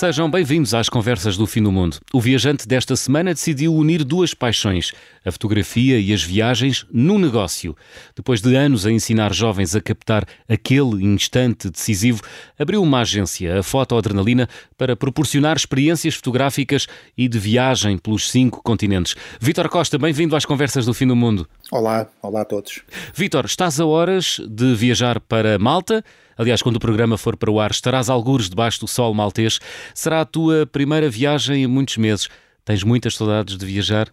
Sejam 0.00 0.30
bem-vindos 0.30 0.72
às 0.72 0.88
Conversas 0.88 1.36
do 1.36 1.46
Fim 1.46 1.62
do 1.62 1.70
Mundo. 1.70 1.98
O 2.10 2.22
viajante 2.22 2.66
desta 2.66 2.96
semana 2.96 3.34
decidiu 3.34 3.74
unir 3.74 4.02
duas 4.02 4.32
paixões, 4.32 4.92
a 5.22 5.30
fotografia 5.30 6.00
e 6.00 6.10
as 6.14 6.22
viagens, 6.22 6.86
num 6.90 7.18
negócio. 7.18 7.76
Depois 8.16 8.40
de 8.40 8.56
anos 8.56 8.86
a 8.86 8.90
ensinar 8.90 9.34
jovens 9.34 9.76
a 9.76 9.80
captar 9.82 10.24
aquele 10.48 11.04
instante 11.04 11.68
decisivo, 11.68 12.22
abriu 12.58 12.82
uma 12.82 13.00
agência, 13.00 13.58
a 13.58 13.62
Fotoadrenalina, 13.62 14.48
para 14.78 14.96
proporcionar 14.96 15.54
experiências 15.54 16.14
fotográficas 16.14 16.86
e 17.14 17.28
de 17.28 17.38
viagem 17.38 17.98
pelos 17.98 18.30
cinco 18.30 18.62
continentes. 18.62 19.14
Vítor 19.38 19.68
Costa, 19.68 19.98
bem-vindo 19.98 20.34
às 20.34 20.46
Conversas 20.46 20.86
do 20.86 20.94
Fim 20.94 21.08
do 21.08 21.14
Mundo. 21.14 21.46
Olá, 21.70 22.10
olá 22.20 22.40
a 22.40 22.44
todos. 22.44 22.82
Vítor, 23.14 23.44
estás 23.44 23.78
a 23.78 23.86
horas 23.86 24.40
de 24.48 24.74
viajar 24.74 25.20
para 25.20 25.56
Malta? 25.56 26.04
Aliás, 26.36 26.62
quando 26.62 26.76
o 26.76 26.80
programa 26.80 27.16
for 27.16 27.36
para 27.36 27.48
o 27.48 27.60
ar, 27.60 27.70
estarás 27.70 28.10
algures 28.10 28.50
debaixo 28.50 28.80
do 28.80 28.88
sol 28.88 29.14
maltês. 29.14 29.60
Será 29.94 30.22
a 30.22 30.24
tua 30.24 30.66
primeira 30.66 31.08
viagem 31.08 31.62
em 31.62 31.66
muitos 31.68 31.96
meses. 31.96 32.28
Tens 32.64 32.82
muitas 32.82 33.14
saudades 33.14 33.56
de 33.56 33.64
viajar? 33.64 34.12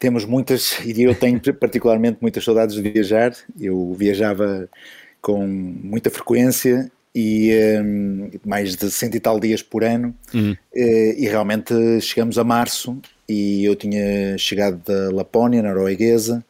Temos 0.00 0.24
muitas, 0.24 0.80
e 0.84 1.00
eu 1.00 1.14
tenho 1.14 1.40
particularmente 1.54 2.18
muitas 2.20 2.42
saudades 2.42 2.74
de 2.74 2.82
viajar. 2.82 3.32
Eu 3.60 3.94
viajava 3.94 4.68
com 5.22 5.46
muita 5.46 6.10
frequência 6.10 6.90
e 7.14 7.52
um, 7.80 8.30
mais 8.44 8.74
de 8.74 8.90
cento 8.90 9.14
e 9.14 9.20
tal 9.20 9.38
dias 9.38 9.62
por 9.62 9.84
ano. 9.84 10.12
Uhum. 10.34 10.56
E 10.74 11.28
realmente 11.28 12.00
chegamos 12.00 12.36
a 12.36 12.42
março 12.42 13.00
e 13.28 13.64
eu 13.64 13.76
tinha 13.76 14.36
chegado 14.38 14.82
da 14.84 15.14
Lapónia, 15.14 15.62
norueguesa, 15.62 16.44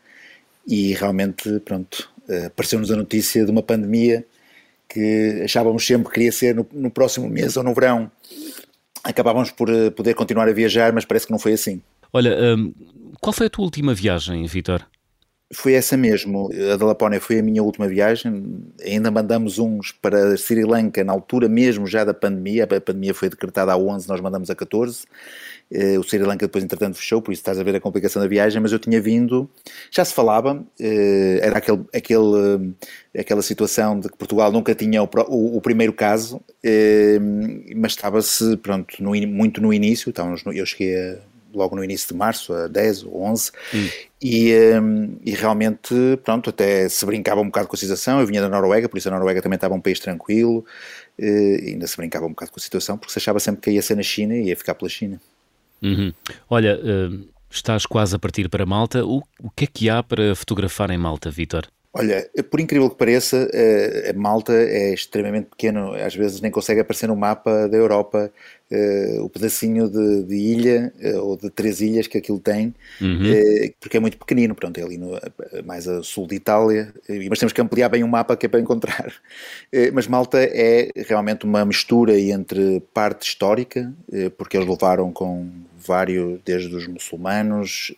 e 0.66 0.94
realmente, 0.94 1.60
pronto, 1.60 2.08
eh, 2.28 2.46
apareceu-nos 2.46 2.90
a 2.90 2.96
notícia 2.96 3.44
de 3.44 3.50
uma 3.50 3.62
pandemia 3.62 4.24
que 4.88 5.42
achávamos 5.44 5.86
sempre 5.86 6.08
que 6.08 6.14
queria 6.14 6.32
ser 6.32 6.54
no, 6.54 6.66
no 6.72 6.90
próximo 6.90 7.28
mês 7.28 7.56
ou 7.56 7.62
no 7.62 7.74
verão. 7.74 8.10
Acabávamos 9.04 9.50
por 9.50 9.68
uh, 9.70 9.90
poder 9.92 10.14
continuar 10.14 10.48
a 10.48 10.52
viajar, 10.52 10.92
mas 10.92 11.04
parece 11.04 11.26
que 11.26 11.32
não 11.32 11.38
foi 11.38 11.52
assim. 11.52 11.80
Olha, 12.12 12.36
um, 12.56 12.72
qual 13.20 13.32
foi 13.32 13.46
a 13.46 13.50
tua 13.50 13.64
última 13.64 13.94
viagem, 13.94 14.46
Vitor? 14.46 14.86
Foi 15.50 15.72
essa 15.72 15.96
mesmo, 15.96 16.50
a 16.74 16.76
da 16.76 16.84
Lapónia 16.84 17.18
foi 17.18 17.38
a 17.38 17.42
minha 17.42 17.62
última 17.62 17.88
viagem, 17.88 18.70
ainda 18.84 19.10
mandamos 19.10 19.58
uns 19.58 19.92
para 19.92 20.36
Sri 20.36 20.62
Lanka 20.62 21.02
na 21.02 21.10
altura 21.10 21.48
mesmo 21.48 21.86
já 21.86 22.04
da 22.04 22.12
pandemia, 22.12 22.64
a 22.64 22.80
pandemia 22.80 23.14
foi 23.14 23.30
decretada 23.30 23.72
a 23.72 23.78
11, 23.78 24.06
nós 24.08 24.20
mandamos 24.20 24.50
a 24.50 24.54
14, 24.54 25.06
eh, 25.72 25.98
o 25.98 26.02
Sri 26.02 26.18
Lanka 26.18 26.46
depois 26.46 26.62
entretanto 26.62 26.98
fechou, 26.98 27.22
por 27.22 27.32
isso 27.32 27.40
estás 27.40 27.58
a 27.58 27.62
ver 27.62 27.74
a 27.74 27.80
complicação 27.80 28.20
da 28.20 28.28
viagem, 28.28 28.60
mas 28.60 28.72
eu 28.72 28.78
tinha 28.78 29.00
vindo, 29.00 29.48
já 29.90 30.04
se 30.04 30.12
falava, 30.12 30.62
eh, 30.78 31.40
era 31.42 31.56
aquele, 31.56 31.82
aquele, 31.94 32.76
eh, 33.14 33.20
aquela 33.20 33.40
situação 33.40 33.98
de 33.98 34.10
que 34.10 34.18
Portugal 34.18 34.52
nunca 34.52 34.74
tinha 34.74 35.02
o, 35.02 35.08
o, 35.28 35.56
o 35.56 35.60
primeiro 35.62 35.94
caso, 35.94 36.42
mas 37.74 37.92
estava-se, 37.92 38.54
pronto, 38.58 39.02
no, 39.02 39.12
muito 39.26 39.62
no 39.62 39.72
início, 39.72 40.10
então 40.10 40.34
eu 40.52 40.66
cheguei 40.66 40.94
a 40.94 41.18
logo 41.58 41.76
no 41.76 41.84
início 41.84 42.08
de 42.08 42.14
março, 42.14 42.52
a 42.54 42.68
10 42.68 43.04
ou 43.04 43.22
11, 43.24 43.50
hum. 43.74 43.88
e, 44.22 44.54
um, 44.80 45.16
e, 45.24 45.32
realmente, 45.32 45.94
pronto, 46.24 46.50
até 46.50 46.88
se 46.88 47.04
brincava 47.04 47.40
um 47.40 47.46
bocado 47.46 47.68
com 47.68 47.76
a 47.76 47.78
situação. 47.78 48.20
Eu 48.20 48.26
vinha 48.26 48.40
da 48.40 48.48
Noruega, 48.48 48.88
por 48.88 48.96
isso 48.96 49.08
a 49.08 49.12
Noruega 49.12 49.42
também 49.42 49.56
estava 49.56 49.74
um 49.74 49.80
país 49.80 50.00
tranquilo, 50.00 50.64
e 51.18 51.72
ainda 51.72 51.86
se 51.86 51.96
brincava 51.96 52.26
um 52.26 52.30
bocado 52.30 52.52
com 52.52 52.60
a 52.60 52.62
situação, 52.62 52.96
porque 52.96 53.12
se 53.12 53.18
achava 53.18 53.40
sempre 53.40 53.60
que 53.60 53.70
ia 53.70 53.82
ser 53.82 53.96
na 53.96 54.02
China 54.02 54.34
e 54.34 54.48
ia 54.48 54.56
ficar 54.56 54.74
pela 54.74 54.88
China. 54.88 55.20
Uhum. 55.82 56.12
Olha, 56.48 56.78
uh, 56.78 57.28
estás 57.50 57.86
quase 57.86 58.14
a 58.14 58.18
partir 58.18 58.48
para 58.48 58.66
Malta. 58.66 59.04
O, 59.04 59.22
o 59.40 59.50
que 59.50 59.64
é 59.64 59.66
que 59.66 59.90
há 59.90 60.02
para 60.02 60.34
fotografar 60.34 60.90
em 60.90 60.98
Malta, 60.98 61.30
Vitor? 61.30 61.66
Olha, 61.92 62.28
por 62.50 62.60
incrível 62.60 62.90
que 62.90 62.96
pareça, 62.96 63.48
a 64.08 64.12
Malta 64.12 64.52
é 64.52 64.92
extremamente 64.92 65.46
pequeno, 65.46 65.94
às 65.94 66.14
vezes 66.14 66.40
nem 66.40 66.50
consegue 66.50 66.80
aparecer 66.80 67.08
no 67.08 67.16
mapa 67.16 67.66
da 67.66 67.76
Europa 67.76 68.30
uh, 68.70 69.22
o 69.22 69.28
pedacinho 69.30 69.88
de, 69.88 70.24
de 70.24 70.34
ilha 70.34 70.92
uh, 71.02 71.18
ou 71.18 71.36
de 71.36 71.50
três 71.50 71.80
ilhas 71.80 72.06
que 72.06 72.18
aquilo 72.18 72.38
tem, 72.38 72.74
uhum. 73.00 73.32
uh, 73.32 73.74
porque 73.80 73.96
é 73.96 74.00
muito 74.00 74.18
pequenino, 74.18 74.54
pronto, 74.54 74.78
é 74.78 74.82
ali 74.82 74.98
no, 74.98 75.18
mais 75.64 75.88
a 75.88 76.02
sul 76.02 76.26
de 76.26 76.36
Itália, 76.36 76.92
mas 77.28 77.38
temos 77.38 77.52
que 77.52 77.60
ampliar 77.60 77.88
bem 77.88 78.02
o 78.02 78.08
mapa 78.08 78.36
que 78.36 78.46
é 78.46 78.48
para 78.48 78.60
encontrar. 78.60 79.12
mas 79.92 80.06
Malta 80.06 80.38
é 80.40 80.90
realmente 81.06 81.44
uma 81.44 81.64
mistura 81.64 82.18
entre 82.18 82.80
parte 82.92 83.26
histórica, 83.26 83.92
porque 84.36 84.56
eles 84.56 84.68
levaram 84.68 85.12
com 85.12 85.48
vários, 85.88 86.40
desde 86.44 86.74
os 86.74 86.86
muçulmanos 86.86 87.92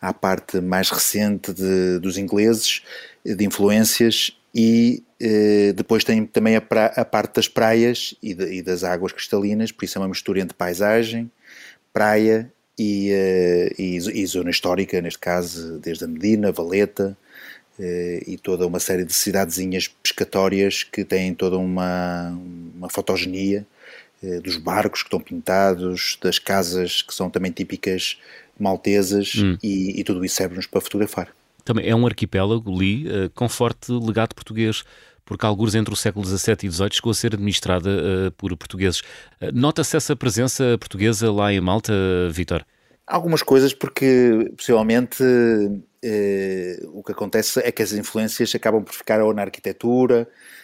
à 0.00 0.14
parte 0.14 0.60
mais 0.60 0.88
recente 0.90 1.52
de, 1.52 1.98
dos 1.98 2.16
ingleses, 2.16 2.82
de 3.24 3.44
influências, 3.44 4.38
e 4.54 5.02
eh, 5.20 5.72
depois 5.74 6.04
tem 6.04 6.24
também 6.24 6.56
a, 6.56 6.60
pra, 6.60 6.86
a, 6.86 7.04
parte 7.04 7.34
das 7.34 7.48
praias 7.48 8.14
e, 8.22 8.34
de, 8.34 8.54
e, 8.54 8.62
das 8.62 8.84
águas 8.84 9.12
cristalinas, 9.12 9.72
por 9.72 9.84
isso 9.84 9.98
é 9.98 10.00
uma 10.00 10.08
mistura 10.08 10.40
entre 10.40 10.56
paisagem, 10.56 11.30
praia 11.92 12.50
e, 12.78 13.10
eh, 13.12 13.72
e, 13.78 13.96
e, 13.96 14.26
zona 14.26 14.50
histórica, 14.50 15.00
neste 15.00 15.18
caso 15.18 15.78
desde 15.78 16.04
a 16.04 16.08
Medina, 16.08 16.52
Valeta 16.52 17.16
eh, 17.78 18.22
e 18.26 18.38
toda 18.38 18.66
uma 18.66 18.80
série 18.80 19.04
de 19.04 19.12
cidadezinhas 19.12 19.88
pescatórias 19.88 20.82
que 20.82 21.04
têm 21.04 21.34
toda 21.34 21.58
uma, 21.58 22.30
uma 22.76 22.88
fotogenia 22.88 23.60
eh, 23.60 23.77
dos 24.42 24.56
barcos 24.56 25.02
que 25.02 25.06
estão 25.06 25.20
pintados, 25.20 26.18
das 26.20 26.38
casas 26.38 27.02
que 27.02 27.14
são 27.14 27.30
também 27.30 27.52
típicas 27.52 28.18
maltesas 28.58 29.34
hum. 29.36 29.56
e, 29.62 30.00
e, 30.00 30.04
tudo 30.04 30.24
isso 30.24 30.34
serve-nos 30.34 30.66
para 30.66 30.80
fotografar. 30.80 31.28
Também 31.64 31.88
é 31.88 31.94
um 31.94 32.06
arquipélago, 32.06 32.76
li, 32.76 33.06
uh, 33.06 33.30
com 33.34 33.48
forte 33.48 33.92
legado 33.92 34.34
português, 34.34 34.82
porque 35.24 35.46
alguns 35.46 35.74
entre 35.74 35.92
o 35.92 35.96
século 35.96 36.24
XVII 36.24 36.56
e 36.64 36.70
XVIII 36.70 36.88
chegou 36.94 37.10
a 37.10 37.14
ser 37.14 37.34
administrada 37.34 37.90
uh, 37.90 38.32
por 38.32 38.56
portugueses. 38.56 39.02
Nota-se 39.52 39.96
essa 39.96 40.16
presença 40.16 40.76
portuguesa 40.78 41.30
lá 41.30 41.52
em 41.52 41.60
Malta, 41.60 41.92
Vitor? 42.30 42.64
Algumas 43.06 43.42
coisas, 43.42 43.72
porque 43.72 44.52
possivelmente 44.56 45.22
o 46.92 47.02
que 47.02 47.12
acontece 47.12 47.60
é 47.60 47.72
que 47.72 47.82
as 47.82 47.92
influências 47.92 48.54
acabam 48.54 48.82
por 48.82 48.94
ficar 48.94 49.20
ou 49.20 49.32
na 49.34 49.42
arquitetura, 49.42 50.28
eh, 50.28 50.57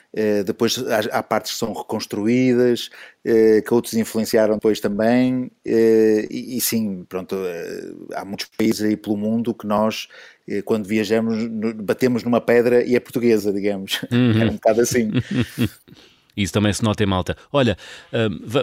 depois 0.45 0.79
há, 1.11 1.23
partes 1.23 1.53
que 1.53 1.59
são 1.59 1.73
reconstruídas, 1.73 2.89
eh, 3.25 3.61
que 3.63 3.75
outros 3.75 3.95
influenciaram 3.95 4.55
depois 4.55 4.79
também, 4.79 5.51
eh, 5.65 6.27
e, 6.31 6.57
e, 6.57 6.61
sim, 6.61 7.05
pronto, 7.09 7.37
há 8.15 8.25
muitos 8.25 8.47
países 8.57 8.83
aí 8.83 8.97
pelo 8.97 9.17
mundo 9.17 9.53
que 9.53 9.67
nós, 9.67 10.07
quando 10.65 10.87
viajamos, 10.87 11.49
batemos 11.83 12.23
numa 12.23 12.41
pedra 12.41 12.85
e 12.85 12.95
é 12.95 13.01
portuguesa, 13.01 13.53
digamos. 13.53 14.01
Uhum. 14.15 14.43
É 14.43 14.45
um 14.45 14.55
bocado 14.55 14.81
assim. 14.81 15.11
Isso 16.37 16.53
também 16.53 16.73
se 16.73 16.85
nota 16.85 17.03
em 17.03 17.07
malta. 17.07 17.37
Olha, 17.53 17.77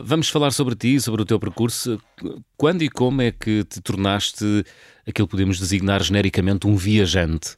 vamos 0.03 0.29
falar 0.29 0.51
sobre 0.51 0.75
ti, 0.75 0.99
sobre 0.99 1.21
o 1.21 1.25
teu 1.25 1.39
percurso. 1.39 1.99
Quando 2.55 2.83
e 2.83 2.89
como 2.89 3.21
é 3.21 3.31
que 3.31 3.63
te 3.63 3.81
tornaste 3.81 4.45
aquilo 5.05 5.27
que 5.27 5.31
podemos 5.31 5.59
designar 5.59 6.01
genericamente 6.03 6.67
um 6.67 6.75
viajante? 6.75 7.57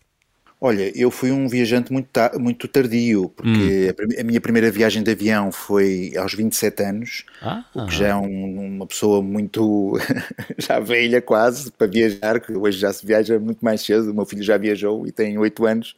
Olha, 0.65 0.97
eu 0.97 1.11
fui 1.11 1.29
um 1.29 1.45
viajante 1.45 1.91
muito, 1.91 2.09
muito 2.39 2.69
tardio, 2.69 3.27
porque 3.35 3.93
hum. 3.99 4.15
a, 4.17 4.23
minha 4.23 4.39
primeira 4.39 4.71
viagem 4.71 5.03
de 5.03 5.11
avião 5.11 5.51
foi 5.51 6.13
aos 6.15 6.33
27 6.33 6.83
anos, 6.83 7.25
ah, 7.41 7.65
o 7.75 7.85
que 7.85 7.93
já 7.93 8.07
é 8.07 8.15
um, 8.15 8.75
uma 8.77 8.87
pessoa 8.87 9.21
muito 9.21 9.99
já 10.57 10.79
velha 10.79 11.21
quase 11.21 11.69
para 11.69 11.85
viajar, 11.85 12.39
que 12.39 12.53
hoje 12.53 12.79
já 12.79 12.93
se 12.93 13.05
viaja 13.05 13.37
muito 13.37 13.59
mais 13.59 13.81
cedo, 13.81 14.09
o 14.09 14.13
meu 14.13 14.25
filho 14.25 14.41
já 14.41 14.57
viajou 14.57 15.05
e 15.05 15.11
tem 15.11 15.37
8 15.37 15.65
anos. 15.65 15.97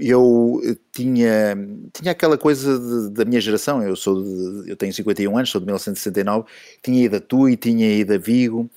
Eu 0.00 0.58
tinha, 0.90 1.54
tinha 1.92 2.12
aquela 2.12 2.38
coisa 2.38 2.78
de, 2.78 3.10
da 3.10 3.26
minha 3.26 3.42
geração, 3.42 3.82
eu 3.82 3.94
sou 3.94 4.22
de, 4.22 4.70
eu 4.70 4.76
tenho 4.76 4.90
51 4.90 5.36
anos, 5.36 5.50
sou 5.50 5.60
de 5.60 5.66
1969, 5.66 6.46
tinha 6.82 7.04
ido 7.04 7.16
a 7.16 7.20
Tui, 7.20 7.58
tinha 7.58 7.94
ido 7.94 8.14
a 8.14 8.16
Vigo, 8.16 8.70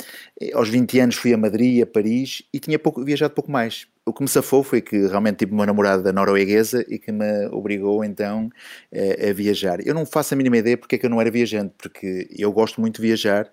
aos 0.53 0.67
20 0.67 0.99
anos 0.99 1.15
fui 1.15 1.33
a 1.33 1.37
Madrid, 1.37 1.81
a 1.81 1.85
Paris 1.85 2.43
e 2.51 2.59
tinha 2.59 2.77
pouco, 2.77 3.01
viajado 3.01 3.33
pouco 3.33 3.49
mais 3.49 3.87
o 4.05 4.13
que 4.13 4.21
me 4.21 4.27
safou 4.27 4.63
foi 4.63 4.81
que 4.81 5.07
realmente 5.07 5.37
tive 5.37 5.53
uma 5.53 5.65
namorada 5.65 6.11
norueguesa 6.11 6.85
e 6.89 6.99
que 6.99 7.11
me 7.11 7.47
obrigou 7.47 8.03
então 8.03 8.49
a, 8.93 8.97
eh, 8.97 9.29
a 9.29 9.33
viajar. 9.33 9.85
Eu 9.85 9.93
não 9.93 10.05
faço 10.05 10.33
a 10.33 10.37
mínima 10.37 10.57
ideia 10.57 10.77
porque 10.77 10.95
é 10.95 10.97
que 10.97 11.05
eu 11.05 11.09
não 11.09 11.21
era 11.21 11.31
viajante, 11.31 11.73
porque 11.77 12.27
eu 12.37 12.51
gosto 12.51 12.81
muito 12.81 12.95
de 12.95 13.07
viajar, 13.07 13.49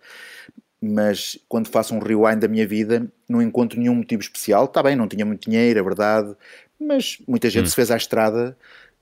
mas 0.83 1.39
quando 1.49 1.69
faço 1.69 1.95
um 1.95 1.99
rewind 2.01 2.41
da 2.41 2.49
minha 2.49 2.67
vida 2.67 3.07
não 3.29 3.41
encontro 3.41 3.79
nenhum 3.79 3.95
motivo 3.95 4.23
especial. 4.23 4.65
Está 4.65 4.83
bem, 4.83 4.97
não 4.97 5.07
tinha 5.07 5.25
muito 5.25 5.49
dinheiro, 5.49 5.79
é 5.79 5.83
verdade, 5.83 6.35
mas 6.81 7.19
muita 7.29 7.49
gente 7.51 7.67
hum. 7.67 7.71
se 7.71 7.77
fez 7.77 7.91
à 7.91 7.97
estrada 7.97 8.57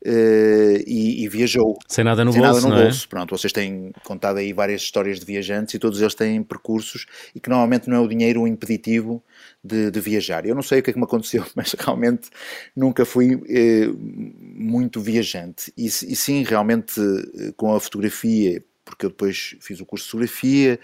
Uh, 0.04 0.78
e, 0.86 1.24
e, 1.24 1.28
viajou. 1.28 1.76
Sem 1.88 2.04
nada 2.04 2.24
no, 2.24 2.32
sem 2.32 2.40
bolso, 2.40 2.68
nada 2.68 2.76
no 2.76 2.82
bolso. 2.84 3.04
É? 3.04 3.08
Pronto, 3.08 3.36
vocês 3.36 3.52
têm 3.52 3.90
contado 4.04 4.36
aí 4.36 4.52
várias 4.52 4.82
histórias 4.82 5.18
de 5.18 5.26
viajantes 5.26 5.74
e 5.74 5.78
todos 5.78 6.00
eles 6.00 6.14
têm 6.14 6.40
percursos 6.40 7.06
e 7.34 7.40
que 7.40 7.50
normalmente 7.50 7.90
não 7.90 7.96
é 7.96 8.00
o 8.00 8.06
dinheiro 8.06 8.42
o 8.42 8.46
impeditivo 8.46 9.22
de, 9.62 9.90
de 9.90 10.00
viajar. 10.00 10.46
Eu 10.46 10.54
não 10.54 10.62
sei 10.62 10.78
o 10.78 10.82
que 10.84 10.90
é 10.90 10.92
que 10.92 10.98
me 10.98 11.04
aconteceu, 11.04 11.44
mas 11.56 11.72
realmente 11.72 12.30
nunca 12.76 13.04
fui 13.04 13.34
uh, 13.34 13.98
muito 13.98 15.00
viajante. 15.00 15.72
E, 15.76 15.86
e, 15.86 15.90
sim, 15.90 16.44
realmente 16.44 17.00
uh, 17.00 17.52
com 17.56 17.74
a 17.74 17.80
fotografia, 17.80 18.62
porque 18.84 19.04
eu 19.04 19.10
depois 19.10 19.56
fiz 19.60 19.80
o 19.80 19.84
curso 19.84 20.04
de 20.04 20.10
fotografia 20.12 20.80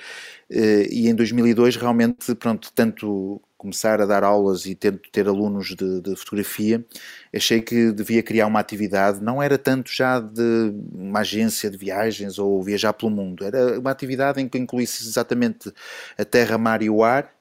e 0.50 1.08
em 1.08 1.14
2002 1.14 1.76
realmente, 1.76 2.34
pronto, 2.34 2.70
tanto 2.75 3.40
começar 3.64 3.99
a 3.99 4.05
dar 4.05 4.22
aulas 4.22 4.66
e 4.66 4.75
ter, 4.75 5.00
ter 5.11 5.26
alunos 5.26 5.75
de, 5.75 6.02
de, 6.02 6.14
fotografia, 6.16 6.84
achei 7.34 7.62
que 7.62 7.93
devia 7.93 8.22
criar 8.22 8.46
uma 8.46 8.61
atividade, 8.61 9.22
não 9.22 9.43
era 9.43 9.56
tanto 9.56 9.90
já 9.90 10.20
de 10.20 10.75
uma 10.93 11.20
agência 11.20 11.70
de 11.70 11.78
viagens 11.78 12.38
ou 12.38 12.62
viajar 12.62 12.93
pelo 12.93 13.11
mundo, 13.11 13.43
era 13.43 13.81
uma 13.81 13.90
atividade 13.90 14.38
em 14.38 14.46
que 14.46 14.58
incluísse 14.58 15.08
exatamente 15.08 15.72
a 16.19 16.25
terra, 16.26 16.58
mar 16.58 16.82
e 16.82 16.90
o 16.90 17.02
ar 17.02 17.32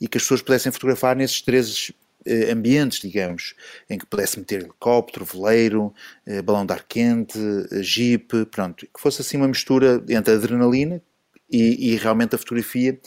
e 0.00 0.08
que 0.08 0.18
as 0.18 0.24
pessoas 0.24 0.42
pudessem 0.42 0.72
fotografar 0.72 1.14
nesses 1.14 1.40
três 1.42 1.92
eh, 2.26 2.50
ambientes, 2.50 2.98
digamos, 2.98 3.54
em 3.88 3.96
que 3.96 4.06
pudesse 4.06 4.36
meter 4.36 4.62
helicóptero, 4.62 5.24
veleiro, 5.24 5.94
eh, 6.26 6.42
balão 6.42 6.66
de 6.66 6.72
ar 6.72 6.84
quente, 6.88 7.38
eh, 7.70 7.82
jeep, 7.84 8.46
pronto, 8.46 8.84
que 8.84 9.00
fosse 9.00 9.22
assim 9.22 9.36
uma 9.36 9.46
mistura 9.46 10.02
entre 10.08 10.34
a 10.34 10.36
adrenalina 10.36 11.00
e, 11.48 11.92
e 11.92 11.96
realmente 11.96 12.34
a 12.34 12.38
fotografia. 12.38 12.98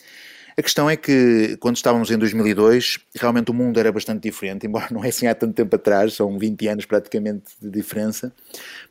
A 0.57 0.61
questão 0.61 0.89
é 0.89 0.95
que, 0.95 1.57
quando 1.59 1.75
estávamos 1.75 2.11
em 2.11 2.17
2002, 2.17 2.99
realmente 3.15 3.51
o 3.51 3.53
mundo 3.53 3.79
era 3.79 3.91
bastante 3.91 4.21
diferente, 4.23 4.65
embora 4.67 4.87
não 4.91 5.03
é 5.03 5.09
assim 5.09 5.27
há 5.27 5.35
tanto 5.35 5.53
tempo 5.53 5.75
atrás, 5.75 6.13
são 6.13 6.37
20 6.37 6.67
anos 6.67 6.85
praticamente 6.85 7.51
de 7.61 7.69
diferença, 7.69 8.33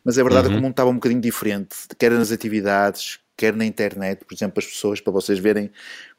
mas 0.04 0.18
a 0.18 0.22
verdade 0.22 0.48
uhum. 0.48 0.52
é 0.52 0.54
que 0.54 0.60
o 0.60 0.62
mundo 0.62 0.72
estava 0.72 0.90
um 0.90 0.94
bocadinho 0.94 1.20
diferente, 1.20 1.76
quer 1.98 2.10
nas 2.12 2.32
atividades, 2.32 3.18
quer 3.36 3.56
na 3.56 3.64
internet, 3.64 4.24
por 4.24 4.34
exemplo, 4.34 4.58
as 4.58 4.66
pessoas, 4.66 5.00
para 5.00 5.12
vocês 5.12 5.38
verem 5.38 5.70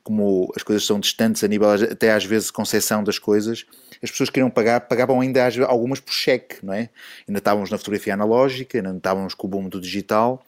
como 0.03 0.51
as 0.55 0.63
coisas 0.63 0.83
são 0.83 0.99
distantes 0.99 1.43
a 1.43 1.47
nível 1.47 1.69
até 1.69 2.11
às 2.11 2.25
vezes 2.25 2.49
concepção 2.49 3.03
das 3.03 3.19
coisas, 3.19 3.65
as 4.01 4.09
pessoas 4.09 4.31
queriam 4.31 4.49
pagar, 4.49 4.81
pagavam 4.81 5.21
ainda 5.21 5.47
algumas 5.67 5.99
por 5.99 6.11
cheque, 6.11 6.65
não 6.65 6.73
é? 6.73 6.89
Ainda 7.27 7.37
estávamos 7.37 7.69
na 7.69 7.77
fotografia 7.77 8.15
analógica, 8.15 8.79
ainda 8.79 8.97
estávamos 8.97 9.35
com 9.35 9.45
o 9.45 9.49
boom 9.49 9.69
do 9.69 9.79
digital, 9.79 10.43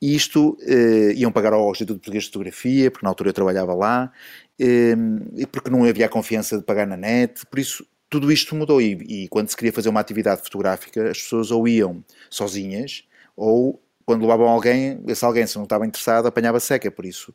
isto 0.00 0.56
eh, 0.62 1.12
iam 1.16 1.32
pagar 1.32 1.52
ao 1.52 1.70
Instituto 1.70 1.98
Português 1.98 2.24
de 2.24 2.30
Fotografia, 2.30 2.90
porque 2.90 3.04
na 3.04 3.10
altura 3.10 3.30
eu 3.30 3.34
trabalhava 3.34 3.74
lá, 3.74 4.12
eh, 4.58 4.94
porque 5.50 5.70
não 5.70 5.84
havia 5.84 6.06
a 6.06 6.08
confiança 6.08 6.58
de 6.58 6.64
pagar 6.64 6.86
na 6.86 6.96
net, 6.96 7.44
por 7.46 7.58
isso 7.58 7.84
tudo 8.08 8.32
isto 8.32 8.54
mudou. 8.54 8.80
E, 8.80 9.24
e 9.24 9.28
quando 9.28 9.48
se 9.48 9.56
queria 9.56 9.72
fazer 9.72 9.88
uma 9.88 10.00
atividade 10.00 10.42
fotográfica, 10.42 11.10
as 11.10 11.20
pessoas 11.20 11.50
ou 11.50 11.66
iam 11.66 12.04
sozinhas 12.30 13.04
ou 13.36 13.82
quando 14.08 14.22
levavam 14.22 14.48
alguém, 14.48 15.02
esse 15.06 15.22
alguém, 15.22 15.46
se 15.46 15.54
não 15.56 15.64
estava 15.64 15.86
interessado, 15.86 16.26
apanhava 16.26 16.58
seca. 16.58 16.90
Por 16.90 17.04
isso, 17.04 17.34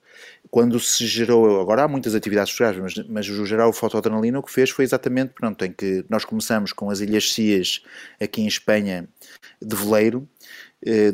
quando 0.50 0.80
se 0.80 1.06
gerou, 1.06 1.62
agora 1.62 1.84
há 1.84 1.88
muitas 1.88 2.16
atividades 2.16 2.52
fotográficas, 2.52 2.96
mas, 2.98 3.08
mas 3.08 3.30
o 3.30 3.46
geral 3.46 3.72
fotoadrenalina 3.72 4.40
o 4.40 4.42
que 4.42 4.52
fez 4.52 4.72
foi 4.72 4.84
exatamente, 4.84 5.36
pronto, 5.36 5.64
em 5.64 5.72
que 5.72 6.04
nós 6.10 6.26
começamos 6.26 6.74
com 6.74 6.90
as 6.90 7.00
Ilhas 7.00 7.32
Cias, 7.32 7.84
aqui 8.20 8.42
em 8.42 8.48
Espanha, 8.48 9.08
de 9.62 9.76
veleiro, 9.76 10.28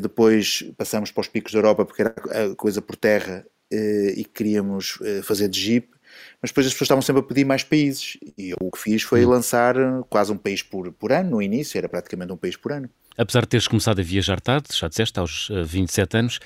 depois 0.00 0.64
passamos 0.76 1.10
para 1.10 1.20
os 1.20 1.28
picos 1.28 1.52
da 1.52 1.58
Europa, 1.58 1.84
porque 1.84 2.02
era 2.02 2.14
a 2.52 2.56
coisa 2.56 2.82
por 2.82 2.96
terra 2.96 3.44
eh, 3.72 4.14
e 4.16 4.24
queríamos 4.24 4.98
eh, 5.00 5.22
fazer 5.22 5.48
de 5.48 5.60
jeep, 5.60 5.88
mas 6.42 6.50
depois 6.50 6.66
as 6.66 6.72
pessoas 6.72 6.86
estavam 6.86 7.02
sempre 7.02 7.20
a 7.20 7.24
pedir 7.24 7.44
mais 7.44 7.62
países, 7.62 8.18
e 8.36 8.50
eu, 8.50 8.56
o 8.60 8.70
que 8.70 8.78
fiz 8.78 9.02
foi 9.02 9.24
hum. 9.24 9.28
lançar 9.28 9.76
quase 10.08 10.32
um 10.32 10.36
país 10.36 10.60
por, 10.60 10.90
por 10.92 11.12
ano, 11.12 11.30
no 11.30 11.42
início, 11.42 11.78
era 11.78 11.88
praticamente 11.88 12.32
um 12.32 12.36
país 12.36 12.56
por 12.56 12.72
ano. 12.72 12.90
Apesar 13.16 13.42
de 13.42 13.48
teres 13.48 13.68
começado 13.68 14.00
a 14.00 14.02
viajar 14.02 14.40
tarde, 14.40 14.68
já 14.72 14.88
disseste, 14.88 15.20
aos 15.20 15.48
27 15.66 16.16
eh, 16.16 16.18
anos, 16.18 16.40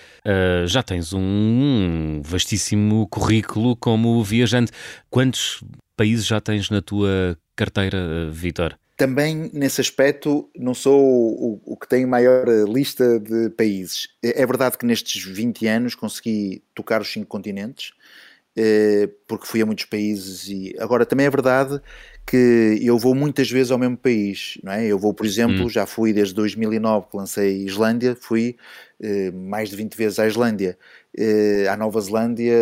já 0.66 0.82
tens 0.82 1.14
um 1.14 2.20
vastíssimo 2.22 3.06
currículo 3.08 3.74
como 3.76 4.22
viajante. 4.22 4.70
Quantos 5.08 5.62
países 5.96 6.26
já 6.26 6.40
tens 6.40 6.68
na 6.68 6.82
tua 6.82 7.38
carteira, 7.56 8.28
Vitor? 8.30 8.76
Também 8.96 9.50
nesse 9.52 9.80
aspecto 9.80 10.48
não 10.56 10.72
sou 10.72 11.02
o, 11.02 11.60
o, 11.64 11.76
que 11.76 11.88
tem 11.88 12.06
maior 12.06 12.46
lista 12.68 13.18
de 13.18 13.50
países. 13.50 14.08
É, 14.22 14.42
é 14.42 14.46
verdade 14.46 14.78
que 14.78 14.86
nestes 14.86 15.24
20 15.24 15.66
anos 15.66 15.94
consegui 15.94 16.62
tocar 16.74 17.00
os 17.00 17.12
cinco 17.12 17.26
continentes, 17.26 17.92
porque 19.26 19.46
fui 19.46 19.60
a 19.60 19.66
muitos 19.66 19.84
países 19.86 20.48
e 20.48 20.76
agora 20.78 21.04
também 21.04 21.26
é 21.26 21.30
verdade 21.30 21.80
que 22.26 22.78
eu 22.82 22.98
vou 22.98 23.14
muitas 23.14 23.50
vezes 23.50 23.70
ao 23.70 23.78
mesmo 23.78 23.96
país, 23.96 24.58
não 24.62 24.72
é? 24.72 24.86
Eu 24.86 24.98
vou, 24.98 25.12
por 25.12 25.26
exemplo, 25.26 25.64
hum. 25.64 25.68
já 25.68 25.84
fui 25.86 26.12
desde 26.12 26.34
2009 26.34 27.08
que 27.10 27.16
lancei 27.16 27.64
Islândia, 27.64 28.16
fui 28.18 28.56
eh, 29.00 29.30
mais 29.30 29.68
de 29.68 29.76
20 29.76 29.94
vezes 29.94 30.18
à 30.18 30.26
Islândia, 30.26 30.70
eh, 30.70 30.78
à 31.70 31.76
Nova 31.76 32.00
Zelândia, 32.00 32.56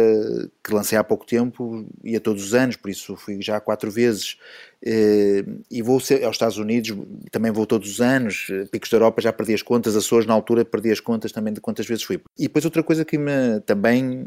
que 0.63 0.75
lancei 0.75 0.99
há 0.99 1.05
pouco 1.05 1.27
tempo, 1.27 1.87
ia 2.05 2.21
todos 2.21 2.45
os 2.45 2.55
anos, 2.55 2.77
por 2.77 2.91
isso 2.91 3.17
fui 3.17 3.41
já 3.41 3.59
quatro 3.61 3.91
vezes, 3.91 4.37
eh, 4.85 5.45
e 5.71 5.81
vou 5.81 5.95
aos 5.95 6.11
Estados 6.11 6.59
Unidos, 6.59 6.95
também 7.31 7.51
vou 7.51 7.65
todos 7.65 7.91
os 7.91 8.01
anos, 8.01 8.49
Picos 8.71 8.91
da 8.91 8.97
Europa 8.97 9.23
já 9.23 9.33
perdi 9.33 9.55
as 9.55 9.63
contas, 9.63 9.97
Açores 9.97 10.27
na 10.27 10.35
altura 10.35 10.65
perdi 10.65 10.91
as 10.91 11.01
contas 11.01 11.33
também 11.33 11.53
de 11.53 11.61
quantas 11.61 11.87
vezes 11.87 12.05
fui. 12.05 12.21
E 12.39 12.43
depois 12.43 12.65
outra 12.65 12.83
coisa 12.83 13.05
que 13.05 13.17
me 13.17 13.61
também, 13.65 14.25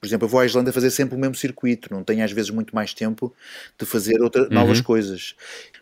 por 0.00 0.06
exemplo, 0.06 0.26
eu 0.26 0.28
vou 0.28 0.40
à 0.40 0.44
Islândia 0.44 0.72
fazer 0.72 0.90
sempre 0.90 1.16
o 1.16 1.18
mesmo 1.18 1.34
circuito, 1.34 1.88
não 1.92 2.04
tenho 2.04 2.22
às 2.24 2.32
vezes 2.32 2.50
muito 2.50 2.74
mais 2.74 2.92
tempo 2.92 3.34
de 3.78 3.86
fazer 3.86 4.20
outra, 4.20 4.42
uhum. 4.42 4.48
novas 4.50 4.80
coisas. 4.80 5.34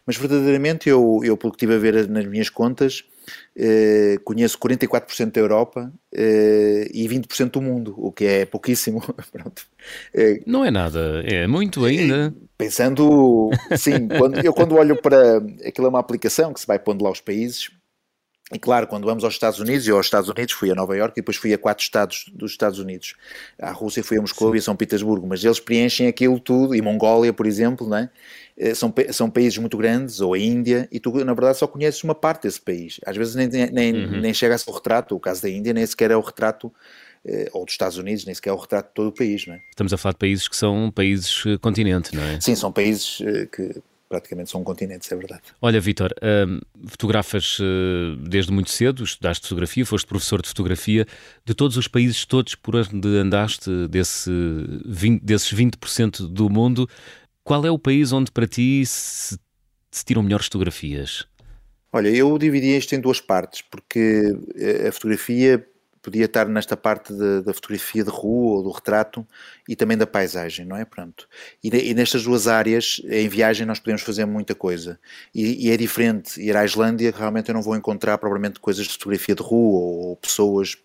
Mas 0.07 0.17
verdadeiramente 0.17 0.89
eu, 0.89 1.21
eu, 1.25 1.37
pelo 1.37 1.53
que 1.53 1.57
estive 1.57 1.75
a 1.75 1.79
ver 1.79 2.09
nas 2.09 2.27
minhas 2.27 2.49
contas, 2.49 3.05
eh, 3.05 3.18
conheço 4.25 4.59
44% 4.59 5.33
da 5.33 5.41
Europa 5.41 5.93
eh, 6.13 6.89
e 6.93 7.09
20% 7.09 7.51
do 7.51 7.63
mundo, 7.63 7.95
o 7.97 8.13
que 8.13 8.25
é 8.25 8.47
pouquíssimo. 8.47 9.03
Eh, 10.13 10.43
não 10.45 10.65
é 10.65 10.71
nada, 10.71 11.23
é 11.25 11.47
muito 11.47 11.85
ainda. 11.85 12.35
Pensando, 12.59 13.49
sim, 13.79 14.07
quando, 14.09 14.45
eu 14.45 14.53
quando 14.53 14.75
olho 14.75 15.01
para. 15.01 15.39
Aquilo 15.67 15.87
é 15.87 15.91
uma 15.91 16.01
aplicação 16.01 16.53
que 16.53 16.61
se 16.61 16.67
vai 16.67 16.79
pondo 16.79 17.03
lá 17.03 17.11
os 17.11 17.23
países. 17.23 17.71
E 18.53 18.59
claro, 18.59 18.87
quando 18.87 19.05
vamos 19.05 19.25
aos 19.25 19.35
Estados 19.35 19.61
Unidos, 19.61 19.87
eu 19.87 19.97
aos 19.97 20.07
Estados 20.07 20.31
Unidos 20.31 20.55
fui 20.55 20.71
a 20.71 20.75
Nova 20.75 20.97
York 20.97 21.13
e 21.19 21.21
depois 21.21 21.37
fui 21.37 21.53
a 21.53 21.59
quatro 21.59 21.85
estados 21.85 22.27
dos 22.33 22.53
Estados 22.53 22.79
Unidos. 22.79 23.15
À 23.61 23.73
Rússia 23.73 24.03
fui 24.03 24.17
a 24.17 24.21
Moscou 24.23 24.51
Sim. 24.51 24.57
e 24.57 24.59
a 24.59 24.63
São 24.63 24.75
Petersburgo, 24.75 25.27
mas 25.27 25.45
eles 25.45 25.61
preenchem 25.61 26.07
aquilo 26.07 26.41
tudo, 26.41 26.75
e 26.75 26.81
Mongólia, 26.81 27.33
por 27.33 27.47
exemplo, 27.47 27.87
não 27.87 27.99
é? 27.99 28.11
Eh, 28.57 28.75
são, 28.75 28.93
são 29.13 29.29
países 29.29 29.59
muito 29.59 29.77
grandes, 29.77 30.21
ou 30.21 30.33
a 30.33 30.39
Índia, 30.39 30.89
e 30.91 30.99
tu, 30.99 31.13
na 31.25 31.35
verdade, 31.35 31.59
só 31.59 31.67
conheces 31.67 32.03
uma 32.03 32.15
parte 32.15 32.45
desse 32.45 32.61
país. 32.61 32.99
Às 33.05 33.17
vezes 33.17 33.35
nem, 33.35 33.49
nem, 33.49 33.95
uhum. 33.95 34.21
nem 34.21 34.33
chega 34.33 34.55
a 34.55 34.59
ser 34.59 34.71
o 34.71 34.75
retrato. 34.75 35.15
O 35.15 35.21
caso 35.21 35.43
da 35.43 35.51
Índia 35.51 35.75
nem 35.75 35.85
sequer 35.85 36.11
é 36.11 36.17
o 36.17 36.21
retrato, 36.21 36.73
eh, 37.27 37.51
ou 37.53 37.67
dos 37.67 37.75
Estados 37.75 37.99
Unidos, 37.99 38.25
nem 38.25 38.35
sequer 38.35 38.51
é 38.51 38.53
o 38.55 38.57
retrato 38.57 38.89
de 38.89 38.95
todo 38.95 39.09
o 39.09 39.13
país. 39.13 39.47
Não 39.47 39.55
é? 39.55 39.61
Estamos 39.71 39.93
a 39.93 39.99
falar 39.99 40.15
de 40.15 40.19
países 40.19 40.49
que 40.49 40.57
são 40.57 40.91
países 40.91 41.45
eh, 41.47 41.59
continente, 41.59 42.17
não 42.17 42.23
é? 42.23 42.41
Sim, 42.41 42.55
são 42.55 42.73
países 42.73 43.19
que 43.53 43.83
praticamente 44.09 44.51
são 44.51 44.65
continentes, 44.65 45.11
é 45.13 45.17
verdade. 45.17 45.43
Olha, 45.61 45.81
Vitor, 45.81 46.13
hum, 46.23 46.61
fotografas 46.87 47.59
uh, 47.59 48.17
desde 48.29 48.51
muito 48.51 48.71
cedo, 48.71 49.05
estudaste 49.05 49.47
fotografia, 49.47 49.85
foste 49.85 50.07
professor 50.07 50.41
de 50.41 50.49
fotografia. 50.49 51.07
De 51.45 51.55
todos 51.55 51.77
os 51.77 51.87
países 51.87 52.25
todos 52.25 52.55
por 52.55 52.75
onde 52.77 53.09
andaste, 53.19 53.71
desse 53.89 54.31
20, 54.87 55.23
desses 55.23 55.53
20% 55.53 56.27
do 56.29 56.49
mundo, 56.49 56.89
qual 57.45 57.65
é 57.65 57.71
o 57.71 57.79
país 57.79 58.13
onde 58.13 58.31
para 58.31 58.47
ti 58.47 58.85
se, 58.87 59.39
se 59.91 60.05
tiram 60.05 60.23
melhores 60.23 60.47
fotografias? 60.47 61.27
Olha, 61.93 62.09
eu 62.09 62.37
dividi 62.39 62.77
isto 62.77 62.95
em 62.95 63.01
duas 63.01 63.21
partes, 63.21 63.63
porque 63.63 64.23
eh, 64.57 64.89
a 64.89 64.93
fotografia 64.93 65.67
podia 66.09 66.25
estar 66.25 66.49
nesta 66.49 66.77
parte 66.77 67.13
de, 67.13 67.43
da 67.43 67.53
fotografia 67.53 68.03
de 68.03 68.11
rua 68.11 68.57
ou 68.57 68.63
do 68.63 68.71
retrato 68.71 69.27
e 69.69 69.77
também 69.77 69.97
da 69.97 70.07
paisagem, 70.07 70.65
não 70.65 70.77
é? 70.77 70.85
Pronto. 70.85 71.29
E, 71.63 71.69
e 71.69 71.95
nestas 71.95 72.23
duas 72.25 72.49
áreas, 72.49 73.03
em 73.05 73.29
viagem, 73.29 73.67
nós 73.67 73.79
podemos 73.79 74.03
fazer 74.03 74.25
muita 74.25 74.55
coisa. 74.55 74.99
E, 75.35 75.67
e, 75.67 75.71
é 75.71 75.77
diferente 75.77 76.41
ir 76.41 76.57
à 76.57 76.65
Islândia, 76.65 77.13
que 77.13 77.19
realmente 77.19 77.49
eu 77.49 77.55
não 77.55 77.63
vou 77.63 77.77
encontrar 77.77 78.17
provavelmente 78.19 78.59
coisas 78.59 78.87
de 78.87 78.93
fotografia 78.93 79.35
de 79.35 79.43
rua 79.43 79.81
ou, 79.81 80.09
ou 80.09 80.17
pessoas 80.17 80.77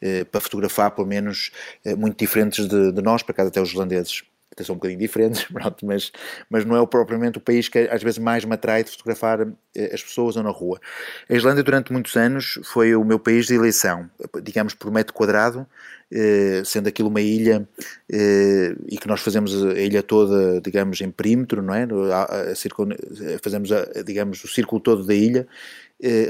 eh, 0.00 0.24
para 0.24 0.40
fotografar, 0.40 0.90
pelo 0.90 1.06
menos, 1.06 1.50
eh, 1.84 1.94
muito 1.94 2.18
diferentes 2.18 2.68
de, 2.68 2.92
de 2.92 3.02
nós, 3.02 3.22
para 3.22 3.34
cá 3.34 3.42
até 3.44 3.60
os 3.60 3.70
islandeses 3.70 4.22
até 4.60 4.64
são 4.64 4.74
um 4.74 4.78
bocadinho 4.78 5.00
diferentes, 5.00 5.44
pronto, 5.50 5.84
mas, 5.84 6.12
mas 6.48 6.64
não 6.64 6.80
é 6.80 6.86
propriamente 6.86 7.38
o 7.38 7.40
país 7.40 7.68
que 7.68 7.78
às 7.78 8.02
vezes 8.02 8.18
mais 8.18 8.44
me 8.44 8.54
atrai 8.54 8.84
de 8.84 8.90
fotografar 8.90 9.48
eh, 9.74 9.90
as 9.92 10.02
pessoas 10.02 10.36
ou 10.36 10.42
na 10.42 10.50
rua. 10.50 10.78
A 11.28 11.34
Islândia 11.34 11.62
durante 11.62 11.92
muitos 11.92 12.14
anos 12.16 12.60
foi 12.64 12.94
o 12.94 13.04
meu 13.04 13.18
país 13.18 13.46
de 13.46 13.54
eleição, 13.54 14.08
digamos 14.42 14.74
por 14.74 14.90
metro 14.92 15.14
quadrado, 15.14 15.66
eh, 16.12 16.62
sendo 16.64 16.88
aquilo 16.88 17.08
uma 17.08 17.20
ilha 17.20 17.66
eh, 18.12 18.74
e 18.88 18.98
que 18.98 19.08
nós 19.08 19.20
fazemos 19.20 19.54
a 19.64 19.80
ilha 19.80 20.02
toda, 20.02 20.60
digamos, 20.60 21.00
em 21.00 21.10
perímetro, 21.10 21.62
não 21.62 21.74
é? 21.74 21.86
fazemos, 23.42 23.70
digamos, 24.04 24.44
o 24.44 24.48
círculo 24.48 24.80
todo 24.80 25.04
da 25.04 25.14
ilha 25.14 25.46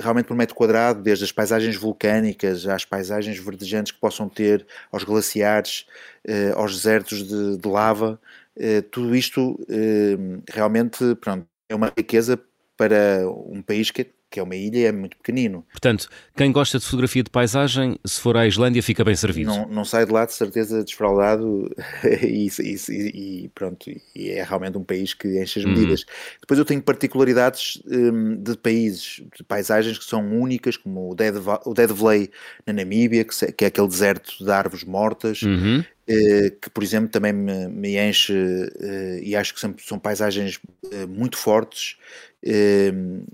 realmente 0.00 0.26
por 0.26 0.36
metro 0.36 0.54
quadrado, 0.54 1.02
desde 1.02 1.24
as 1.24 1.32
paisagens 1.32 1.76
vulcânicas 1.76 2.66
às 2.66 2.84
paisagens 2.84 3.38
verdejantes 3.38 3.92
que 3.92 4.00
possam 4.00 4.28
ter, 4.28 4.66
aos 4.90 5.04
glaciares, 5.04 5.86
eh, 6.24 6.52
aos 6.54 6.74
desertos 6.74 7.22
de, 7.22 7.56
de 7.56 7.68
lava, 7.68 8.20
eh, 8.56 8.82
tudo 8.82 9.14
isto 9.14 9.58
eh, 9.68 10.16
realmente 10.50 11.14
pronto, 11.16 11.46
é 11.68 11.74
uma 11.74 11.92
riqueza 11.96 12.40
para 12.76 13.28
um 13.28 13.62
país 13.62 13.90
que 13.90 14.02
que 14.30 14.38
é 14.38 14.42
uma 14.42 14.54
ilha, 14.54 14.88
é 14.88 14.92
muito 14.92 15.16
pequenino. 15.16 15.64
Portanto, 15.72 16.08
quem 16.36 16.52
gosta 16.52 16.78
de 16.78 16.84
fotografia 16.84 17.22
de 17.22 17.30
paisagem, 17.30 17.98
se 18.04 18.20
for 18.20 18.36
à 18.36 18.46
Islândia, 18.46 18.82
fica 18.82 19.04
bem 19.04 19.16
servido. 19.16 19.50
Não, 19.50 19.66
não 19.66 19.84
sai 19.84 20.06
de 20.06 20.12
lá 20.12 20.24
de 20.24 20.32
certeza 20.32 20.84
desfraudado 20.84 21.68
e, 22.22 22.48
e, 22.60 23.44
e, 23.44 23.48
pronto, 23.54 23.90
e 24.14 24.30
é 24.30 24.42
realmente 24.44 24.78
um 24.78 24.84
país 24.84 25.12
que 25.12 25.42
enche 25.42 25.58
as 25.58 25.64
medidas. 25.64 26.02
Uhum. 26.02 26.06
Depois 26.42 26.58
eu 26.58 26.64
tenho 26.64 26.80
particularidades 26.80 27.82
um, 27.86 28.36
de 28.36 28.56
países, 28.56 29.22
de 29.36 29.42
paisagens 29.42 29.98
que 29.98 30.04
são 30.04 30.24
únicas, 30.40 30.76
como 30.76 31.10
o 31.10 31.14
Dead, 31.14 31.34
o 31.64 31.74
Dead 31.74 31.90
Valley 31.90 32.30
na 32.64 32.72
Namíbia, 32.72 33.24
que, 33.24 33.52
que 33.52 33.64
é 33.64 33.68
aquele 33.68 33.88
deserto 33.88 34.44
de 34.44 34.50
árvores 34.50 34.84
mortas. 34.84 35.42
Uhum. 35.42 35.84
Eh, 36.12 36.50
que, 36.60 36.68
por 36.70 36.82
exemplo, 36.82 37.08
também 37.08 37.32
me, 37.32 37.68
me 37.68 37.96
enche 37.96 38.34
eh, 38.34 39.20
e 39.22 39.36
acho 39.36 39.54
que 39.54 39.60
são, 39.60 39.72
são 39.78 39.96
paisagens 39.96 40.58
eh, 40.90 41.06
muito 41.06 41.36
fortes. 41.36 41.96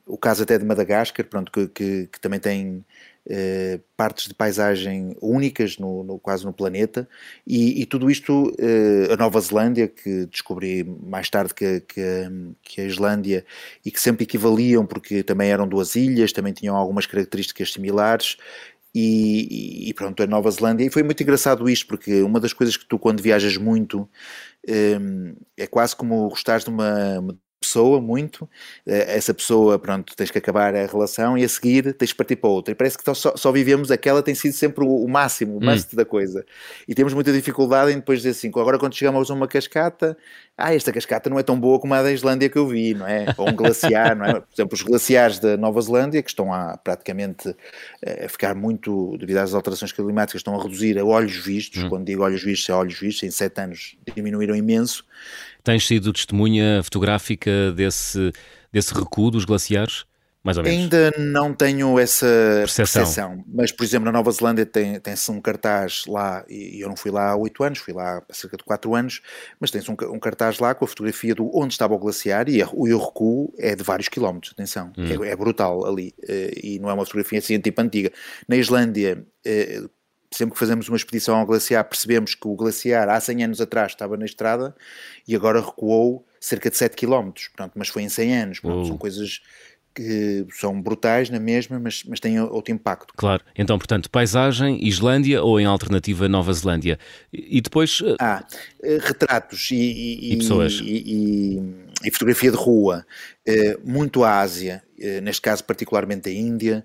O 0.06 0.18
caso 0.18 0.42
até 0.42 0.58
de 0.58 0.64
Madagascar, 0.64 1.24
pronto, 1.26 1.52
que, 1.52 1.68
que, 1.68 2.06
que 2.08 2.20
também 2.20 2.40
tem 2.40 2.84
partes 3.96 4.28
de 4.28 4.34
paisagem 4.34 5.16
únicas 5.20 5.78
no, 5.78 6.04
no 6.04 6.16
quase 6.16 6.44
no 6.44 6.52
planeta 6.52 7.08
e, 7.44 7.82
e 7.82 7.84
tudo 7.84 8.08
isto 8.08 8.52
a 9.12 9.16
Nova 9.16 9.40
Zelândia 9.40 9.88
que 9.88 10.26
descobri 10.26 10.84
mais 10.84 11.28
tarde 11.28 11.52
que, 11.52 11.80
que, 12.62 12.80
a 12.80 12.84
Islândia 12.84 13.44
e 13.84 13.90
que 13.90 14.00
sempre 14.00 14.22
equivaliam 14.22 14.86
porque 14.86 15.24
também 15.24 15.50
eram 15.50 15.66
duas 15.66 15.96
ilhas 15.96 16.32
também 16.32 16.52
tinham 16.52 16.76
algumas 16.76 17.04
características 17.04 17.72
similares 17.72 18.36
e, 18.98 19.90
e, 19.90 19.92
pronto, 19.92 20.22
a 20.22 20.26
Nova 20.26 20.50
Zelândia. 20.50 20.86
E 20.86 20.90
foi 20.90 21.02
muito 21.02 21.22
engraçado 21.22 21.68
isto, 21.68 21.86
porque 21.86 22.22
uma 22.22 22.40
das 22.40 22.54
coisas 22.54 22.78
que 22.78 22.86
tu, 22.86 22.98
quando 22.98 23.22
viajas 23.22 23.58
muito, 23.58 24.08
um, 24.66 25.34
é 25.54 25.66
quase 25.66 25.94
como 25.94 26.30
gostares 26.30 26.64
de 26.64 26.70
uma, 26.70 27.22
pessoa 27.66 28.00
muito, 28.00 28.48
eh, 28.86 29.16
essa 29.16 29.34
pessoa, 29.34 29.78
pronto, 29.78 30.14
tens 30.14 30.30
que 30.30 30.38
acabar 30.38 30.74
a 30.74 30.86
relação 30.86 31.36
e 31.36 31.44
a 31.44 31.48
seguir 31.48 31.92
tens 31.94 32.12
que 32.12 32.16
partir 32.16 32.36
para 32.36 32.48
outra. 32.48 32.72
E 32.72 32.74
parece 32.74 32.96
que 32.96 33.14
só, 33.14 33.36
só 33.36 33.52
vivemos 33.52 33.90
aquela, 33.90 34.22
tem 34.22 34.34
sido 34.34 34.52
sempre 34.52 34.84
o, 34.84 35.04
o 35.04 35.08
máximo, 35.08 35.54
o 35.54 35.56
hum. 35.56 35.70
must 35.70 35.94
da 35.96 36.04
coisa. 36.04 36.44
E 36.86 36.94
temos 36.94 37.12
muita 37.12 37.32
dificuldade 37.32 37.90
em 37.92 37.96
depois 37.96 38.20
dizer 38.20 38.30
assim, 38.30 38.48
agora 38.48 38.78
quando 38.78 38.94
chegamos 38.94 39.30
a 39.30 39.34
uma 39.34 39.48
cascata, 39.48 40.16
ah, 40.56 40.74
esta 40.74 40.90
cascata 40.90 41.28
não 41.28 41.38
é 41.38 41.42
tão 41.42 41.58
boa 41.58 41.78
como 41.78 41.92
a 41.92 42.02
da 42.02 42.10
Islândia 42.10 42.48
que 42.48 42.56
eu 42.56 42.66
vi, 42.66 42.94
não 42.94 43.06
é? 43.06 43.26
Ou 43.36 43.50
um 43.50 43.54
glaciar, 43.54 44.16
não 44.16 44.24
é? 44.24 44.40
Por 44.40 44.54
exemplo, 44.54 44.74
os 44.74 44.82
glaciares 44.82 45.38
da 45.38 45.56
Nova 45.56 45.80
Zelândia, 45.82 46.22
que 46.22 46.30
estão 46.30 46.52
a 46.52 46.78
praticamente 46.78 47.54
eh, 48.00 48.24
a 48.24 48.28
ficar 48.28 48.54
muito, 48.54 49.18
devido 49.18 49.36
às 49.36 49.52
alterações 49.52 49.92
climáticas, 49.92 50.40
estão 50.40 50.58
a 50.58 50.62
reduzir 50.62 50.98
a 50.98 51.04
olhos 51.04 51.36
vistos, 51.36 51.82
hum. 51.82 51.88
quando 51.90 52.06
digo 52.06 52.22
olhos 52.22 52.42
vistos, 52.42 52.70
é 52.70 52.72
olhos 52.72 52.98
vistos, 52.98 53.22
em 53.24 53.30
sete 53.30 53.60
anos 53.60 53.98
diminuíram 54.14 54.56
imenso. 54.56 55.04
Tens 55.66 55.84
sido 55.84 56.12
testemunha 56.12 56.80
fotográfica 56.84 57.72
desse, 57.72 58.30
desse 58.72 58.94
recuo 58.94 59.32
dos 59.32 59.44
glaciares? 59.44 60.04
mais 60.44 60.56
ou 60.58 60.62
menos. 60.62 60.80
Ainda 60.80 61.12
não 61.18 61.52
tenho 61.52 61.98
essa 61.98 62.24
percepção. 62.58 63.02
percepção. 63.02 63.44
mas 63.48 63.72
por 63.72 63.82
exemplo 63.82 64.04
na 64.04 64.12
Nova 64.12 64.30
Zelândia 64.30 64.64
tem, 64.64 65.00
tem-se 65.00 65.28
um 65.28 65.40
cartaz 65.40 66.04
lá, 66.06 66.44
e 66.48 66.80
eu 66.80 66.88
não 66.88 66.96
fui 66.96 67.10
lá 67.10 67.32
há 67.32 67.36
oito 67.36 67.64
anos, 67.64 67.80
fui 67.80 67.92
lá 67.92 68.18
há 68.18 68.32
cerca 68.32 68.56
de 68.56 68.62
quatro 68.62 68.94
anos, 68.94 69.20
mas 69.58 69.72
tem-se 69.72 69.90
um, 69.90 69.96
um, 70.14 70.20
cartaz 70.20 70.60
lá 70.60 70.72
com 70.72 70.84
a 70.84 70.88
fotografia 70.88 71.34
do 71.34 71.50
onde 71.52 71.74
estava 71.74 71.94
o 71.94 71.98
glaciar 71.98 72.48
e 72.48 72.62
o 72.62 72.96
recuo 72.96 73.52
é 73.58 73.74
de 73.74 73.82
vários 73.82 74.08
quilómetros, 74.08 74.52
atenção, 74.52 74.92
hum. 74.96 75.24
é, 75.24 75.30
é, 75.30 75.34
brutal 75.34 75.84
ali, 75.84 76.14
eh, 76.28 76.52
e 76.62 76.78
não 76.78 76.88
é 76.90 76.94
uma 76.94 77.04
fotografia 77.04 77.40
assim 77.40 77.58
tipo 77.58 77.82
antiga. 77.82 78.12
Na 78.46 78.56
Islândia, 78.56 79.26
eh, 79.44 79.82
sempre 80.36 80.52
que 80.52 80.58
fazemos 80.58 80.88
uma 80.88 80.96
expedição 80.96 81.36
ao 81.36 81.46
glaciar, 81.46 81.84
percebemos 81.84 82.34
que 82.34 82.46
o 82.46 82.54
glaciar 82.54 83.08
há 83.08 83.18
100 83.18 83.44
anos 83.44 83.60
atrás 83.60 83.92
estava 83.92 84.16
na 84.16 84.24
estrada 84.24 84.74
e 85.26 85.34
agora 85.34 85.60
recuou 85.60 86.26
cerca 86.40 86.70
de 86.70 86.76
7 86.76 86.94
km, 86.94 87.30
pronto, 87.56 87.72
mas 87.74 87.88
foi 87.88 88.02
em 88.02 88.08
100 88.08 88.36
anos, 88.36 88.60
são 88.60 88.96
coisas 88.98 89.40
que 89.96 90.46
são 90.50 90.78
brutais 90.80 91.30
na 91.30 91.40
mesma, 91.40 91.80
mas, 91.80 92.04
mas 92.04 92.20
têm 92.20 92.38
outro 92.38 92.72
impacto. 92.72 93.14
Claro. 93.16 93.42
Então, 93.56 93.78
portanto, 93.78 94.10
paisagem, 94.10 94.86
Islândia 94.86 95.42
ou 95.42 95.58
em 95.58 95.64
alternativa 95.64 96.28
Nova 96.28 96.52
Zelândia. 96.52 96.98
E 97.32 97.62
depois... 97.62 98.02
Eh, 98.04 98.16
ah, 98.20 98.44
eh, 98.82 98.98
retratos 99.00 99.70
e, 99.70 99.74
e, 99.74 100.32
e 100.34 100.36
pessoas. 100.36 100.80
E, 100.82 101.62
e, 102.04 102.10
fotografia 102.10 102.50
de 102.50 102.58
rua. 102.58 103.06
Eh, 103.46 103.78
muito 103.84 104.24
a 104.24 104.40
Ásia, 104.40 104.82
neste 105.22 105.40
caso 105.40 105.62
particularmente 105.62 106.28
a 106.28 106.32
Índia. 106.32 106.84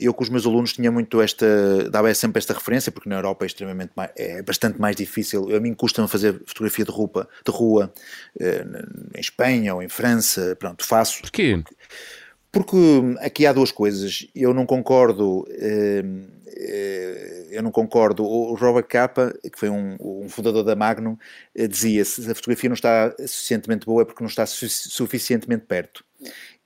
Eu 0.00 0.12
com 0.12 0.24
os 0.24 0.28
meus 0.28 0.44
alunos 0.44 0.72
tinha 0.72 0.90
muito 0.90 1.20
esta, 1.20 1.88
dava 1.90 2.12
sempre 2.14 2.38
esta 2.38 2.52
referência, 2.52 2.90
porque 2.90 3.08
na 3.08 3.16
Europa 3.16 3.44
é 3.44 3.46
extremamente 3.46 3.92
mais, 3.94 4.10
é 4.16 4.42
bastante 4.42 4.80
mais 4.80 4.96
difícil. 4.96 5.54
A 5.54 5.60
mim 5.60 5.74
custa-me 5.74 6.08
fazer 6.08 6.40
fotografia 6.44 6.84
de 6.84 6.90
rua, 6.90 7.28
de 7.44 7.52
rua 7.52 7.92
em 9.14 9.20
Espanha 9.20 9.74
ou 9.74 9.82
em 9.82 9.88
França, 9.88 10.56
pronto, 10.58 10.84
faço. 10.84 11.20
Porquê? 11.20 11.62
Porque, 11.62 11.76
porque 12.56 12.76
aqui 13.20 13.44
há 13.46 13.52
duas 13.52 13.70
coisas. 13.70 14.26
Eu 14.34 14.54
não 14.54 14.64
concordo. 14.64 15.46
Ehm, 15.50 16.24
eh, 16.46 17.48
eu 17.50 17.62
não 17.62 17.70
concordo. 17.70 18.24
O 18.24 18.54
Robert 18.54 18.86
Capa, 18.86 19.34
que 19.42 19.58
foi 19.58 19.68
um, 19.68 20.26
fundador 20.28 20.64
da 20.64 20.74
Magnum, 20.74 21.18
eh, 21.54 21.68
dizia: 21.68 22.02
se 22.02 22.30
a 22.30 22.34
fotografia 22.34 22.70
não 22.70 22.74
está 22.74 23.14
suficientemente 23.18 23.84
boa 23.84 24.02
é 24.02 24.04
porque 24.06 24.22
não 24.22 24.28
está 24.28 24.46
su 24.46 24.66
suficientemente 24.70 25.66
perto. 25.66 26.02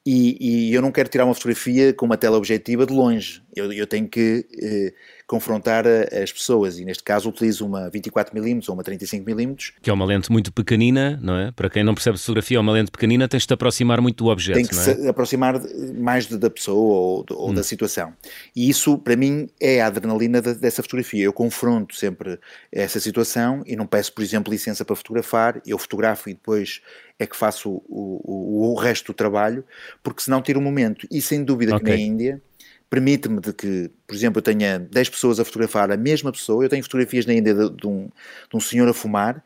E, 0.04 0.68
e, 0.70 0.74
eu 0.74 0.80
não 0.80 0.90
quero 0.90 1.10
tirar 1.10 1.26
uma 1.26 1.34
fotografia 1.34 1.92
com 1.92 2.06
uma 2.06 2.16
tela 2.16 2.38
objetiva 2.38 2.86
de 2.86 2.92
longe. 2.92 3.42
Eu, 3.54 3.70
eu 3.70 3.86
tenho 3.86 4.08
que 4.08 4.46
eh, 4.58 4.94
confrontar 5.26 5.84
a, 5.86 6.22
as 6.22 6.32
pessoas 6.32 6.78
e 6.78 6.86
neste 6.86 7.02
caso 7.02 7.28
utilizo 7.28 7.66
uma 7.66 7.90
24mm 7.90 8.64
ou 8.68 8.74
uma 8.74 8.82
35mm. 8.82 9.74
Que 9.82 9.90
é 9.90 9.92
uma 9.92 10.06
lente 10.06 10.32
muito 10.32 10.50
pequenina, 10.52 11.18
não 11.22 11.36
é? 11.36 11.52
Para 11.52 11.68
quem 11.68 11.84
não 11.84 11.94
percebe 11.94 12.16
fotografia, 12.16 12.56
é 12.56 12.60
uma 12.60 12.72
lente 12.72 12.90
pequenina, 12.90 13.28
tens 13.28 13.42
de 13.42 13.48
te 13.48 13.54
aproximar 13.54 14.00
muito 14.00 14.24
do 14.24 14.30
objeto, 14.30 14.56
Tem 14.56 14.66
que 14.66 14.74
é? 14.74 14.78
se 14.78 15.06
aproximar 15.06 15.60
mais 15.94 16.26
da 16.26 16.48
pessoa 16.48 16.78
ou, 16.78 17.26
ou 17.30 17.50
hum. 17.50 17.54
da 17.54 17.62
situação. 17.62 18.14
E 18.56 18.70
isso, 18.70 18.96
para 18.96 19.16
mim, 19.16 19.50
é 19.60 19.82
a 19.82 19.86
adrenalina 19.86 20.40
dessa 20.40 20.82
fotografia. 20.82 21.24
Eu 21.24 21.32
confronto 21.32 21.94
sempre 21.94 22.38
essa 22.72 22.98
situação 22.98 23.62
e 23.66 23.76
não 23.76 23.86
peço, 23.86 24.14
por 24.14 24.22
exemplo, 24.22 24.50
licença 24.50 24.82
para 24.82 24.96
fotografar, 24.96 25.60
eu 25.66 25.78
fotografo 25.78 26.30
e 26.30 26.32
depois 26.32 26.80
é 27.20 27.26
que 27.26 27.36
faço 27.36 27.70
o, 27.86 28.20
o, 28.24 28.72
o 28.72 28.74
resto 28.74 29.12
do 29.12 29.14
trabalho, 29.14 29.62
porque 30.02 30.22
senão 30.22 30.40
tiro 30.40 30.58
o 30.58 30.62
um 30.62 30.64
momento. 30.64 31.06
E 31.10 31.20
sem 31.20 31.44
dúvida 31.44 31.76
okay. 31.76 31.84
que 31.84 31.90
na 31.90 31.96
Índia 31.98 32.42
permite-me 32.88 33.40
de 33.40 33.52
que, 33.52 33.90
por 34.06 34.16
exemplo, 34.16 34.38
eu 34.38 34.42
tenha 34.42 34.78
10 34.78 35.10
pessoas 35.10 35.38
a 35.38 35.44
fotografar 35.44 35.92
a 35.92 35.96
mesma 35.96 36.32
pessoa, 36.32 36.64
eu 36.64 36.68
tenho 36.68 36.82
fotografias 36.82 37.26
na 37.26 37.34
Índia 37.34 37.54
de, 37.54 37.70
de, 37.70 37.86
um, 37.86 38.08
de 38.50 38.56
um 38.56 38.60
senhor 38.60 38.88
a 38.88 38.94
fumar 38.94 39.44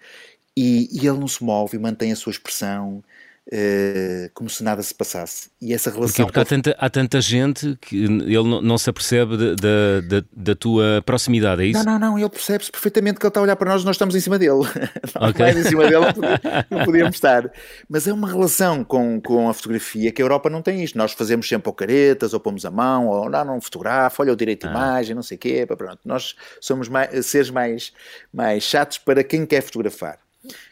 e, 0.57 0.89
e, 0.93 1.07
ele 1.07 1.19
não 1.19 1.27
se 1.27 1.43
move 1.43 1.77
e 1.77 1.81
mantém 1.81 2.13
a 2.13 2.17
sua 2.17 2.31
expressão, 2.31 3.03
Uh, 3.53 4.31
como 4.33 4.49
se 4.49 4.65
nada 4.65 4.83
se 4.83 4.95
passasse. 4.95 5.51
E 5.61 5.75
essa 5.75 5.91
relação. 5.91 6.25
Porque, 6.25 6.41
porque 6.41 6.41
há, 6.41 6.45
tanta, 6.45 6.77
há 6.79 6.89
tanta 6.89 7.21
gente 7.21 7.77
que 7.79 8.05
ele 8.05 8.43
não, 8.43 8.63
não 8.63 8.79
se 8.79 8.89
apercebe 8.89 9.37
da, 10.35 10.55
tua 10.55 11.03
proximidade, 11.05 11.63
é 11.63 11.67
isso? 11.67 11.85
Não, 11.85 11.99
não, 11.99 12.13
não, 12.13 12.19
ele 12.19 12.31
percebe-se 12.31 12.73
perfeitamente 12.73 13.21
que 13.21 13.27
ele 13.27 13.29
está 13.29 13.41
a 13.41 13.43
olhar 13.43 13.55
para 13.57 13.71
nós 13.71 13.83
e 13.83 13.85
nós 13.85 13.97
estamos 13.97 14.15
em 14.15 14.21
cima 14.21 14.39
dele. 14.39 14.65
Okay. 15.15 15.45
Mais 15.45 15.57
em 15.57 15.63
cima 15.63 15.85
dele 15.85 16.07
não 16.71 16.85
podíamos 16.85 17.15
estar. 17.17 17.51
Mas 17.89 18.07
é 18.07 18.13
uma 18.13 18.29
relação 18.29 18.83
com, 18.83 19.21
com 19.21 19.49
a 19.49 19.55
fotografia 19.55 20.11
que 20.11 20.21
a 20.21 20.25
Europa 20.25 20.51
não 20.51 20.61
tem 20.61 20.83
isto. 20.83 20.99
Nós 20.99 21.13
fazemos 21.13 21.49
sempre 21.49 21.69
ou 21.69 21.75
caretas, 21.75 22.35
ou 22.35 22.41
pomos 22.41 22.65
a 22.65 22.71
mão, 22.71 23.07
ou 23.07 23.31
não, 23.31 23.45
não 23.45 23.61
fotografo, 23.61 24.23
olha 24.23 24.33
o 24.33 24.37
direito 24.37 24.63
de 24.63 24.69
ah. 24.69 24.71
imagem, 24.71 25.15
não 25.15 25.23
sei 25.23 25.37
o 25.37 25.41
quê. 25.41 25.67
Pronto. 25.67 26.01
Nós 26.05 26.35
somos 26.61 26.89
mais, 26.89 27.27
seres 27.27 27.51
mais, 27.51 27.93
mais 28.33 28.65
chatos 28.65 28.99
para 28.99 29.23
quem 29.23 29.47
quer 29.47 29.63
fotografar. 29.63 30.24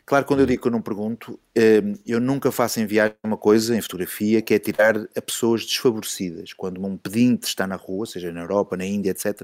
Claro, 0.04 0.24
quando 0.24 0.40
eu 0.40 0.46
digo 0.46 0.62
que 0.62 0.68
eu 0.68 0.72
não 0.72 0.82
pergunto, 0.82 1.38
hum, 1.56 1.94
eu 2.06 2.20
nunca 2.20 2.52
faço 2.52 2.80
em 2.80 2.86
viagem 2.86 3.14
uma 3.24 3.36
coisa, 3.36 3.76
em 3.76 3.80
fotografia, 3.80 4.42
que 4.42 4.52
é 4.52 4.58
tirar 4.58 4.96
a 4.96 5.22
pessoas 5.22 5.64
desfavorecidas. 5.64 6.52
Quando 6.52 6.84
um 6.84 6.96
pedinte 6.96 7.46
está 7.46 7.66
na 7.66 7.76
rua, 7.76 8.06
seja 8.06 8.30
na 8.32 8.40
Europa, 8.40 8.76
na 8.76 8.84
Índia, 8.84 9.10
etc., 9.10 9.42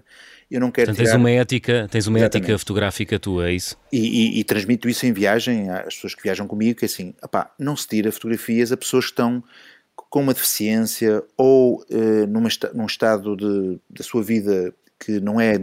eu 0.51 0.61
não 0.61 0.71
quero 0.71 0.89
Portanto, 0.89 1.05
tirar... 1.05 1.13
tens 1.13 1.21
uma 1.21 1.31
ética, 1.31 1.89
tens 1.91 2.07
uma 2.07 2.21
ética 2.21 2.59
fotográfica 2.59 3.19
tua, 3.19 3.49
é 3.49 3.53
isso? 3.53 3.77
E, 3.93 3.99
e, 3.99 4.41
e, 4.41 4.45
transmito 4.45 4.89
isso 4.89 5.07
em 5.07 5.13
viagem 5.13 5.71
às 5.71 5.95
pessoas 5.95 6.15
que 6.15 6.23
viajam 6.23 6.47
comigo, 6.47 6.79
que 6.79 6.85
é 6.85 6.87
assim, 6.87 7.15
opá, 7.23 7.53
não 7.59 7.77
se 7.77 7.87
tira 7.87 8.13
fotografias 8.13 8.73
a 8.73 8.77
pessoas 8.77 9.07
que 9.07 9.13
estão 9.13 9.43
com 10.11 10.21
uma 10.21 10.35
deficiência 10.35 11.23
ou 11.37 11.83
uh, 11.91 12.27
numa, 12.29 12.49
num 12.75 12.87
estado 12.87 13.37
de, 13.37 13.79
da 13.91 14.03
sua 14.03 14.23
vida 14.23 14.75
que 14.99 15.21
não 15.21 15.41
é 15.41 15.55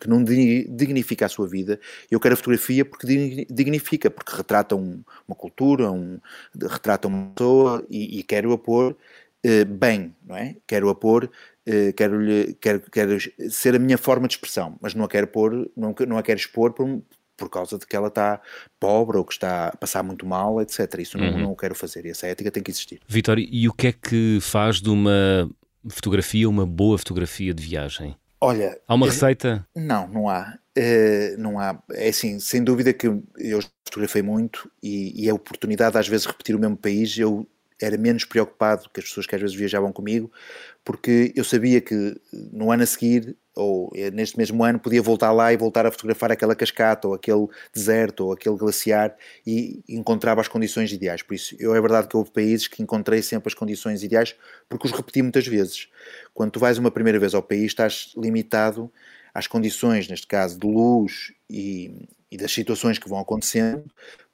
que 0.00 0.08
não 0.08 0.24
dignifica 0.24 1.26
a 1.26 1.28
sua 1.28 1.46
vida. 1.46 1.78
Eu 2.10 2.18
quero 2.18 2.34
a 2.34 2.36
fotografia 2.36 2.84
porque 2.84 3.46
dignifica, 3.50 4.10
porque 4.10 4.34
retrata 4.34 4.74
um, 4.74 5.02
uma 5.28 5.34
cultura, 5.34 5.90
um, 5.90 6.18
retrata 6.60 7.08
uma 7.08 7.30
pessoa 7.34 7.84
e, 7.90 8.18
e 8.18 8.22
quero 8.22 8.52
a 8.52 8.58
pôr 8.58 8.96
eh, 9.48 9.64
bem, 9.64 10.12
não 10.24 10.36
é? 10.36 10.56
Quero 10.66 10.88
a 10.88 10.94
pôr, 10.94 11.30
eh, 11.64 11.92
quero, 11.92 12.18
quero, 12.60 12.80
quero 12.90 13.18
ser 13.48 13.76
a 13.76 13.78
minha 13.78 13.96
forma 13.96 14.26
de 14.26 14.34
expressão, 14.34 14.76
mas 14.80 14.92
não 14.92 15.04
a 15.04 15.08
quero 15.08 15.28
pôr, 15.28 15.70
não, 15.76 15.94
não 16.08 16.18
a 16.18 16.22
quero 16.22 16.40
expor 16.40 16.72
por, 16.72 17.00
por 17.36 17.48
causa 17.48 17.78
de 17.78 17.86
que 17.86 17.94
ela 17.94 18.08
está 18.08 18.40
pobre 18.80 19.16
ou 19.18 19.24
que 19.24 19.34
está 19.34 19.68
a 19.68 19.76
passar 19.76 20.02
muito 20.02 20.26
mal, 20.26 20.60
etc. 20.60 20.98
Isso 20.98 21.16
não, 21.16 21.28
uhum. 21.28 21.38
não 21.38 21.52
o 21.52 21.56
quero 21.56 21.76
fazer 21.76 22.04
e 22.06 22.10
essa 22.10 22.26
ética 22.26 22.50
tem 22.50 22.60
que 22.60 22.72
existir. 22.72 23.00
Vitória, 23.06 23.46
e 23.48 23.68
o 23.68 23.72
que 23.72 23.86
é 23.86 23.92
que 23.92 24.38
faz 24.40 24.80
de 24.80 24.90
uma 24.90 25.48
fotografia 25.88 26.48
uma 26.48 26.66
boa 26.66 26.98
fotografia 26.98 27.54
de 27.54 27.62
viagem? 27.62 28.16
Olha. 28.40 28.78
Há 28.86 28.94
uma 28.94 29.06
receita? 29.06 29.66
Não, 29.74 30.06
não 30.08 30.28
há. 30.28 30.58
Uh, 30.76 31.38
não 31.38 31.58
há. 31.58 31.82
É 31.92 32.08
assim, 32.08 32.38
sem 32.38 32.62
dúvida 32.62 32.92
que 32.92 33.06
eu 33.06 33.60
fotografei 33.84 34.22
muito 34.22 34.70
e, 34.82 35.24
e 35.24 35.30
a 35.30 35.34
oportunidade 35.34 35.92
de 35.92 35.98
às 35.98 36.08
vezes 36.08 36.26
repetir 36.26 36.54
o 36.54 36.58
mesmo 36.58 36.76
país, 36.76 37.16
eu, 37.18 37.46
era 37.80 37.96
menos 37.96 38.24
preocupado 38.24 38.90
que 38.92 39.00
as 39.00 39.06
pessoas 39.06 39.26
que 39.26 39.34
às 39.34 39.40
vezes 39.40 39.56
viajavam 39.56 39.92
comigo, 39.92 40.30
porque 40.84 41.32
eu 41.34 41.44
sabia 41.44 41.80
que 41.80 42.20
no 42.52 42.70
ano 42.70 42.82
a 42.82 42.86
seguir, 42.86 43.36
ou 43.56 43.90
neste 44.12 44.36
mesmo 44.36 44.62
ano, 44.62 44.78
podia 44.78 45.00
voltar 45.00 45.32
lá 45.32 45.52
e 45.52 45.56
voltar 45.56 45.86
a 45.86 45.90
fotografar 45.90 46.30
aquela 46.30 46.54
cascata, 46.54 47.08
ou 47.08 47.14
aquele 47.14 47.48
deserto, 47.72 48.26
ou 48.26 48.32
aquele 48.32 48.56
glaciar, 48.56 49.16
e 49.46 49.82
encontrava 49.88 50.42
as 50.42 50.46
condições 50.46 50.92
ideais. 50.92 51.22
Por 51.22 51.34
isso, 51.34 51.56
eu, 51.58 51.74
é 51.74 51.80
verdade 51.80 52.06
que 52.06 52.16
houve 52.16 52.30
países 52.30 52.68
que 52.68 52.82
encontrei 52.82 53.22
sempre 53.22 53.48
as 53.48 53.54
condições 53.54 54.02
ideais, 54.02 54.36
porque 54.68 54.86
os 54.86 54.92
repeti 54.92 55.22
muitas 55.22 55.46
vezes. 55.46 55.88
Quando 56.34 56.50
tu 56.52 56.60
vais 56.60 56.76
uma 56.76 56.90
primeira 56.90 57.18
vez 57.18 57.34
ao 57.34 57.42
país, 57.42 57.66
estás 57.66 58.12
limitado 58.16 58.92
às 59.32 59.46
condições, 59.46 60.06
neste 60.06 60.26
caso, 60.26 60.58
de 60.58 60.66
luz 60.66 61.32
e, 61.48 62.08
e 62.30 62.36
das 62.36 62.52
situações 62.52 62.98
que 62.98 63.08
vão 63.08 63.18
acontecendo, 63.18 63.84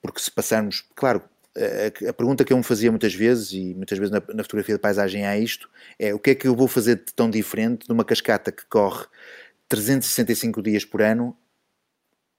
porque 0.00 0.20
se 0.20 0.30
passarmos, 0.30 0.84
claro, 0.96 1.22
a, 1.56 2.08
a, 2.08 2.12
pergunta 2.12 2.44
que 2.44 2.52
eu 2.52 2.56
me 2.56 2.62
fazia 2.62 2.90
muitas 2.90 3.14
vezes, 3.14 3.52
e 3.52 3.74
muitas 3.74 3.98
vezes 3.98 4.10
na, 4.10 4.22
na, 4.34 4.42
fotografia 4.42 4.74
de 4.74 4.80
paisagem 4.80 5.26
há 5.26 5.36
isto, 5.38 5.68
é 5.98 6.14
o 6.14 6.18
que 6.18 6.30
é 6.30 6.34
que 6.34 6.46
eu 6.48 6.56
vou 6.56 6.66
fazer 6.66 6.96
de 6.96 7.12
tão 7.14 7.30
diferente 7.30 7.88
numa 7.88 8.04
cascata 8.04 8.50
que 8.50 8.64
corre 8.66 9.06
365 9.68 10.62
dias 10.62 10.84
por 10.84 11.02
ano, 11.02 11.36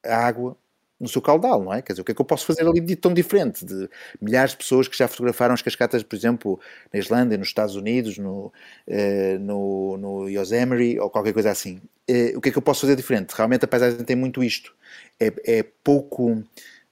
a 0.03 0.17
água 0.17 0.57
no 0.99 1.07
seu 1.07 1.21
caudal, 1.21 1.61
não 1.61 1.73
é? 1.73 1.81
Quer 1.81 1.93
dizer, 1.93 2.01
o 2.01 2.05
que 2.05 2.11
é 2.13 2.15
que 2.15 2.21
eu 2.21 2.25
posso 2.25 2.45
fazer 2.45 2.65
ali 2.65 2.79
de 2.79 2.95
tão 2.95 3.13
diferente? 3.13 3.65
De 3.65 3.89
milhares 4.21 4.51
de 4.51 4.57
pessoas 4.57 4.87
que 4.87 4.97
já 4.97 5.07
fotografaram 5.07 5.53
as 5.53 5.61
cascatas, 5.61 6.01
por 6.01 6.15
exemplo, 6.15 6.59
na 6.93 6.99
Islândia, 6.99 7.37
nos 7.37 7.49
Estados 7.49 7.75
Unidos, 7.75 8.17
no, 8.17 8.53
uh, 8.87 9.39
no, 9.39 9.97
no 9.97 10.29
Yosemite 10.29 10.99
ou 10.99 11.09
qualquer 11.09 11.33
coisa 11.33 11.51
assim. 11.51 11.81
Uh, 12.09 12.37
o 12.37 12.41
que 12.41 12.49
é 12.49 12.51
que 12.51 12.57
eu 12.57 12.61
posso 12.61 12.81
fazer 12.81 12.95
diferente? 12.95 13.31
Realmente 13.31 13.65
a 13.65 13.67
paisagem 13.67 14.03
tem 14.05 14.15
muito 14.15 14.43
isto. 14.43 14.73
É, 15.19 15.33
é 15.45 15.63
pouco, 15.83 16.41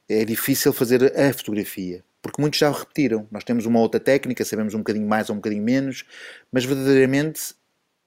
é 0.09 0.25
difícil 0.25 0.73
fazer 0.73 1.17
a 1.17 1.33
fotografia 1.33 2.03
porque 2.21 2.41
muitos 2.41 2.59
já 2.59 2.69
o 2.69 2.73
repetiram. 2.73 3.27
Nós 3.31 3.43
temos 3.43 3.65
uma 3.65 3.79
outra 3.79 3.99
técnica, 3.99 4.45
sabemos 4.45 4.73
um 4.73 4.79
bocadinho 4.79 5.07
mais 5.07 5.29
ou 5.29 5.35
um 5.35 5.39
bocadinho 5.39 5.63
menos, 5.63 6.05
mas 6.51 6.63
verdadeiramente 6.63 7.55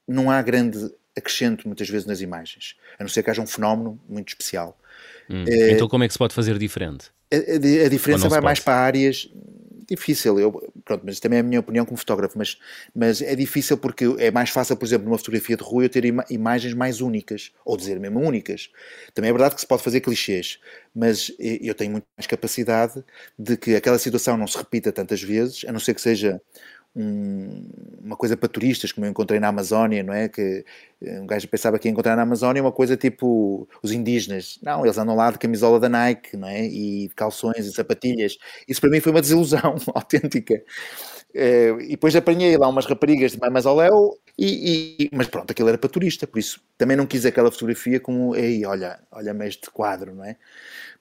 não 0.07 0.31
há 0.31 0.41
grande 0.41 0.91
acrescento 1.17 1.67
muitas 1.67 1.89
vezes 1.89 2.05
nas 2.05 2.21
imagens, 2.21 2.75
a 2.99 3.03
não 3.03 3.09
ser 3.09 3.23
que 3.23 3.29
haja 3.29 3.41
um 3.41 3.47
fenómeno 3.47 3.99
muito 4.07 4.29
especial. 4.29 4.77
Hum. 5.29 5.43
É, 5.47 5.71
então 5.71 5.87
como 5.87 6.03
é 6.03 6.07
que 6.07 6.13
se 6.13 6.19
pode 6.19 6.33
fazer 6.33 6.57
diferente? 6.57 7.09
A, 7.31 7.35
a, 7.35 7.85
a 7.85 7.89
diferença 7.89 8.29
vai 8.29 8.41
mais 8.41 8.59
para 8.59 8.75
áreas 8.75 9.29
difícil, 9.87 10.39
eu, 10.39 10.73
pronto, 10.83 11.03
mas 11.05 11.19
também 11.19 11.37
é 11.37 11.39
a 11.41 11.43
minha 11.43 11.59
opinião 11.59 11.85
como 11.85 11.97
fotógrafo, 11.97 12.37
mas, 12.37 12.57
mas 12.95 13.21
é 13.21 13.35
difícil 13.35 13.77
porque 13.77 14.05
é 14.17 14.31
mais 14.31 14.49
fácil, 14.49 14.75
por 14.75 14.85
exemplo, 14.85 15.05
numa 15.05 15.17
fotografia 15.17 15.55
de 15.55 15.63
rua 15.63 15.85
eu 15.85 15.89
ter 15.89 16.05
ima 16.05 16.25
imagens 16.29 16.73
mais 16.73 17.01
únicas, 17.01 17.51
ou 17.63 17.77
dizer 17.77 17.99
mesmo 17.99 18.19
únicas. 18.19 18.69
Também 19.13 19.29
é 19.29 19.33
verdade 19.33 19.55
que 19.55 19.61
se 19.61 19.67
pode 19.67 19.83
fazer 19.83 20.01
clichês, 20.01 20.59
mas 20.93 21.31
eu 21.39 21.73
tenho 21.73 21.91
muito 21.91 22.05
mais 22.17 22.27
capacidade 22.27 23.03
de 23.37 23.57
que 23.57 23.75
aquela 23.75 23.99
situação 23.99 24.37
não 24.37 24.47
se 24.47 24.57
repita 24.57 24.91
tantas 24.91 25.21
vezes, 25.21 25.65
a 25.67 25.71
não 25.71 25.79
ser 25.79 25.93
que 25.93 26.01
seja 26.01 26.41
um, 26.95 27.67
uma 28.03 28.15
coisa 28.15 28.37
para 28.37 28.47
turistas, 28.47 28.91
como 28.91 29.05
eu 29.05 29.09
encontrei 29.09 29.39
na 29.39 29.49
Amazónia, 29.49 30.03
não 30.03 30.13
é? 30.13 30.29
Que 30.29 30.63
eh, 31.01 31.19
um 31.19 31.27
gajo 31.27 31.47
pensava 31.47 31.77
que 31.77 31.87
ia 31.87 31.91
encontrar 31.91 32.15
na 32.15 32.21
Amazónia 32.21 32.61
uma 32.61 32.71
coisa 32.71 32.95
tipo 32.95 33.67
os 33.83 33.91
indígenas. 33.91 34.59
Não, 34.63 34.85
eles 34.85 34.97
andam 34.97 35.15
lá 35.15 35.31
de 35.31 35.37
camisola 35.39 35.79
da 35.79 35.89
Nike, 35.89 36.37
não 36.37 36.47
é? 36.47 36.65
E 36.65 37.07
de 37.09 37.15
calções 37.15 37.65
e 37.65 37.73
sapatilhas. 37.73 38.37
Isso 38.67 38.79
para 38.79 38.89
mim 38.89 38.99
foi 39.01 39.11
uma 39.11 39.21
desilusão 39.21 39.75
autêntica. 39.93 40.61
Eh, 41.33 41.75
e 41.81 41.89
depois 41.91 42.15
apanhei 42.15 42.55
lá 42.57 42.67
umas 42.69 42.85
raparigas 42.85 43.33
de 43.33 43.39
mais 43.39 43.65
ao 43.65 43.75
léu, 43.75 44.17
e, 44.37 45.03
e, 45.05 45.09
mas 45.13 45.27
pronto, 45.27 45.51
aquilo 45.51 45.67
era 45.69 45.77
para 45.77 45.89
turista, 45.89 46.25
por 46.27 46.39
isso 46.39 46.61
também 46.77 46.95
não 46.95 47.05
quis 47.05 47.25
aquela 47.25 47.51
fotografia 47.51 47.99
como, 47.99 48.35
ei, 48.35 48.65
olha, 48.65 48.99
olha-me 49.11 49.47
este 49.47 49.69
quadro, 49.69 50.13
não 50.15 50.23
é? 50.23 50.37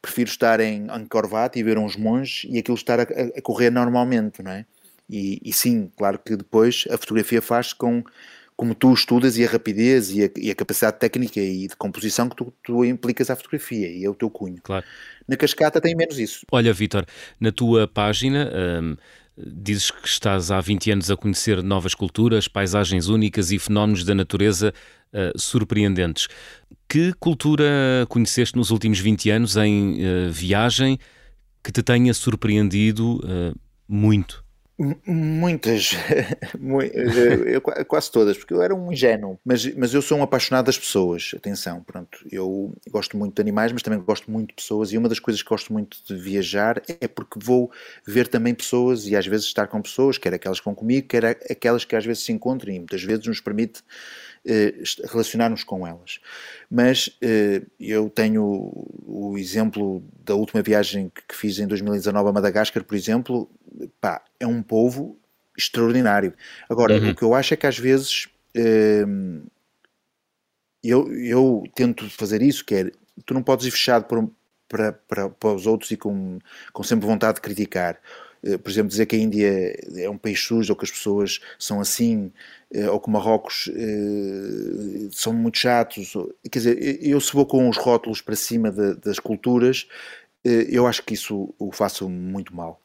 Prefiro 0.03 0.29
estar 0.31 0.61
em 0.61 0.89
Angkor 0.91 1.29
e 1.55 1.63
ver 1.63 1.79
uns 1.79 1.97
monges 1.97 2.51
e 2.51 2.59
aquilo 2.59 2.77
estar 2.77 3.01
a, 3.01 3.05
a 3.05 3.43
correr 3.43 3.71
normalmente, 3.71 4.43
não 4.43 4.51
é? 4.53 4.67
E, 5.09 5.41
e, 5.45 5.53
sim, 5.53 5.91
claro 5.97 6.19
que 6.19 6.37
depois 6.37 6.85
a 6.91 6.97
fotografia 6.97 7.43
faz 7.43 7.73
com 7.73 8.03
como 8.57 8.75
tu 8.75 8.93
estudas 8.93 9.37
e 9.37 9.45
a 9.45 9.51
rapidez 9.51 10.13
e 10.13 10.25
a, 10.25 10.31
e 10.37 10.51
a 10.51 10.55
capacidade 10.55 10.99
técnica 10.99 11.41
e 11.41 11.67
de 11.67 11.77
composição 11.77 12.29
que 12.29 12.37
tu, 12.37 12.53
tu, 12.63 12.85
implicas 12.85 13.29
à 13.29 13.35
fotografia 13.35 13.91
e 13.91 14.05
é 14.05 14.09
o 14.09 14.15
teu 14.15 14.31
cunho. 14.31 14.61
Claro. 14.63 14.85
Na 15.27 15.37
cascata 15.37 15.81
tem 15.81 15.97
menos 15.97 16.19
isso. 16.19 16.47
Olha, 16.53 16.73
Vitor, 16.73 17.05
na 17.41 17.51
tua 17.51 17.89
página. 17.89 18.51
Hum, 18.55 18.97
dizes 19.37 19.91
que 19.91 20.07
estás 20.07 20.51
há 20.51 20.61
20 20.61 20.93
anos 20.93 21.11
a 21.11 21.17
conhecer 21.17 21.63
novas 21.63 21.95
culturas, 21.95 22.47
paisagens 22.47 23.09
únicas 23.09 23.51
e 23.51 23.59
fenómenos 23.59 24.05
da 24.05 24.15
natureza 24.15 24.73
uh, 25.13 25.39
surpreendentes. 25.39 26.29
Que 26.89 27.13
cultura 27.15 28.07
conheceste 28.09 28.57
nos 28.57 28.71
últimos 28.71 29.01
20 29.01 29.31
anos 29.31 29.57
em 29.57 29.95
uh, 29.95 30.31
viagem 30.31 30.99
que 31.63 31.73
te 31.73 31.83
tenha 31.83 32.13
surpreendido 32.15 33.17
uh, 33.17 33.59
muito? 33.89 34.44
Muitas, 34.77 35.93
quase 37.87 38.11
todas, 38.11 38.37
porque 38.37 38.53
eu 38.53 38.61
era 38.61 38.75
um 38.75 38.91
ingênuo, 38.91 39.39
mas, 39.45 39.65
mas 39.77 39.95
eu 39.95 40.03
sou 40.03 40.19
um 40.19 40.23
apaixonado 40.25 40.67
das 40.67 40.77
pessoas, 40.77 41.31
atenção, 41.37 41.81
pronto, 41.85 42.19
eu 42.29 42.75
gosto 42.91 43.17
muito 43.17 43.37
de 43.37 43.41
animais, 43.41 43.71
mas 43.71 43.83
também 43.83 44.01
gosto 44.01 44.29
muito 44.29 44.49
de 44.49 44.55
pessoas, 44.55 44.93
e 44.93 44.99
uma 44.99 45.09
das 45.09 45.21
coisas 45.21 45.41
que 45.41 45.49
gosto 45.49 45.73
muito 45.73 45.99
de 46.05 46.17
viajar 46.17 46.83
é 47.01 47.07
porque 47.07 47.39
vou 47.41 47.71
ver 48.05 48.27
também 48.27 48.53
pessoas, 48.53 49.07
e 49.07 49.15
às 49.15 49.25
vezes 49.25 49.47
estar 49.47 49.69
com 49.69 49.81
pessoas, 49.81 50.19
quer 50.19 50.35
aquelas 50.35 50.59
que 50.59 50.65
vão 50.65 50.75
comigo, 50.75 51.07
quer 51.07 51.25
aquelas 51.25 51.85
que 51.85 51.95
às 51.95 52.05
vezes 52.05 52.25
se 52.25 52.33
encontram, 52.33 52.75
e 52.75 52.79
muitas 52.79 53.03
vezes 53.05 53.25
nos 53.29 53.41
permite 53.41 53.81
relacionar-nos 55.11 55.65
com 55.65 55.87
elas. 55.87 56.21
Mas 56.71 57.11
eh, 57.23 57.63
eu 57.81 58.11
tenho 58.11 58.73
o 59.07 59.37
exemplo 59.39 60.03
da 60.25 60.35
última 60.35 60.63
viagem 60.63 61.11
que 61.29 61.35
fiz 61.35 61.59
em 61.59 61.67
2019 61.67 62.29
a 62.29 62.33
Madagascar, 62.33 62.85
por 62.85 62.95
exemplo, 62.95 63.51
pá, 64.01 64.23
é 64.39 64.47
um 64.47 64.63
povo 64.63 65.19
extraordinário. 65.57 66.35
Agora, 66.69 66.99
uhum. 66.99 67.11
o 67.11 67.15
que 67.15 67.23
eu 67.23 67.35
acho 67.35 67.55
é 67.55 67.57
que 67.57 67.67
às 67.67 67.79
vezes 67.79 68.29
eh, 68.55 69.05
eu, 70.83 71.13
eu 71.15 71.65
tento 71.75 72.09
fazer 72.11 72.43
isso, 72.43 72.65
que 72.65 72.75
é, 72.75 72.91
tu 73.25 73.33
não 73.33 73.43
podes 73.43 73.65
ir 73.67 73.71
fechado 73.71 74.05
por, 74.05 74.31
para, 74.69 74.93
para, 74.93 75.31
para 75.31 75.53
os 75.53 75.67
outros 75.67 75.91
e 75.91 75.97
com, 75.97 76.39
com 76.73 76.83
sempre 76.83 77.07
vontade 77.07 77.37
de 77.37 77.41
criticar. 77.41 77.99
Eh, 78.45 78.59
por 78.59 78.71
exemplo, 78.71 78.91
dizer 78.91 79.07
que 79.07 79.17
a 79.17 79.19
Índia 79.19 79.77
é 79.97 80.09
um 80.09 80.19
país 80.19 80.39
sujo 80.41 80.73
ou 80.73 80.77
que 80.77 80.85
as 80.85 80.91
pessoas 80.91 81.41
são 81.59 81.81
assim, 81.81 82.31
eh, 82.73 82.89
ou 82.91 83.01
que 83.01 83.11
Marrocos 83.11 83.71
eh, 83.75 85.09
são 85.11 85.33
muito 85.33 85.59
chatos. 85.59 86.13
Quer 86.51 86.59
dizer, 86.59 86.99
eu 87.03 87.21
se 87.21 87.33
vou 87.33 87.47
com 87.47 87.69
os 87.69 87.79
rótulos 87.79 88.21
para 88.21 88.37
cima 88.37 88.71
de, 88.71 88.97
das 88.97 89.19
culturas, 89.19 89.87
eu 90.45 90.87
acho 90.87 91.03
que 91.03 91.15
isso 91.15 91.55
o 91.59 91.73
faço 91.73 92.07
muito 92.07 92.55
mal. 92.55 92.79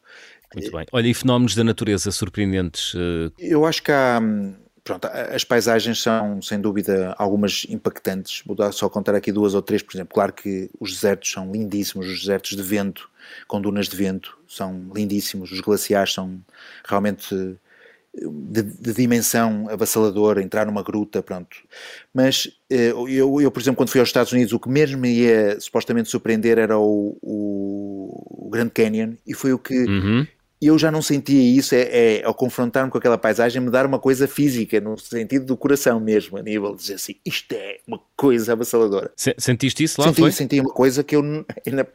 Muito 0.54 0.72
bem. 0.72 0.86
Olha, 0.90 1.06
e 1.06 1.12
fenómenos 1.12 1.54
da 1.54 1.62
natureza 1.62 2.10
surpreendentes? 2.10 2.94
Eu 3.38 3.66
acho 3.66 3.82
que 3.82 3.92
há 3.92 4.18
hum, 4.18 4.54
pronto, 4.90 5.06
as 5.06 5.44
paisagens 5.44 6.02
são, 6.02 6.42
sem 6.42 6.60
dúvida, 6.60 7.14
algumas 7.16 7.64
impactantes. 7.68 8.42
Vou 8.44 8.56
só 8.72 8.88
contar 8.88 9.14
aqui 9.14 9.30
duas 9.30 9.54
ou 9.54 9.62
três, 9.62 9.82
por 9.82 9.94
exemplo. 9.94 10.14
Claro 10.14 10.32
que 10.32 10.68
os 10.80 10.92
desertos 10.92 11.30
são 11.30 11.52
lindíssimos, 11.52 12.08
os 12.08 12.20
desertos 12.20 12.56
de 12.56 12.62
vento, 12.62 13.08
com 13.46 13.60
dunas 13.60 13.88
de 13.88 13.96
vento, 13.96 14.36
são 14.48 14.90
lindíssimos. 14.94 15.52
Os 15.52 15.60
glaciares 15.60 16.12
são 16.12 16.40
realmente 16.84 17.34
de, 18.12 18.62
de, 18.62 18.92
dimensão 18.92 19.68
avassaladora, 19.70 20.42
entrar 20.42 20.66
numa 20.66 20.82
gruta, 20.82 21.22
pronto. 21.22 21.56
Mas 22.12 22.50
eh, 22.68 22.90
eu, 22.90 23.40
eu, 23.40 23.50
por 23.50 23.60
exemplo, 23.60 23.76
quando 23.76 23.90
fui 23.90 24.00
aos 24.00 24.08
Estados 24.08 24.32
Unidos, 24.32 24.52
o 24.52 24.58
que 24.58 24.68
mesmo 24.68 24.98
me 24.98 25.12
ia 25.12 25.60
supostamente 25.60 26.08
surpreender 26.08 26.58
era 26.58 26.76
o, 26.76 27.16
o, 27.22 28.46
o 28.46 28.50
Grand 28.50 28.70
Canyon, 28.70 29.12
e 29.24 29.34
foi 29.34 29.52
o 29.52 29.58
que 29.58 29.84
uhum 29.84 30.26
eu 30.60 30.78
já 30.78 30.90
não 30.90 31.00
sentia 31.00 31.40
isso, 31.40 31.74
é, 31.74 32.18
é 32.18 32.24
ao 32.24 32.34
confrontar-me 32.34 32.90
com 32.90 32.98
aquela 32.98 33.16
paisagem, 33.16 33.62
me 33.62 33.70
dar 33.70 33.86
uma 33.86 33.98
coisa 33.98 34.28
física, 34.28 34.78
no 34.78 34.98
sentido 34.98 35.46
do 35.46 35.56
coração 35.56 35.98
mesmo, 35.98 36.36
a 36.36 36.42
nível 36.42 36.74
de 36.74 36.82
dizer 36.82 36.94
assim, 36.94 37.16
isto 37.24 37.52
é 37.54 37.78
uma 37.86 37.98
coisa 38.14 38.52
avassaladora. 38.52 39.10
Sentiste 39.16 39.84
isso 39.84 40.00
lá, 40.00 40.08
senti, 40.08 40.20
foi? 40.20 40.32
Senti 40.32 40.60
uma 40.60 40.72
coisa 40.72 41.02
que 41.02 41.16
eu... 41.16 41.22
Ainda, 41.66 41.88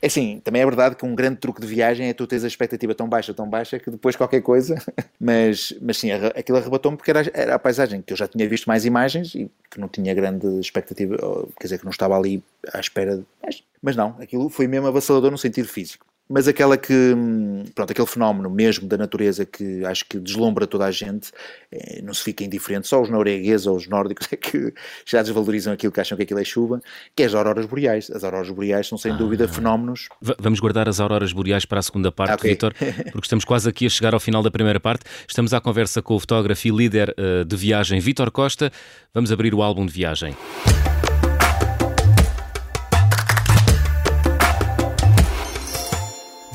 é 0.00 0.06
assim, 0.06 0.40
também 0.42 0.62
é 0.62 0.64
verdade 0.64 0.96
que 0.96 1.04
um 1.04 1.14
grande 1.14 1.36
truque 1.36 1.60
de 1.60 1.66
viagem 1.66 2.08
é 2.08 2.14
tu 2.14 2.26
teres 2.26 2.44
a 2.44 2.48
expectativa 2.48 2.94
tão 2.94 3.06
baixa, 3.06 3.34
tão 3.34 3.48
baixa, 3.48 3.78
que 3.78 3.90
depois 3.90 4.16
qualquer 4.16 4.40
coisa... 4.40 4.76
Mas, 5.18 5.74
mas 5.80 5.96
sim, 5.96 6.10
aquilo 6.12 6.58
arrebatou-me 6.58 6.96
porque 6.96 7.10
era, 7.10 7.28
era 7.32 7.54
a 7.54 7.58
paisagem, 7.58 8.02
que 8.02 8.12
eu 8.12 8.16
já 8.16 8.28
tinha 8.28 8.46
visto 8.48 8.66
mais 8.66 8.84
imagens 8.84 9.34
e 9.34 9.50
que 9.70 9.80
não 9.80 9.88
tinha 9.88 10.14
grande 10.14 10.46
expectativa, 10.60 11.16
quer 11.58 11.64
dizer, 11.64 11.78
que 11.78 11.84
não 11.84 11.90
estava 11.90 12.16
ali 12.16 12.42
à 12.72 12.78
espera... 12.78 13.16
De, 13.16 13.24
mas 13.82 13.96
não, 13.96 14.14
aquilo 14.20 14.48
foi 14.48 14.68
mesmo 14.68 14.86
avassalador 14.86 15.30
no 15.30 15.38
sentido 15.38 15.68
físico 15.68 16.06
mas 16.28 16.48
aquela 16.48 16.76
que, 16.76 17.14
pronto, 17.74 17.90
aquele 17.90 18.06
fenómeno 18.06 18.50
mesmo 18.50 18.88
da 18.88 18.96
natureza 18.96 19.46
que 19.46 19.84
acho 19.84 20.04
que 20.08 20.18
deslumbra 20.18 20.66
toda 20.66 20.84
a 20.84 20.90
gente, 20.90 21.30
é, 21.70 22.02
não 22.02 22.12
se 22.12 22.22
fica 22.22 22.42
indiferente, 22.42 22.88
só 22.88 23.00
os 23.00 23.08
noruegueses 23.08 23.66
ou 23.66 23.76
os 23.76 23.86
nórdicos 23.86 24.28
é 24.32 24.36
que 24.36 24.72
já 25.04 25.22
desvalorizam 25.22 25.72
aquilo 25.72 25.92
que 25.92 26.00
acham 26.00 26.16
que 26.16 26.24
aquilo 26.24 26.40
é 26.40 26.44
chuva, 26.44 26.82
que 27.14 27.22
é 27.22 27.26
as 27.26 27.34
auroras 27.34 27.66
boreais. 27.66 28.10
As 28.10 28.24
auroras 28.24 28.50
boreais 28.50 28.88
são 28.88 28.98
sem 28.98 29.12
ah. 29.12 29.16
dúvida 29.16 29.46
fenómenos. 29.46 30.08
vamos 30.38 30.58
guardar 30.58 30.88
as 30.88 30.98
auroras 30.98 31.32
boreais 31.32 31.64
para 31.64 31.78
a 31.78 31.82
segunda 31.82 32.10
parte, 32.10 32.34
okay. 32.34 32.50
Vitor, 32.50 32.74
porque 33.12 33.26
estamos 33.26 33.44
quase 33.44 33.68
aqui 33.68 33.86
a 33.86 33.90
chegar 33.90 34.14
ao 34.14 34.20
final 34.20 34.42
da 34.42 34.50
primeira 34.50 34.80
parte. 34.80 35.04
Estamos 35.28 35.54
à 35.54 35.60
conversa 35.60 36.02
com 36.02 36.14
o 36.14 36.20
fotógrafo 36.20 36.66
e 36.66 36.70
líder 36.70 37.14
uh, 37.18 37.44
de 37.44 37.56
viagem, 37.56 38.00
Vitor 38.00 38.30
Costa. 38.30 38.72
Vamos 39.14 39.30
abrir 39.30 39.54
o 39.54 39.62
álbum 39.62 39.86
de 39.86 39.92
viagem. 39.92 40.36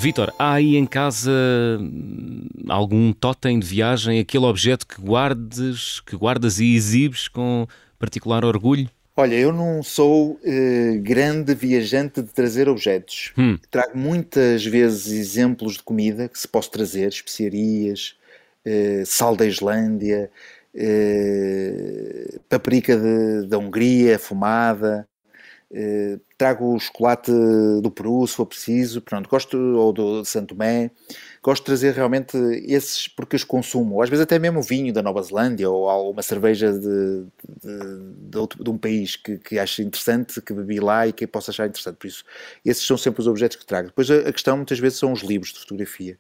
Vítor, 0.01 0.33
há 0.39 0.53
aí 0.53 0.77
em 0.77 0.85
casa 0.87 1.31
algum 2.67 3.13
totem 3.13 3.59
de 3.59 3.67
viagem, 3.67 4.19
aquele 4.19 4.45
objeto 4.45 4.87
que 4.87 4.99
guardes, 4.99 5.99
que 5.99 6.15
guardas 6.15 6.59
e 6.59 6.73
exibes 6.75 7.27
com 7.27 7.67
particular 7.99 8.43
orgulho? 8.43 8.89
Olha, 9.15 9.35
eu 9.35 9.53
não 9.53 9.83
sou 9.83 10.31
uh, 10.31 11.01
grande 11.03 11.53
viajante 11.53 12.19
de 12.23 12.29
trazer 12.29 12.67
objetos. 12.67 13.31
Hum. 13.37 13.59
Trago 13.69 13.95
muitas 13.95 14.65
vezes 14.65 15.13
exemplos 15.13 15.73
de 15.73 15.83
comida 15.83 16.27
que 16.27 16.39
se 16.39 16.47
posso 16.47 16.71
trazer, 16.71 17.07
especiarias, 17.07 18.15
uh, 18.65 19.05
sal 19.05 19.35
da 19.35 19.45
Islândia, 19.45 20.31
uh, 20.73 22.39
paprika 22.49 22.97
da 23.47 23.59
Hungria, 23.59 24.17
fumada, 24.17 25.07
Uh, 25.73 26.19
trago 26.41 26.73
o 26.73 26.79
chocolate 26.79 27.31
do 27.83 27.91
Peru, 27.91 28.25
se 28.25 28.35
for 28.35 28.47
preciso, 28.47 28.99
pronto, 28.99 29.29
gosto, 29.29 29.55
ou 29.55 29.93
do 29.93 30.25
Santo 30.25 30.55
Tomé, 30.55 30.89
gosto 31.43 31.61
de 31.61 31.65
trazer 31.67 31.93
realmente 31.93 32.35
esses 32.65 33.07
porque 33.07 33.35
os 33.35 33.43
consumo, 33.43 34.01
às 34.01 34.09
vezes 34.09 34.23
até 34.23 34.39
mesmo 34.39 34.59
vinho 34.59 34.91
da 34.91 35.03
Nova 35.03 35.21
Zelândia, 35.21 35.69
ou 35.69 36.09
uma 36.09 36.23
cerveja 36.23 36.73
de, 36.73 36.79
de, 36.81 38.29
de, 38.31 38.37
outro, 38.39 38.63
de 38.63 38.69
um 38.71 38.77
país 38.77 39.15
que, 39.15 39.37
que 39.37 39.59
acho 39.59 39.83
interessante, 39.83 40.41
que 40.41 40.51
bebi 40.51 40.79
lá 40.79 41.07
e 41.07 41.13
que 41.13 41.27
posso 41.27 41.51
achar 41.51 41.67
interessante, 41.67 41.97
por 41.97 42.07
isso, 42.07 42.23
esses 42.65 42.87
são 42.87 42.97
sempre 42.97 43.21
os 43.21 43.27
objetos 43.27 43.57
que 43.57 43.65
trago. 43.65 43.89
Depois 43.89 44.09
a, 44.09 44.29
a 44.29 44.33
questão 44.33 44.57
muitas 44.57 44.79
vezes 44.79 44.97
são 44.97 45.11
os 45.11 45.21
livros 45.21 45.53
de 45.53 45.59
fotografia, 45.59 46.17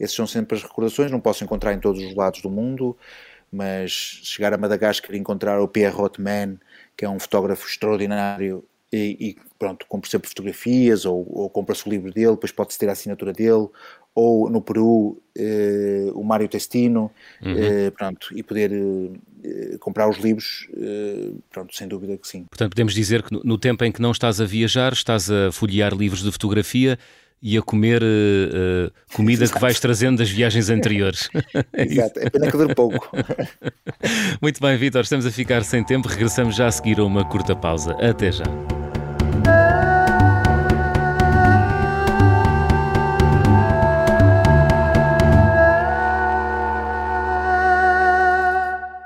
esses 0.00 0.16
são 0.16 0.26
sempre 0.26 0.56
as 0.56 0.64
recordações, 0.64 1.12
não 1.12 1.20
posso 1.20 1.44
encontrar 1.44 1.72
em 1.72 1.78
todos 1.78 2.02
os 2.02 2.16
lados 2.16 2.42
do 2.42 2.50
mundo, 2.50 2.96
mas 3.52 3.92
chegar 4.24 4.52
a 4.52 4.58
Madagascar 4.58 5.14
e 5.14 5.18
encontrar 5.18 5.60
o 5.60 5.68
Pierre 5.68 5.94
Rothman, 5.94 6.58
que 6.96 7.04
é 7.04 7.08
um 7.08 7.20
fotógrafo 7.20 7.68
extraordinário 7.68 8.64
e, 8.92 9.16
e 9.20 9.36
pronto, 9.58 9.86
compra 9.88 10.10
sempre 10.10 10.28
fotografias 10.28 11.04
ou, 11.04 11.26
ou 11.30 11.48
compra-se 11.48 11.86
o 11.86 11.90
livro 11.90 12.12
dele, 12.12 12.32
depois 12.32 12.52
pode-se 12.52 12.78
ter 12.78 12.88
a 12.88 12.92
assinatura 12.92 13.32
dele, 13.32 13.68
ou 14.14 14.50
no 14.50 14.60
Peru 14.60 15.22
eh, 15.36 16.10
o 16.14 16.22
Mário 16.22 16.48
Testino, 16.48 17.10
uhum. 17.42 17.56
eh, 17.56 17.90
pronto, 17.90 18.28
e 18.36 18.42
poder 18.42 18.70
eh, 18.72 19.78
comprar 19.78 20.08
os 20.08 20.18
livros, 20.18 20.68
eh, 20.76 21.30
pronto, 21.50 21.74
sem 21.74 21.88
dúvida 21.88 22.16
que 22.18 22.28
sim. 22.28 22.44
Portanto, 22.44 22.70
podemos 22.70 22.92
dizer 22.92 23.22
que 23.22 23.32
no, 23.32 23.40
no, 23.42 23.58
tempo 23.58 23.84
em 23.84 23.90
que 23.90 24.02
não 24.02 24.10
estás 24.10 24.40
a 24.40 24.44
viajar, 24.44 24.92
estás 24.92 25.30
a 25.30 25.50
folhear 25.50 25.94
livros 25.94 26.22
de 26.22 26.30
fotografia 26.30 26.98
e 27.42 27.58
a 27.58 27.62
comer 27.62 28.02
uh, 28.04 28.92
comida 29.12 29.42
Exato. 29.42 29.58
que 29.58 29.60
vais 29.60 29.80
trazendo 29.80 30.18
das 30.18 30.30
viagens 30.30 30.70
anteriores. 30.70 31.28
Exato, 31.74 32.20
é 32.20 32.30
pena 32.30 32.48
que 32.48 32.56
dure 32.56 32.72
pouco. 32.72 33.10
Muito 34.40 34.60
bem, 34.60 34.76
Vitor, 34.76 35.02
estamos 35.02 35.26
a 35.26 35.30
ficar 35.30 35.64
sem 35.64 35.82
tempo, 35.82 36.06
regressamos 36.06 36.54
já 36.54 36.68
a 36.68 36.70
seguir 36.70 37.00
a 37.00 37.04
uma 37.04 37.24
curta 37.24 37.56
pausa. 37.56 37.92
Até 37.94 38.30
já. 38.30 38.44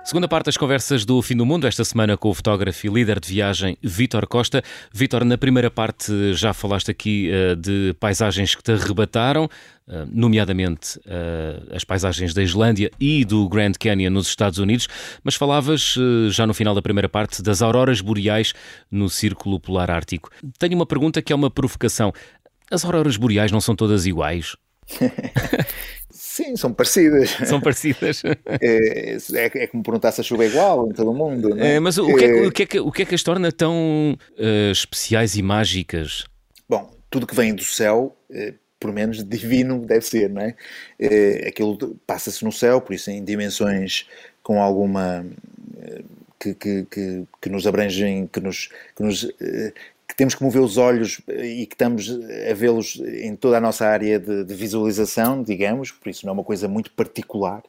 Segunda 0.06 0.28
parte 0.28 0.46
das 0.46 0.56
conversas 0.56 1.04
do 1.04 1.20
Fim 1.20 1.36
do 1.36 1.44
Mundo, 1.44 1.66
esta 1.66 1.84
semana 1.84 2.16
com 2.16 2.30
o 2.30 2.34
fotógrafo 2.34 2.86
e 2.86 2.88
líder 2.88 3.18
de 3.18 3.28
viagem 3.28 3.76
Vítor 3.82 4.24
Costa. 4.28 4.62
Vítor, 4.94 5.24
na 5.24 5.36
primeira 5.36 5.68
parte 5.68 6.32
já 6.32 6.52
falaste 6.52 6.92
aqui 6.92 7.28
uh, 7.28 7.56
de 7.56 7.92
paisagens 7.98 8.54
que 8.54 8.62
te 8.62 8.70
arrebataram, 8.70 9.46
uh, 9.46 10.06
nomeadamente 10.08 10.96
uh, 11.00 11.74
as 11.74 11.82
paisagens 11.82 12.32
da 12.32 12.40
Islândia 12.40 12.88
e 13.00 13.24
do 13.24 13.48
Grand 13.48 13.72
Canyon 13.72 14.10
nos 14.10 14.28
Estados 14.28 14.60
Unidos, 14.60 14.86
mas 15.24 15.34
falavas 15.34 15.96
já 16.30 16.46
no 16.46 16.54
final 16.54 16.72
da 16.72 16.80
primeira 16.80 17.08
parte 17.08 17.42
das 17.42 17.60
auroras 17.60 18.00
boreais 18.00 18.54
no 18.88 19.10
Círculo 19.10 19.58
Polar 19.58 19.90
Ártico. 19.90 20.30
Tenho 20.56 20.76
uma 20.76 20.86
pergunta 20.86 21.20
que 21.20 21.32
é 21.32 21.36
uma 21.36 21.50
provocação. 21.50 22.12
As 22.70 22.84
auroras 22.84 23.16
boreais 23.16 23.50
não 23.50 23.60
são 23.60 23.74
todas 23.74 24.06
iguais? 24.06 24.54
Sim, 26.36 26.54
são 26.54 26.70
parecidas. 26.70 27.30
São 27.46 27.60
parecidas. 27.60 28.22
É, 28.60 29.16
é, 29.34 29.62
é 29.62 29.66
como 29.66 29.82
perguntar 29.82 30.12
se 30.12 30.20
a 30.20 30.24
chuva 30.24 30.44
é 30.44 30.48
igual 30.48 30.88
em 30.88 30.92
todo 30.92 31.10
o 31.10 31.14
mundo. 31.14 31.58
É? 31.58 31.74
É, 31.74 31.80
mas 31.80 31.96
o 31.96 32.14
que 32.14 32.24
é, 32.24 32.46
o, 32.46 32.52
que 32.52 32.62
é 32.62 32.66
que, 32.66 32.80
o 32.80 32.92
que 32.92 33.02
é 33.02 33.04
que 33.04 33.14
as 33.14 33.22
torna 33.22 33.50
tão 33.50 34.16
uh, 34.38 34.70
especiais 34.70 35.36
e 35.36 35.42
mágicas? 35.42 36.24
Bom, 36.68 36.90
tudo 37.10 37.26
que 37.26 37.34
vem 37.34 37.54
do 37.54 37.64
céu, 37.64 38.16
uh, 38.30 38.54
por 38.78 38.92
menos 38.92 39.24
divino 39.24 39.84
deve 39.86 40.04
ser, 40.04 40.28
não 40.28 40.42
é? 40.42 40.54
Uh, 41.00 41.48
aquilo 41.48 41.96
passa-se 42.06 42.44
no 42.44 42.52
céu, 42.52 42.80
por 42.80 42.94
isso 42.94 43.10
em 43.10 43.24
dimensões 43.24 44.06
com 44.42 44.62
alguma. 44.62 45.24
Que, 46.38 46.54
que, 46.54 46.84
que, 46.84 47.24
que, 47.40 47.48
nos 47.48 47.66
abrangem, 47.66 48.28
que 48.30 48.40
nos, 48.40 48.68
que 48.94 49.02
nos 49.02 49.26
temos 50.16 50.34
que 50.34 50.42
mover 50.42 50.62
os 50.62 50.78
olhos 50.78 51.20
e 51.28 51.66
que 51.66 51.74
estamos 51.74 52.10
a 52.50 52.54
vê-los 52.54 52.96
em 52.96 53.36
toda 53.36 53.58
a 53.58 53.60
nossa 53.60 53.86
área 53.86 54.18
de, 54.18 54.44
de, 54.44 54.54
visualização, 54.54 55.42
digamos, 55.42 55.90
por 55.90 56.08
isso 56.08 56.24
não 56.24 56.30
é 56.30 56.34
uma 56.34 56.44
coisa 56.44 56.66
muito 56.66 56.90
particular. 56.92 57.62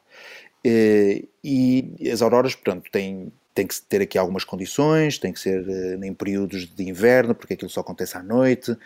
Eh, 0.64 1.24
e 1.44 1.92
as 2.10 2.22
auroras, 2.22 2.54
portanto, 2.54 2.90
têm 2.90 3.30
tem 3.58 3.66
que 3.66 3.82
ter 3.82 4.00
aqui 4.00 4.16
algumas 4.16 4.44
condições, 4.44 5.18
tem 5.18 5.32
que 5.32 5.40
ser 5.40 5.66
uh, 5.66 6.04
em 6.04 6.14
períodos 6.14 6.72
de 6.72 6.88
inverno, 6.88 7.34
porque 7.34 7.54
aquilo 7.54 7.68
só 7.68 7.80
acontece 7.80 8.16
à 8.16 8.22
noite, 8.22 8.76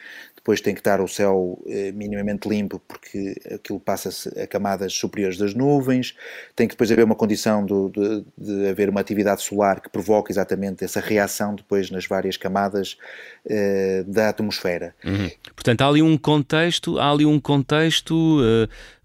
depois 0.42 0.60
tem 0.60 0.74
que 0.74 0.80
estar 0.80 1.00
o 1.00 1.06
céu 1.06 1.56
uh, 1.64 1.92
minimamente 1.94 2.48
limpo, 2.48 2.80
porque 2.80 3.36
aquilo 3.54 3.78
passa-se 3.78 4.28
a 4.40 4.44
camadas 4.44 4.92
superiores 4.92 5.38
das 5.38 5.54
nuvens, 5.54 6.16
tem 6.56 6.66
que 6.66 6.74
depois 6.74 6.90
haver 6.90 7.04
uma 7.04 7.14
condição 7.14 7.64
do, 7.64 7.88
de, 7.88 8.24
de, 8.36 8.68
haver 8.68 8.88
uma 8.88 9.00
atividade 9.00 9.40
solar 9.40 9.80
que 9.80 9.88
provoque 9.88 10.32
exatamente 10.32 10.84
essa 10.84 10.98
reação 10.98 11.54
depois 11.54 11.92
nas 11.92 12.06
várias 12.06 12.36
camadas 12.36 12.98
uh, 13.46 14.04
da 14.10 14.30
atmosfera. 14.30 14.92
Uhum. 15.04 15.30
Portanto, 15.54 15.82
há 15.82 15.88
ali 15.88 16.02
um 16.02 16.18
contexto, 16.18 16.98
há 16.98 17.12
ali 17.12 17.24
um 17.24 17.38
contexto 17.38 18.40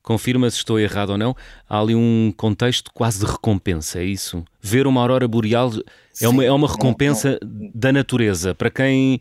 confirma 0.02 0.50
se 0.50 0.56
estou 0.56 0.80
errado 0.80 1.10
ou 1.10 1.18
não, 1.18 1.36
há 1.70 1.82
ali 1.82 1.94
um 1.94 2.34
contexto 2.38 2.92
quase 2.94 3.20
de 3.20 3.30
recompensa, 3.30 4.00
é 4.00 4.06
isso? 4.06 4.42
Ver 4.62 4.88
uma 4.88 5.02
aurora 5.02 5.28
boreal 5.28 5.70
Sim, 6.14 6.26
é, 6.26 6.30
uma, 6.30 6.46
é 6.46 6.52
uma 6.52 6.68
recompensa 6.68 7.38
não, 7.42 7.50
não. 7.50 7.72
da 7.76 7.92
natureza 7.92 8.56
para 8.56 8.72
quem 8.72 9.20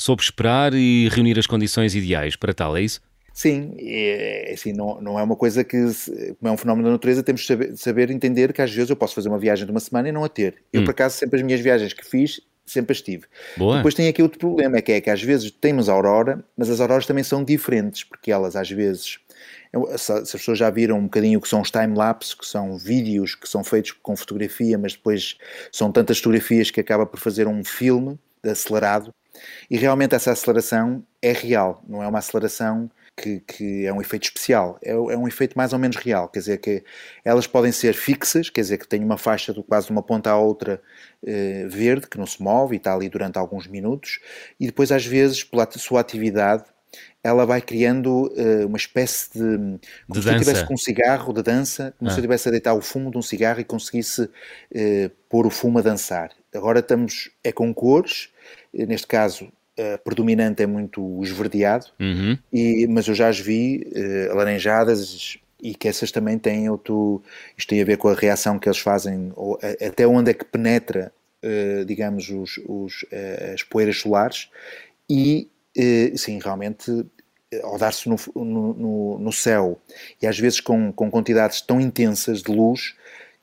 soube 0.00 0.22
esperar 0.22 0.72
e 0.74 1.08
reunir 1.10 1.38
as 1.38 1.46
condições 1.46 1.94
ideais 1.94 2.34
para 2.36 2.54
tal, 2.54 2.76
é 2.76 2.82
isso? 2.82 3.00
Sim, 3.32 3.74
é, 3.78 4.50
assim, 4.52 4.72
não, 4.72 5.00
não 5.00 5.18
é 5.18 5.22
uma 5.22 5.36
coisa 5.36 5.62
que, 5.62 5.76
como 6.38 6.48
é 6.48 6.50
um 6.50 6.56
fenómeno 6.56 6.88
da 6.88 6.92
natureza, 6.92 7.22
temos 7.22 7.42
de 7.42 7.46
saber, 7.46 7.76
saber, 7.76 8.10
entender 8.10 8.52
que 8.52 8.60
às 8.60 8.72
vezes 8.72 8.90
eu 8.90 8.96
posso 8.96 9.14
fazer 9.14 9.28
uma 9.28 9.38
viagem 9.38 9.64
de 9.64 9.70
uma 9.70 9.80
semana 9.80 10.08
e 10.08 10.12
não 10.12 10.24
a 10.24 10.28
ter. 10.28 10.56
Eu, 10.72 10.80
hum. 10.80 10.84
por 10.84 10.90
acaso, 10.90 11.16
sempre 11.16 11.38
as 11.38 11.42
minhas 11.44 11.60
viagens 11.60 11.92
que 11.92 12.04
fiz, 12.04 12.40
sempre 12.66 12.92
as 12.92 13.00
tive. 13.00 13.24
Boa. 13.56 13.76
Depois 13.76 13.94
tem 13.94 14.08
aqui 14.08 14.22
outro 14.22 14.38
problema, 14.38 14.78
é 14.78 14.82
que 14.82 14.92
é 14.92 15.00
que 15.00 15.10
às 15.10 15.22
vezes 15.22 15.50
temos 15.50 15.88
a 15.88 15.92
aurora, 15.92 16.44
mas 16.56 16.70
as 16.70 16.80
auroras 16.80 17.06
também 17.06 17.24
são 17.24 17.44
diferentes, 17.44 18.04
porque 18.04 18.32
elas 18.32 18.56
às 18.56 18.70
vezes 18.70 19.18
se 19.96 20.12
as 20.12 20.32
pessoas 20.32 20.58
já 20.58 20.68
viram 20.68 20.98
um 20.98 21.04
bocadinho 21.04 21.38
o 21.38 21.42
que 21.42 21.48
são 21.48 21.60
os 21.60 21.70
time-lapse, 21.70 22.36
que 22.36 22.44
são 22.44 22.76
vídeos 22.76 23.36
que 23.36 23.48
são 23.48 23.62
feitos 23.62 23.92
com 23.92 24.16
fotografia, 24.16 24.76
mas 24.76 24.94
depois 24.94 25.36
são 25.70 25.92
tantas 25.92 26.18
fotografias 26.18 26.70
que 26.70 26.80
acaba 26.80 27.06
por 27.06 27.20
fazer 27.20 27.46
um 27.46 27.62
filme 27.62 28.18
acelerado, 28.42 29.14
e 29.70 29.76
realmente 29.76 30.14
essa 30.14 30.32
aceleração 30.32 31.04
é 31.22 31.32
real, 31.32 31.82
não 31.88 32.02
é 32.02 32.08
uma 32.08 32.18
aceleração 32.18 32.90
que, 33.16 33.40
que, 33.40 33.86
é 33.86 33.92
um 33.92 34.00
efeito 34.00 34.24
especial, 34.24 34.78
é, 34.82 34.92
é, 34.92 34.94
um 34.94 35.28
efeito 35.28 35.56
mais 35.56 35.72
ou 35.72 35.78
menos 35.78 35.96
real, 35.96 36.28
quer 36.28 36.38
dizer 36.38 36.58
que 36.58 36.82
elas 37.24 37.46
podem 37.46 37.70
ser 37.70 37.92
fixas, 37.92 38.48
quer 38.48 38.62
dizer 38.62 38.78
que 38.78 38.88
tem 38.88 39.04
uma 39.04 39.18
faixa 39.18 39.52
de 39.52 39.62
quase 39.62 39.86
de 39.86 39.92
uma 39.92 40.02
ponta 40.02 40.30
à 40.30 40.36
outra 40.38 40.80
eh, 41.26 41.66
verde, 41.68 42.06
que 42.06 42.16
não 42.16 42.26
se 42.26 42.42
move 42.42 42.74
e 42.74 42.78
está 42.78 42.94
ali 42.94 43.08
durante 43.08 43.38
alguns 43.38 43.66
minutos, 43.66 44.20
e 44.58 44.66
depois 44.66 44.90
às 44.90 45.04
vezes 45.04 45.44
pela 45.44 45.68
sua 45.72 46.00
atividade 46.00 46.64
ela 47.22 47.44
vai 47.44 47.60
criando 47.60 48.32
uh, 48.32 48.66
uma 48.66 48.76
espécie 48.76 49.30
de. 49.32 49.40
Como 49.40 49.78
de 50.08 50.20
se 50.20 50.24
dança. 50.24 50.30
eu 50.30 50.36
estivesse 50.36 50.66
com 50.66 50.74
um 50.74 50.78
cigarro 50.78 51.32
de 51.32 51.42
dança, 51.42 51.94
como 51.98 52.10
ah. 52.10 52.12
se 52.12 52.18
eu 52.18 52.22
estivesse 52.22 52.48
a 52.48 52.50
deitar 52.50 52.74
o 52.74 52.80
fumo 52.80 53.10
de 53.10 53.18
um 53.18 53.22
cigarro 53.22 53.60
e 53.60 53.64
conseguisse 53.64 54.22
uh, 54.22 55.10
pôr 55.28 55.46
o 55.46 55.50
fumo 55.50 55.78
a 55.78 55.82
dançar. 55.82 56.30
Agora 56.54 56.80
estamos. 56.80 57.30
é 57.44 57.52
com 57.52 57.72
cores, 57.74 58.30
neste 58.72 59.06
caso. 59.06 59.48
A 59.78 59.96
predominante 59.96 60.62
é 60.62 60.66
muito 60.66 61.02
o 61.02 61.22
esverdeado, 61.22 61.86
uhum. 61.98 62.36
e, 62.52 62.86
mas 62.86 63.06
eu 63.08 63.14
já 63.14 63.28
as 63.28 63.38
vi 63.38 63.86
uh, 63.96 64.32
alaranjadas 64.32 65.38
e 65.62 65.74
que 65.74 65.88
essas 65.88 66.10
também 66.12 66.38
têm 66.38 66.68
outro. 66.68 67.22
Isto 67.56 67.70
tem 67.70 67.80
a 67.80 67.84
ver 67.84 67.96
com 67.96 68.08
a 68.08 68.14
reação 68.14 68.58
que 68.58 68.68
eles 68.68 68.80
fazem, 68.80 69.32
ou, 69.34 69.58
a, 69.62 69.86
até 69.86 70.06
onde 70.06 70.32
é 70.32 70.34
que 70.34 70.44
penetra, 70.44 71.10
digamos, 71.86 72.28
os, 72.28 72.60
os 72.66 73.06
as 73.54 73.62
poeiras 73.62 73.96
solares, 73.96 74.50
e 75.08 75.48
sim, 76.14 76.38
realmente 76.38 77.06
ao 77.62 77.78
dar-se 77.78 78.08
no, 78.08 78.16
no, 78.34 79.18
no, 79.18 79.32
céu 79.32 79.80
e 80.22 80.26
às 80.26 80.38
vezes 80.38 80.60
com, 80.60 80.92
com 80.92 81.10
quantidades 81.10 81.60
tão 81.60 81.80
intensas 81.80 82.42
de 82.42 82.52
luz 82.52 82.94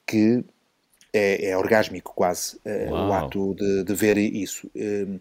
que 0.05 0.43
é, 1.17 1.49
é 1.49 1.57
orgásmico 1.57 2.13
quase 2.15 2.57
uh, 2.57 2.91
o 2.91 3.13
ato 3.13 3.55
de, 3.55 3.83
de 3.83 3.93
ver 3.93 4.17
isso. 4.17 4.67
Uh, 4.67 5.19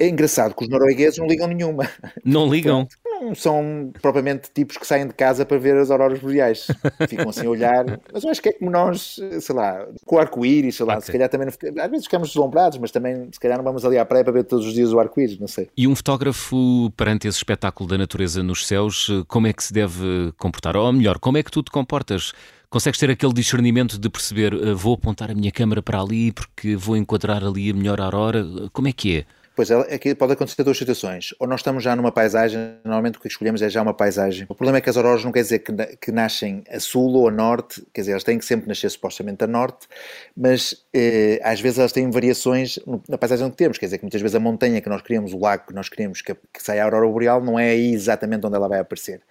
é 0.00 0.08
engraçado 0.08 0.54
que 0.54 0.62
os 0.62 0.68
noruegueses 0.68 1.18
não 1.18 1.26
ligam 1.26 1.48
nenhuma. 1.48 1.88
Não 2.24 2.48
ligam? 2.48 2.86
não, 3.04 3.28
não 3.28 3.34
são 3.34 3.90
propriamente 4.00 4.50
tipos 4.54 4.76
que 4.76 4.86
saem 4.86 5.06
de 5.06 5.12
casa 5.12 5.44
para 5.44 5.58
ver 5.58 5.76
as 5.76 5.90
auroras 5.90 6.20
boreais. 6.20 6.68
Ficam 7.08 7.28
assim 7.28 7.46
a 7.46 7.50
olhar, 7.50 7.84
mas 8.12 8.22
eu 8.22 8.30
acho 8.30 8.40
que 8.40 8.50
é 8.50 8.52
como 8.52 8.70
nós, 8.70 9.18
sei 9.40 9.54
lá, 9.54 9.86
com 10.06 10.16
o 10.16 10.18
arco-íris, 10.18 10.76
sei 10.76 10.86
lá, 10.86 10.94
okay. 10.94 11.06
se 11.06 11.12
calhar 11.12 11.28
também, 11.28 11.48
não, 11.48 11.82
às 11.82 11.90
vezes 11.90 12.06
ficamos 12.06 12.28
deslumbrados, 12.28 12.78
mas 12.78 12.90
também 12.90 13.28
se 13.32 13.40
calhar 13.40 13.58
não 13.58 13.64
vamos 13.64 13.84
ali 13.84 13.98
à 13.98 14.04
praia 14.04 14.22
para 14.22 14.32
ver 14.32 14.44
todos 14.44 14.66
os 14.66 14.72
dias 14.72 14.92
o 14.92 15.00
arco-íris, 15.00 15.38
não 15.38 15.48
sei. 15.48 15.68
E 15.76 15.88
um 15.88 15.96
fotógrafo, 15.96 16.92
perante 16.96 17.26
esse 17.26 17.38
espetáculo 17.38 17.88
da 17.88 17.98
natureza 17.98 18.42
nos 18.42 18.66
céus, 18.66 19.08
como 19.26 19.46
é 19.46 19.52
que 19.52 19.64
se 19.64 19.72
deve 19.72 20.32
comportar? 20.38 20.76
Ou 20.76 20.92
melhor, 20.92 21.18
como 21.18 21.38
é 21.38 21.42
que 21.42 21.50
tu 21.50 21.62
te 21.62 21.70
comportas? 21.70 22.32
Consegues 22.70 22.98
ter 22.98 23.10
aquele 23.10 23.32
discernimento 23.32 23.98
de 23.98 24.10
perceber, 24.10 24.52
uh, 24.52 24.76
vou 24.76 24.94
apontar 24.94 25.30
a 25.30 25.34
minha 25.34 25.50
câmera 25.50 25.82
para 25.82 26.00
ali 26.00 26.32
porque 26.32 26.76
vou 26.76 26.96
enquadrar 26.96 27.42
ali 27.42 27.70
a 27.70 27.74
melhor 27.74 27.98
aurora? 28.00 28.44
Como 28.72 28.88
é 28.88 28.92
que 28.92 29.18
é? 29.18 29.26
Pois 29.58 29.72
é, 29.72 29.74
aqui 29.92 30.14
pode 30.14 30.34
acontecer 30.34 30.62
duas 30.62 30.78
situações. 30.78 31.34
Ou 31.36 31.44
nós 31.48 31.58
estamos 31.58 31.82
já 31.82 31.96
numa 31.96 32.12
paisagem, 32.12 32.76
normalmente 32.84 33.18
o 33.18 33.20
que 33.20 33.26
escolhemos 33.26 33.60
é 33.60 33.68
já 33.68 33.82
uma 33.82 33.92
paisagem. 33.92 34.46
O 34.48 34.54
problema 34.54 34.78
é 34.78 34.80
que 34.80 34.88
as 34.88 34.96
auroras 34.96 35.24
não 35.24 35.32
quer 35.32 35.42
dizer 35.42 35.58
que, 35.58 35.72
que 35.96 36.12
nascem 36.12 36.62
a 36.70 36.78
sul 36.78 37.12
ou 37.14 37.26
a 37.26 37.30
norte, 37.32 37.84
quer 37.92 38.02
dizer, 38.02 38.12
elas 38.12 38.22
têm 38.22 38.38
que 38.38 38.44
sempre 38.44 38.68
nascer 38.68 38.88
supostamente 38.88 39.42
a 39.42 39.48
norte, 39.48 39.88
mas 40.36 40.86
eh, 40.94 41.40
às 41.42 41.60
vezes 41.60 41.80
elas 41.80 41.90
têm 41.90 42.08
variações 42.08 42.78
na 43.08 43.18
paisagem 43.18 43.50
que 43.50 43.56
temos, 43.56 43.78
quer 43.78 43.86
dizer 43.86 43.98
que 43.98 44.04
muitas 44.04 44.22
vezes 44.22 44.36
a 44.36 44.38
montanha 44.38 44.80
que 44.80 44.88
nós 44.88 45.02
queremos, 45.02 45.32
o 45.32 45.38
lago 45.40 45.66
que 45.66 45.74
nós 45.74 45.88
queremos 45.88 46.22
que, 46.22 46.36
que 46.36 46.62
saia 46.62 46.82
a 46.82 46.84
aurora 46.84 47.08
boreal, 47.08 47.42
não 47.42 47.58
é 47.58 47.70
aí 47.70 47.92
exatamente 47.92 48.46
onde 48.46 48.54
ela 48.54 48.68
vai 48.68 48.78
aparecer. 48.78 49.22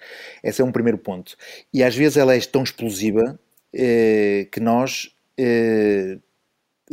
Esse 0.43 0.61
é 0.61 0.65
um 0.65 0.73
primeiro 0.73 0.97
ponto. 0.97 1.37
E 1.73 1.81
às 1.81 1.95
vezes 1.95 2.17
ela 2.17 2.35
é 2.35 2.39
tão 2.41 2.63
explosiva 2.63 3.39
eh, 3.73 4.45
que 4.51 4.59
nós 4.59 5.09
eh, 5.37 6.17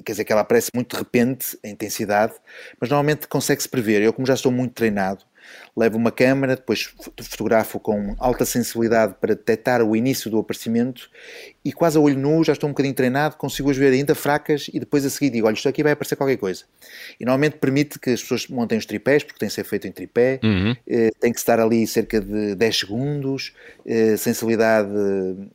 quer 0.02 0.12
dizer 0.12 0.24
que 0.24 0.32
ela 0.32 0.42
aparece 0.42 0.70
muito 0.74 0.96
de 0.96 1.02
repente, 1.02 1.58
a 1.64 1.68
intensidade, 1.68 2.34
mas 2.80 2.88
normalmente 2.90 3.28
consegue-se 3.28 3.68
prever. 3.68 4.02
Eu, 4.02 4.12
como 4.12 4.26
já 4.26 4.34
estou 4.34 4.50
muito 4.50 4.72
treinado, 4.72 5.24
levo 5.76 5.96
uma 5.96 6.10
câmera, 6.10 6.56
depois 6.56 6.94
fotografo 7.22 7.78
com 7.78 8.14
alta 8.18 8.44
sensibilidade 8.44 9.14
para 9.20 9.34
detectar 9.34 9.82
o 9.82 9.94
início 9.94 10.30
do 10.30 10.38
aparecimento 10.38 11.10
e 11.64 11.72
quase 11.72 11.96
a 11.96 12.00
olho 12.00 12.18
nu, 12.18 12.44
já 12.44 12.52
estou 12.52 12.68
um 12.68 12.72
bocadinho 12.72 12.94
treinado, 12.94 13.36
consigo 13.36 13.70
as 13.70 13.76
ver 13.76 13.92
ainda 13.92 14.14
fracas 14.14 14.68
e 14.72 14.78
depois 14.78 15.04
a 15.06 15.10
seguir 15.10 15.30
digo, 15.30 15.46
olha, 15.46 15.54
isto 15.54 15.68
aqui 15.68 15.82
vai 15.82 15.92
aparecer 15.92 16.14
qualquer 16.14 16.36
coisa. 16.36 16.64
E 17.18 17.24
normalmente 17.24 17.56
permite 17.56 17.98
que 17.98 18.10
as 18.10 18.20
pessoas 18.20 18.46
montem 18.48 18.76
os 18.76 18.84
tripés, 18.84 19.24
porque 19.24 19.38
tem 19.38 19.48
que 19.48 19.54
ser 19.54 19.64
feito 19.64 19.86
em 19.86 19.92
tripé, 19.92 20.40
uhum. 20.42 20.76
eh, 20.86 21.10
tem 21.18 21.32
que 21.32 21.38
estar 21.38 21.58
ali 21.58 21.86
cerca 21.86 22.20
de 22.20 22.54
10 22.54 22.78
segundos, 22.78 23.54
eh, 23.86 24.16
sensibilidade 24.18 24.90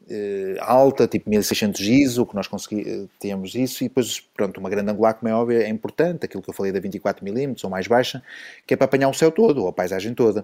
eh, 0.09 0.55
alta, 0.61 1.07
tipo 1.07 1.29
1600 1.29 1.79
ISO, 1.81 2.25
que 2.25 2.35
nós 2.35 2.47
conseguimos, 2.47 3.07
temos 3.19 3.53
isso, 3.53 3.83
e 3.83 3.87
depois, 3.87 4.19
pronto, 4.35 4.59
uma 4.59 4.69
grande 4.69 4.89
angular, 4.89 5.13
como 5.13 5.29
é 5.29 5.33
óbvio, 5.35 5.61
é 5.61 5.69
importante, 5.69 6.25
aquilo 6.25 6.41
que 6.41 6.49
eu 6.49 6.53
falei 6.55 6.71
da 6.71 6.81
24mm 6.81 7.63
ou 7.63 7.69
mais 7.69 7.85
baixa, 7.85 8.23
que 8.65 8.73
é 8.73 8.77
para 8.77 8.85
apanhar 8.85 9.09
o 9.09 9.13
céu 9.13 9.31
todo, 9.31 9.61
ou 9.61 9.67
a 9.67 9.73
paisagem 9.73 10.15
toda. 10.15 10.43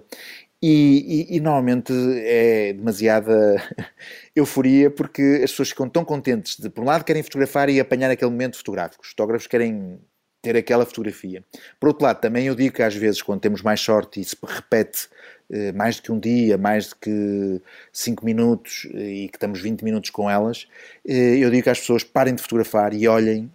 E, 0.62 1.28
e, 1.30 1.36
e, 1.36 1.40
normalmente 1.40 1.92
é 2.24 2.72
demasiada 2.72 3.62
euforia 4.34 4.90
porque 4.90 5.40
as 5.44 5.50
pessoas 5.50 5.68
ficam 5.68 5.88
tão 5.88 6.04
contentes 6.04 6.56
de, 6.56 6.70
por 6.70 6.82
um 6.82 6.86
lado, 6.86 7.04
querem 7.04 7.22
fotografar 7.22 7.68
e 7.68 7.78
apanhar 7.78 8.10
aquele 8.10 8.30
momento 8.30 8.56
fotográfico. 8.56 9.02
Os 9.02 9.10
fotógrafos 9.10 9.46
querem 9.46 10.00
ter 10.40 10.56
aquela 10.56 10.86
fotografia. 10.86 11.44
Por 11.78 11.88
outro 11.88 12.04
lado, 12.04 12.20
também 12.20 12.46
eu 12.46 12.54
digo 12.54 12.74
que 12.74 12.82
às 12.82 12.94
vezes, 12.94 13.20
quando 13.20 13.40
temos 13.40 13.62
mais 13.62 13.80
sorte 13.80 14.20
e 14.20 14.24
se 14.24 14.36
repete 14.42 15.08
eh, 15.50 15.72
mais 15.72 15.96
do 15.96 16.02
que 16.02 16.12
um 16.12 16.18
dia, 16.18 16.56
mais 16.56 16.88
do 16.88 16.96
que 16.96 17.60
5 17.92 18.24
minutos 18.24 18.86
eh, 18.94 19.24
e 19.24 19.28
que 19.28 19.36
estamos 19.36 19.60
20 19.60 19.82
minutos 19.82 20.10
com 20.10 20.30
elas, 20.30 20.68
eh, 21.06 21.38
eu 21.38 21.50
digo 21.50 21.64
que 21.64 21.70
as 21.70 21.80
pessoas 21.80 22.04
parem 22.04 22.34
de 22.34 22.42
fotografar 22.42 22.94
e 22.94 23.06
olhem 23.08 23.50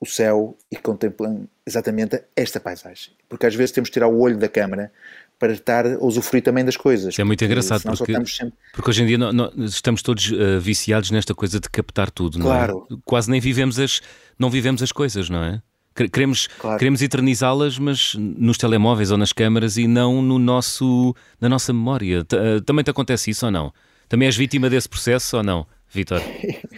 o 0.00 0.06
céu 0.06 0.56
e 0.70 0.76
contemplem 0.76 1.48
exatamente 1.64 2.20
esta 2.34 2.58
paisagem. 2.58 3.12
Porque 3.28 3.46
às 3.46 3.54
vezes 3.54 3.70
temos 3.72 3.88
de 3.88 3.94
tirar 3.94 4.08
o 4.08 4.18
olho 4.18 4.36
da 4.36 4.48
câmara 4.48 4.92
para 5.42 5.54
estar 5.54 5.84
a 5.84 5.98
usufruir 5.98 6.40
também 6.40 6.64
das 6.64 6.76
coisas. 6.76 7.18
é 7.18 7.24
muito 7.24 7.44
engraçado, 7.44 7.82
porque, 7.82 8.14
sempre... 8.24 8.54
porque 8.72 8.90
hoje 8.90 9.02
em 9.02 9.06
dia 9.06 9.18
não, 9.18 9.32
não, 9.32 9.52
estamos 9.64 10.00
todos 10.00 10.30
uh, 10.30 10.60
viciados 10.60 11.10
nesta 11.10 11.34
coisa 11.34 11.58
de 11.58 11.68
captar 11.68 12.12
tudo, 12.12 12.38
claro. 12.38 12.86
não 12.88 12.96
é? 12.96 13.00
Quase 13.04 13.28
nem 13.28 13.40
vivemos 13.40 13.76
as, 13.76 14.00
não 14.38 14.48
vivemos 14.48 14.84
as 14.84 14.92
coisas, 14.92 15.28
não 15.28 15.42
é? 15.42 15.60
Queremos, 16.12 16.46
claro. 16.46 16.78
queremos 16.78 17.02
eternizá-las, 17.02 17.76
mas 17.76 18.14
nos 18.14 18.56
telemóveis 18.56 19.10
ou 19.10 19.18
nas 19.18 19.32
câmaras 19.32 19.76
e 19.76 19.88
não 19.88 20.22
no 20.22 20.38
nosso, 20.38 21.12
na 21.40 21.48
nossa 21.48 21.72
memória. 21.72 22.24
Eh, 22.32 22.60
também 22.64 22.84
te 22.84 22.90
acontece 22.92 23.32
isso 23.32 23.44
ou 23.44 23.50
não? 23.50 23.72
Também 24.08 24.26
és 24.26 24.36
vítima 24.36 24.70
desse 24.70 24.88
processo 24.88 25.38
ou 25.38 25.42
não, 25.42 25.66
Vitor? 25.92 26.22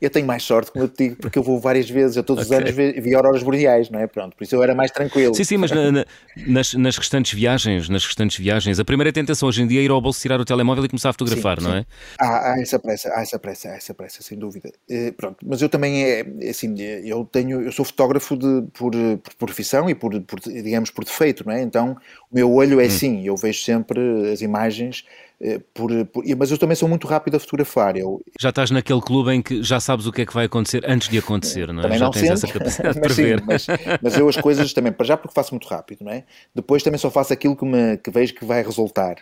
Eu 0.00 0.10
tenho 0.10 0.26
mais 0.26 0.42
sorte, 0.42 0.70
como 0.70 0.84
eu 0.84 0.88
te 0.88 1.04
digo, 1.04 1.16
porque 1.16 1.38
eu 1.38 1.42
vou 1.42 1.60
várias 1.60 1.88
vezes, 1.88 2.16
eu 2.16 2.22
todos 2.22 2.46
okay. 2.46 2.56
os 2.56 2.62
anos 2.62 2.74
vi, 2.74 3.00
vi 3.00 3.14
auroras 3.14 3.42
boreais, 3.42 3.90
não 3.90 4.00
é? 4.00 4.06
Pronto, 4.06 4.36
por 4.36 4.44
isso 4.44 4.54
eu 4.54 4.62
era 4.62 4.74
mais 4.74 4.90
tranquilo. 4.90 5.34
Sim, 5.34 5.44
sim, 5.44 5.56
mas 5.56 5.70
na, 5.70 5.92
na, 5.92 6.04
nas, 6.46 6.74
nas 6.74 6.96
restantes 6.96 7.32
viagens, 7.32 7.88
nas 7.88 8.04
restantes 8.04 8.38
viagens, 8.38 8.78
a 8.78 8.84
primeira 8.84 9.12
tentação 9.12 9.48
hoje 9.48 9.62
em 9.62 9.66
dia 9.66 9.80
é 9.80 9.84
ir 9.84 9.90
ao 9.90 10.00
bolso 10.00 10.20
tirar 10.20 10.40
o 10.40 10.44
telemóvel 10.44 10.84
e 10.84 10.88
começar 10.88 11.10
a 11.10 11.12
fotografar, 11.12 11.60
sim, 11.60 11.66
não 11.66 11.74
é? 11.74 11.86
Há, 12.18 12.52
há, 12.52 12.60
essa 12.60 12.78
pressa, 12.78 13.12
há 13.14 13.22
essa 13.22 13.38
pressa, 13.38 13.68
há 13.68 13.74
essa 13.74 13.94
pressa, 13.94 14.22
sem 14.22 14.38
dúvida. 14.38 14.70
Uh, 14.90 15.12
pronto, 15.12 15.38
mas 15.44 15.62
eu 15.62 15.68
também 15.68 16.04
é, 16.04 16.26
assim, 16.48 16.74
eu 17.04 17.24
tenho, 17.24 17.62
eu 17.62 17.72
sou 17.72 17.84
fotógrafo 17.84 18.36
de, 18.36 18.62
por, 18.72 18.92
por 19.38 19.46
profissão 19.46 19.88
e 19.88 19.94
por, 19.94 20.20
por, 20.22 20.40
digamos, 20.40 20.90
por 20.90 21.04
defeito, 21.04 21.46
não 21.46 21.52
é? 21.52 21.62
Então 21.62 21.96
o 22.30 22.34
meu 22.34 22.52
olho 22.52 22.80
é 22.80 22.84
hum. 22.84 22.86
assim, 22.86 23.26
eu 23.26 23.36
vejo 23.36 23.62
sempre 23.62 24.00
as 24.32 24.40
imagens 24.40 25.04
eh, 25.04 25.29
por, 25.72 25.90
por, 26.06 26.24
mas 26.36 26.50
eu 26.50 26.58
também 26.58 26.76
sou 26.76 26.88
muito 26.88 27.06
rápido 27.06 27.36
a 27.36 27.40
fotografar. 27.40 27.96
Eu... 27.96 28.20
Já 28.38 28.50
estás 28.50 28.70
naquele 28.70 29.00
clube 29.00 29.32
em 29.32 29.40
que 29.40 29.62
já 29.62 29.80
sabes 29.80 30.06
o 30.06 30.12
que 30.12 30.22
é 30.22 30.26
que 30.26 30.34
vai 30.34 30.44
acontecer 30.44 30.84
antes 30.86 31.08
de 31.08 31.18
acontecer, 31.18 31.72
não 31.72 31.80
é? 31.80 31.82
Também 31.82 31.98
já 31.98 32.04
não 32.04 32.12
tens 32.12 32.30
essa 32.30 32.46
capacidade 32.46 32.94
de 32.94 33.00
prever. 33.00 33.38
Sim, 33.38 33.44
mas, 33.46 33.66
mas, 34.02 34.16
eu 34.18 34.28
as 34.28 34.36
coisas 34.36 34.72
também, 34.72 34.92
para 34.92 35.06
já 35.06 35.16
porque 35.16 35.34
faço 35.34 35.54
muito 35.54 35.66
rápido, 35.66 36.04
não 36.04 36.12
é? 36.12 36.24
Depois 36.54 36.82
também 36.82 36.98
só 36.98 37.10
faço 37.10 37.32
aquilo 37.32 37.56
que, 37.56 37.64
me, 37.64 37.96
que 37.96 38.10
vejo 38.10 38.34
que 38.34 38.44
vai 38.44 38.62
resultar. 38.62 39.16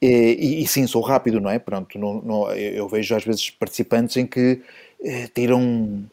E, 0.00 0.36
e, 0.38 0.62
e 0.62 0.66
sim, 0.66 0.86
sou 0.86 1.00
rápido, 1.00 1.40
não 1.40 1.48
é? 1.50 1.58
Pronto, 1.58 1.98
não, 1.98 2.20
não, 2.20 2.50
eu 2.52 2.86
vejo 2.88 3.14
às 3.14 3.24
vezes 3.24 3.48
participantes 3.48 4.16
em 4.18 4.26
que 4.26 4.60
eh, 5.02 5.28
tiram 5.34 6.04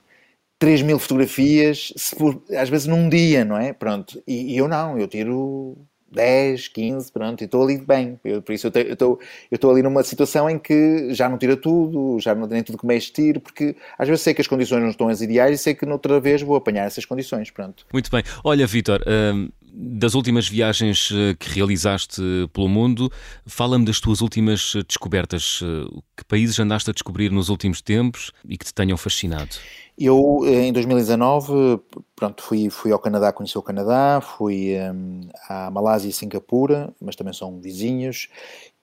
3 0.58 0.82
mil 0.84 1.00
fotografias, 1.00 1.93
for, 1.98 2.41
às 2.58 2.69
vezes 2.69 2.88
num 2.88 3.10
dia, 3.10 3.43
não 3.43 3.58
é? 3.58 3.74
Pronto, 3.74 4.22
e, 4.26 4.54
e 4.54 4.58
eu 4.58 4.67
não, 4.67 4.98
eu 4.98 5.08
tiro 5.08 5.78
10, 6.12 6.67
15, 6.69 7.12
pronto, 7.12 7.41
e 7.41 7.45
estou 7.45 7.63
ali 7.63 7.78
bem. 7.78 8.19
Eu, 8.24 8.41
por 8.41 8.54
isso 8.54 8.67
eu 8.67 8.93
estou, 8.93 9.19
eu 9.52 9.56
estou 9.56 9.72
ali 9.72 9.82
numa 9.82 10.04
situação 10.04 10.50
em 10.50 10.58
que 10.58 11.13
já 11.13 11.30
não 11.30 11.38
tira 11.38 11.56
tudo, 11.56 12.19
já 12.19 12.34
não 12.34 12.48
nem 12.48 12.63
tudo 12.63 12.78
que 12.78 12.86
mexe 12.86 13.12
tiro, 13.12 13.39
porque 13.39 13.76
às 13.98 14.08
vezes 14.08 14.24
sei 14.24 14.34
que 14.34 14.41
as 14.41 14.48
condições 14.48 14.82
não 14.82 14.89
estão 14.89 15.10
as 15.10 15.22
ideais 15.22 15.60
e 15.60 15.63
sei 15.63 15.74
que 15.74 15.86
noutra 15.86 16.19
vez 16.19 16.41
vou 16.41 16.56
apanhar 16.56 16.86
essas 16.86 17.06
condições, 17.06 17.52
pronto. 17.52 17.86
Muito 17.93 18.10
bem. 18.10 18.24
Olha, 18.43 18.65
Vitor, 18.65 19.04
hum, 19.08 19.50
das 19.72 20.13
últimas 20.13 20.48
viagens 20.48 21.10
eh, 21.13 21.36
que 21.38 21.50
realizaste 21.50 22.22
pelo 22.54 22.67
mundo, 22.67 23.12
fala-me 23.45 23.86
das 23.86 24.00
tuas 24.00 24.22
últimas 24.22 24.74
descobertas. 24.88 25.62
Eh, 25.63 26.00
que 26.17 26.26
países 26.26 26.60
andaste 26.60 26.89
a 26.89 26.93
descobrir 26.93 27.32
nos 27.32 27.50
últimos 27.50 27.82
tempos 27.82 28.32
e 28.48 28.58
que 28.58 28.65
te 28.65 28.74
tenham 28.74 28.98
fascinado? 28.98 29.56
Eu, 30.01 30.45
eh, 30.45 30.67
em 30.67 30.71
2019, 30.71 31.81
pronto, 32.15 32.41
fui, 32.41 32.69
fui 32.69 32.89
ao 32.93 32.99
Canadá, 32.99 33.33
conheci 33.33 33.57
o 33.57 33.62
Canadá, 33.62 34.21
fui 34.21 34.73
um, 34.79 35.27
à 35.49 35.69
Malásia 35.69 36.07
e 36.07 36.13
Singapura, 36.13 36.93
mas 37.01 37.17
também 37.17 37.33
são 37.33 37.59
vizinhos, 37.59 38.29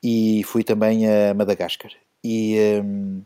e 0.03 0.43
fui 0.45 0.63
também 0.63 1.07
a 1.09 1.33
Madagascar. 1.33 1.91
E, 2.23 2.59
um, 2.85 3.23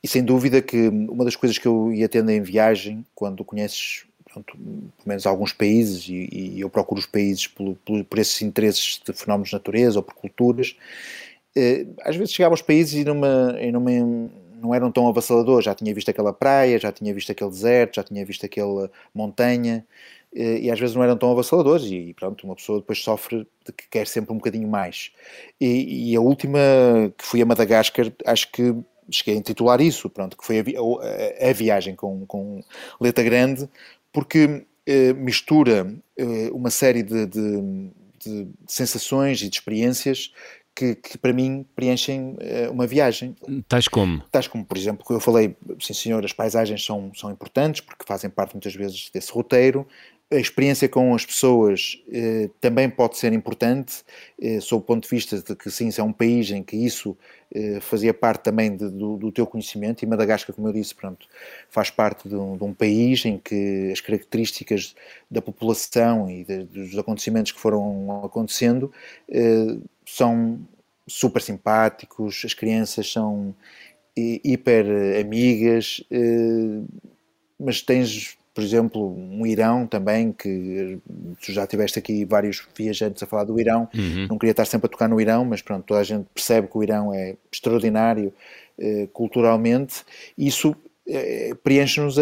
e 0.00 0.06
sem 0.06 0.22
dúvida 0.24 0.62
que 0.62 0.86
uma 0.88 1.24
das 1.24 1.34
coisas 1.34 1.58
que 1.58 1.66
eu 1.66 1.92
ia 1.92 2.08
tendo 2.08 2.30
em 2.30 2.40
viagem, 2.40 3.04
quando 3.12 3.44
conheces 3.44 4.04
pronto, 4.24 4.56
pelo 4.56 4.92
menos 5.04 5.26
alguns 5.26 5.52
países, 5.52 6.08
e, 6.08 6.28
e 6.30 6.60
eu 6.60 6.70
procuro 6.70 7.00
os 7.00 7.06
países 7.06 7.48
por, 7.48 7.76
esses 8.18 8.40
interesses 8.42 9.00
de 9.04 9.12
fenómenos 9.12 9.48
de 9.48 9.54
natureza 9.54 9.98
ou 9.98 10.02
por 10.04 10.14
culturas, 10.14 10.76
eh, 11.56 11.86
às 12.02 12.14
vezes 12.14 12.32
chegava 12.34 12.52
aos 12.52 12.62
países 12.62 12.94
e 12.94 13.04
numa, 13.04 13.56
e 13.60 13.72
numa 13.72 13.90
não 14.60 14.74
eram 14.74 14.90
tão 14.90 15.08
avassaladores. 15.08 15.64
Já 15.64 15.74
tinha 15.74 15.94
visto 15.94 16.10
aquela 16.10 16.32
praia, 16.32 16.78
já 16.78 16.92
tinha 16.92 17.12
visto 17.14 17.30
aquele 17.32 17.50
deserto, 17.50 17.96
já 17.96 18.02
tinha 18.02 18.24
visto 18.24 18.44
aquela 18.44 18.90
montanha 19.14 19.86
eh, 20.34 20.60
e 20.60 20.70
às 20.70 20.78
vezes 20.78 20.94
não 20.94 21.02
eram 21.02 21.16
tão 21.16 21.30
avassaladores 21.30 21.86
e 21.90 22.14
pronto, 22.14 22.44
uma 22.44 22.54
pessoa 22.56 22.80
depois 22.80 23.02
sofre 23.02 23.46
de 23.64 23.72
que 23.72 23.88
quer 23.88 24.06
sempre 24.06 24.32
um 24.32 24.36
bocadinho 24.36 24.68
mais. 24.68 25.12
E, 25.60 26.12
e 26.12 26.16
a 26.16 26.20
última, 26.20 26.58
que 27.16 27.24
fui 27.24 27.40
a 27.42 27.46
Madagascar, 27.46 28.12
acho 28.26 28.50
que 28.52 28.74
cheguei 29.10 29.34
a 29.34 29.38
intitular 29.38 29.80
isso, 29.80 30.10
pronto, 30.10 30.36
que 30.36 30.44
foi 30.44 30.60
a, 30.60 30.62
a, 30.62 31.50
a 31.50 31.52
viagem 31.52 31.94
com, 31.94 32.26
com 32.26 32.62
letra 33.00 33.24
grande, 33.24 33.68
porque 34.12 34.66
eh, 34.86 35.12
mistura 35.12 35.94
eh, 36.16 36.50
uma 36.52 36.70
série 36.70 37.02
de, 37.02 37.26
de, 37.26 37.90
de 38.24 38.48
sensações 38.66 39.40
e 39.42 39.48
de 39.48 39.56
experiências 39.56 40.32
que, 40.76 40.94
que, 40.94 41.16
para 41.16 41.32
mim 41.32 41.64
preenchem 41.74 42.36
uh, 42.36 42.70
uma 42.70 42.86
viagem. 42.86 43.34
Tais 43.66 43.88
como? 43.88 44.22
Tais 44.30 44.46
como, 44.46 44.62
por 44.64 44.76
exemplo, 44.76 45.04
que 45.04 45.12
eu 45.12 45.18
falei, 45.18 45.56
sim 45.80 45.94
senhor, 45.94 46.22
as 46.22 46.34
paisagens 46.34 46.84
são, 46.84 47.10
são 47.14 47.30
importantes 47.30 47.80
porque 47.80 48.04
fazem 48.06 48.28
parte 48.28 48.54
muitas 48.54 48.74
vezes 48.74 49.08
desse 49.12 49.32
roteiro. 49.32 49.88
A 50.30 50.36
experiência 50.36 50.88
com 50.88 51.14
as 51.14 51.24
pessoas 51.24 52.02
eh, 52.12 52.50
também 52.60 52.90
pode 52.90 53.16
ser 53.16 53.32
importante, 53.32 54.02
eh, 54.42 54.58
sob 54.60 54.82
o 54.82 54.84
ponto 54.84 55.04
de 55.04 55.08
vista 55.08 55.40
de 55.40 55.54
que 55.54 55.70
sim, 55.70 55.88
se 55.88 56.00
é 56.00 56.04
um 56.04 56.12
país 56.12 56.50
em 56.50 56.64
que 56.64 56.76
isso 56.76 57.16
fazia 57.80 58.12
parte 58.12 58.42
também 58.42 58.76
de, 58.76 58.90
do, 58.90 59.16
do, 59.16 59.30
teu 59.30 59.46
conhecimento, 59.46 60.02
e 60.02 60.06
Madagascar, 60.06 60.54
como 60.54 60.66
eu 60.66 60.72
disse, 60.72 60.92
pronto, 60.92 61.28
faz 61.70 61.90
parte 61.90 62.28
de 62.28 62.34
um, 62.34 62.56
de 62.56 62.64
um 62.64 62.74
país 62.74 63.24
em 63.24 63.38
que 63.38 63.88
as 63.92 64.00
características 64.00 64.96
da 65.30 65.40
população 65.40 66.28
e 66.28 66.44
de, 66.44 66.64
dos 66.64 66.98
acontecimentos 66.98 67.52
que 67.52 67.60
foram 67.60 68.24
acontecendo 68.24 68.92
são 70.06 70.60
super 71.06 71.42
simpáticos, 71.42 72.42
as 72.44 72.54
crianças 72.54 73.10
são 73.10 73.54
hiper 74.16 74.86
amigas, 75.20 76.02
mas 77.58 77.82
tens 77.82 78.38
por 78.56 78.64
exemplo, 78.64 79.14
um 79.14 79.46
Irão 79.46 79.86
também, 79.86 80.32
que 80.32 80.98
tu 81.44 81.52
já 81.52 81.66
tiveste 81.66 81.98
aqui 81.98 82.24
vários 82.24 82.66
viajantes 82.74 83.22
a 83.22 83.26
falar 83.26 83.44
do 83.44 83.60
Irão, 83.60 83.86
uhum. 83.94 84.28
não 84.30 84.38
queria 84.38 84.52
estar 84.52 84.64
sempre 84.64 84.86
a 84.86 84.88
tocar 84.88 85.10
no 85.10 85.20
Irão, 85.20 85.44
mas 85.44 85.60
pronto, 85.60 85.84
toda 85.84 86.00
a 86.00 86.02
gente 86.02 86.26
percebe 86.32 86.66
que 86.66 86.78
o 86.78 86.82
Irão 86.82 87.12
é 87.12 87.36
extraordinário 87.52 88.32
eh, 88.78 89.08
culturalmente, 89.12 90.02
isso 90.38 90.74
eh, 90.74 90.85
preenche-nos 91.62 92.16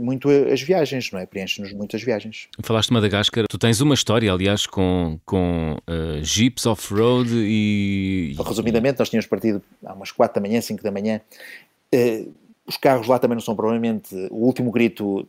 muito 0.00 0.28
as 0.28 0.60
viagens, 0.60 1.10
não 1.10 1.18
é? 1.18 1.26
Preenche-nos 1.26 1.72
muito 1.72 1.96
as 1.96 2.02
viagens. 2.02 2.48
Falaste 2.62 2.88
de 2.88 2.94
Madagascar, 2.94 3.46
tu 3.48 3.58
tens 3.58 3.80
uma 3.80 3.94
história, 3.94 4.32
aliás, 4.32 4.66
com, 4.66 5.18
com 5.24 5.76
uh, 5.88 6.22
jeeps 6.22 6.66
off-road 6.66 7.30
e... 7.32 8.34
Resumidamente, 8.44 8.98
nós 8.98 9.08
tínhamos 9.08 9.26
partido 9.26 9.62
há 9.84 9.94
umas 9.94 10.10
4 10.10 10.40
da 10.40 10.46
manhã, 10.46 10.60
5 10.60 10.82
da 10.82 10.90
manhã, 10.90 11.20
uh, 11.94 12.32
os 12.64 12.76
carros 12.76 13.08
lá 13.08 13.18
também 13.18 13.34
não 13.34 13.42
são 13.42 13.56
provavelmente 13.56 14.14
o 14.30 14.46
último 14.46 14.70
grito 14.70 15.26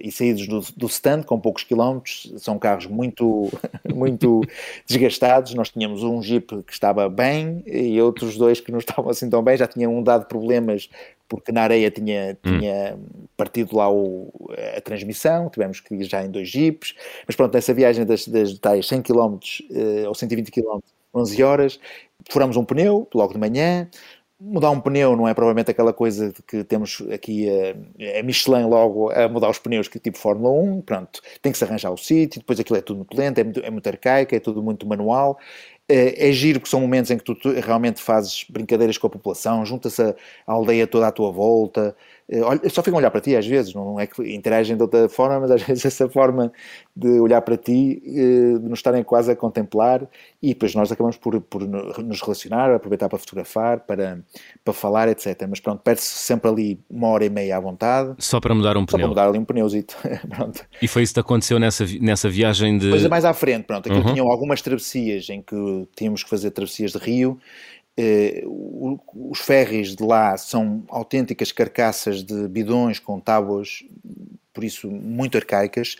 e 0.00 0.10
saídos 0.10 0.46
do, 0.48 0.60
do 0.76 0.86
stand, 0.86 1.22
com 1.22 1.38
poucos 1.38 1.62
quilómetros, 1.62 2.32
são 2.38 2.58
carros 2.58 2.86
muito, 2.86 3.48
muito 3.94 4.42
desgastados. 4.86 5.54
Nós 5.54 5.70
tínhamos 5.70 6.02
um 6.02 6.20
Jeep 6.20 6.62
que 6.64 6.72
estava 6.72 7.08
bem 7.08 7.62
e 7.64 8.00
outros 8.00 8.36
dois 8.36 8.60
que 8.60 8.72
não 8.72 8.80
estavam 8.80 9.10
assim 9.10 9.30
tão 9.30 9.42
bem, 9.42 9.56
já 9.56 9.68
tinham 9.68 9.96
um 9.96 10.02
dado 10.02 10.26
problemas 10.26 10.88
porque 11.32 11.50
na 11.50 11.62
areia 11.62 11.90
tinha, 11.90 12.36
hum. 12.44 12.58
tinha 12.58 12.98
partido 13.38 13.74
lá 13.74 13.90
o, 13.90 14.30
a 14.76 14.80
transmissão, 14.82 15.48
tivemos 15.48 15.80
que 15.80 15.94
ir 15.94 16.04
já 16.04 16.22
em 16.22 16.30
dois 16.30 16.50
Jeeps, 16.50 16.94
mas 17.26 17.34
pronto, 17.34 17.54
nessa 17.54 17.72
viagem 17.72 18.04
das, 18.04 18.28
das 18.28 18.58
tais 18.58 18.86
100 18.86 19.00
km 19.00 19.38
ou 20.06 20.14
120 20.14 20.50
km, 20.50 20.80
11 21.14 21.42
horas, 21.42 21.80
furamos 22.30 22.58
um 22.58 22.66
pneu 22.66 23.08
logo 23.14 23.32
de 23.32 23.38
manhã, 23.38 23.88
mudar 24.38 24.70
um 24.70 24.80
pneu 24.80 25.16
não 25.16 25.26
é 25.26 25.32
provavelmente 25.32 25.70
aquela 25.70 25.92
coisa 25.92 26.34
que 26.46 26.64
temos 26.64 27.02
aqui 27.10 27.48
a, 27.48 28.18
a, 28.18 28.22
Michelin 28.22 28.64
logo 28.64 29.10
a 29.10 29.26
mudar 29.26 29.48
os 29.48 29.58
pneus 29.58 29.88
que 29.88 29.98
tipo 29.98 30.18
Fórmula 30.18 30.52
1, 30.52 30.82
pronto, 30.82 31.22
tem 31.40 31.50
que 31.50 31.56
se 31.56 31.64
arranjar 31.64 31.92
o 31.92 31.96
sítio, 31.96 32.40
depois 32.40 32.60
aquilo 32.60 32.78
é 32.78 32.82
tudo 32.82 32.98
muito 32.98 33.16
lento, 33.16 33.38
é 33.38 33.44
muito, 33.44 33.60
é 33.60 33.70
muito 33.70 33.86
arcaico, 33.86 34.34
é 34.34 34.40
tudo 34.40 34.62
muito 34.62 34.86
manual, 34.86 35.38
é, 35.88 36.28
é 36.28 36.32
giro 36.32 36.60
porque 36.60 36.70
são 36.70 36.80
momentos 36.80 37.10
em 37.10 37.18
que 37.18 37.24
tu, 37.24 37.36
realmente 37.60 38.00
fazes 38.00 38.44
brincadeiras 38.48 38.96
com 38.98 39.06
a 39.06 39.10
população, 39.10 39.64
junta-se 39.64 40.02
a, 40.02 40.14
aldeia 40.46 40.86
toda 40.86 41.08
à 41.08 41.12
tua 41.12 41.30
volta, 41.30 41.96
só 42.70 42.82
ficam 42.82 42.98
a 42.98 43.00
olhar 43.00 43.10
para 43.10 43.20
ti 43.20 43.36
às 43.36 43.46
vezes, 43.46 43.74
não 43.74 43.98
é 43.98 44.06
que 44.06 44.22
interagem 44.34 44.76
de 44.76 44.82
outra 44.82 45.08
forma, 45.08 45.40
mas 45.40 45.50
às 45.50 45.62
vezes 45.62 45.84
essa 45.84 46.08
forma 46.08 46.52
de 46.94 47.20
olhar 47.20 47.40
para 47.42 47.56
ti, 47.56 48.02
eh, 48.04 48.58
de 48.58 48.68
nos 48.68 48.78
estarem 48.78 49.02
quase 49.02 49.30
a 49.30 49.36
contemplar, 49.36 50.06
e 50.42 50.48
depois 50.48 50.74
nós 50.74 50.90
acabamos 50.90 51.16
por, 51.16 51.40
por 51.40 51.62
nos 51.66 52.20
relacionar, 52.20 52.74
aproveitar 52.74 53.08
para 53.08 53.18
fotografar, 53.18 53.80
para, 53.80 54.20
para 54.64 54.74
falar, 54.74 55.08
etc. 55.08 55.46
Mas 55.48 55.60
pronto, 55.60 55.80
perde-se 55.82 56.06
sempre 56.06 56.50
ali 56.50 56.80
uma 56.90 57.08
hora 57.08 57.24
e 57.24 57.30
meia 57.30 57.56
à 57.56 57.60
vontade. 57.60 58.14
Só 58.18 58.40
para 58.40 58.54
mudar 58.54 58.76
um 58.76 58.84
pneu. 58.84 58.90
Só 58.90 58.98
para 58.98 59.08
mudar 59.08 59.28
ali 59.28 59.38
um 59.38 59.44
pneuzito. 59.44 59.96
pronto. 60.28 60.64
E 60.80 60.88
foi 60.88 61.02
isso 61.02 61.14
que 61.14 61.20
aconteceu 61.20 61.58
nessa, 61.58 61.84
nessa 62.00 62.28
viagem 62.28 62.78
de. 62.78 62.86
Depois 62.86 63.06
mais 63.06 63.24
à 63.24 63.34
frente, 63.34 63.64
pronto, 63.64 63.88
aquilo 63.88 64.06
uhum. 64.06 64.14
tinham 64.14 64.30
algumas 64.30 64.62
travessias 64.62 65.28
em 65.28 65.42
que 65.42 65.88
tínhamos 65.96 66.22
que 66.24 66.30
fazer 66.30 66.50
travessias 66.50 66.92
de 66.92 66.98
rio 66.98 67.38
eh, 67.42 67.71
os 67.96 69.38
ferries 69.40 69.94
de 69.94 70.02
lá 70.02 70.36
são 70.36 70.82
autênticas 70.88 71.52
carcaças 71.52 72.22
de 72.22 72.48
bidões 72.48 72.98
com 72.98 73.20
tábuas, 73.20 73.84
por 74.52 74.64
isso 74.64 74.90
muito 74.90 75.36
arcaicas. 75.36 75.96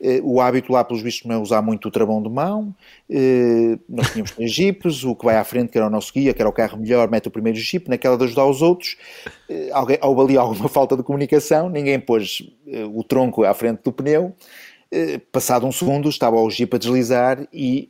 Eh, 0.00 0.20
o 0.22 0.40
hábito 0.40 0.72
lá, 0.72 0.84
pelos 0.84 1.02
vistos, 1.02 1.28
não 1.28 1.36
é 1.36 1.38
usar 1.38 1.62
muito 1.62 1.86
o 1.86 1.90
travão 1.90 2.20
de 2.22 2.28
mão. 2.28 2.74
Eh, 3.08 3.78
nós 3.88 4.10
tínhamos 4.10 4.32
três 4.32 4.52
jipes, 4.52 5.04
o 5.04 5.14
que 5.14 5.24
vai 5.24 5.36
à 5.36 5.44
frente, 5.44 5.70
que 5.70 5.78
era 5.78 5.86
o 5.86 5.90
nosso 5.90 6.12
guia, 6.12 6.34
que 6.34 6.42
era 6.42 6.48
o 6.48 6.52
carro 6.52 6.78
melhor, 6.78 7.08
mete 7.08 7.28
o 7.28 7.30
primeiro 7.30 7.58
jipe, 7.58 7.88
naquela 7.88 8.16
de 8.16 8.24
ajudar 8.24 8.46
os 8.46 8.62
outros. 8.62 8.96
Alguém, 9.72 9.98
houve 10.02 10.20
ali 10.22 10.36
alguma 10.36 10.68
falta 10.70 10.96
de 10.96 11.02
comunicação, 11.02 11.68
ninguém 11.68 12.00
pôs 12.00 12.42
o 12.92 13.04
tronco 13.04 13.44
à 13.44 13.54
frente 13.54 13.82
do 13.82 13.92
pneu. 13.92 14.34
Eh, 14.94 15.18
passado 15.32 15.66
um 15.66 15.72
segundo, 15.72 16.10
estava 16.10 16.36
o 16.36 16.50
Jeep 16.50 16.76
a 16.76 16.78
deslizar 16.78 17.48
e 17.50 17.88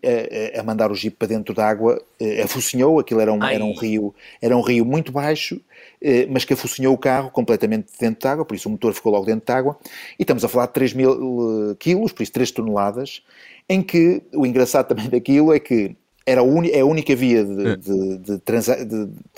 a, 0.54 0.60
a 0.60 0.62
mandar 0.62 0.92
o 0.92 0.94
Jeep 0.94 1.16
para 1.16 1.26
dentro 1.26 1.52
da 1.52 1.66
água, 1.66 2.00
eh, 2.20 2.42
afocinhou, 2.42 3.00
aquilo 3.00 3.20
era 3.20 3.32
um, 3.32 3.42
era 3.42 3.64
um, 3.64 3.74
rio, 3.74 4.14
era 4.40 4.56
um 4.56 4.60
rio 4.60 4.84
muito 4.84 5.10
baixo, 5.10 5.60
eh, 6.00 6.28
mas 6.30 6.44
que 6.44 6.52
afocinhou 6.52 6.94
o 6.94 6.98
carro 6.98 7.28
completamente 7.32 7.88
dentro 7.98 8.22
da 8.22 8.30
água, 8.30 8.44
por 8.44 8.54
isso 8.54 8.68
o 8.68 8.70
motor 8.70 8.94
ficou 8.94 9.10
logo 9.10 9.26
dentro 9.26 9.44
da 9.44 9.56
água, 9.56 9.76
e 10.16 10.22
estamos 10.22 10.44
a 10.44 10.48
falar 10.48 10.66
de 10.66 10.74
3 10.74 10.92
mil 10.94 11.74
quilos, 11.76 12.12
por 12.12 12.22
isso 12.22 12.30
3 12.30 12.52
toneladas, 12.52 13.20
em 13.68 13.82
que 13.82 14.22
o 14.32 14.46
engraçado 14.46 14.86
também 14.94 15.08
daquilo 15.08 15.52
é 15.52 15.58
que 15.58 15.96
era 16.26 16.40
a, 16.40 16.44
é 16.68 16.80
a 16.80 16.86
única 16.86 17.14
via 17.14 17.44
de, 17.44 17.66
é. 17.66 17.76
de, 17.76 18.18
de, 18.18 18.40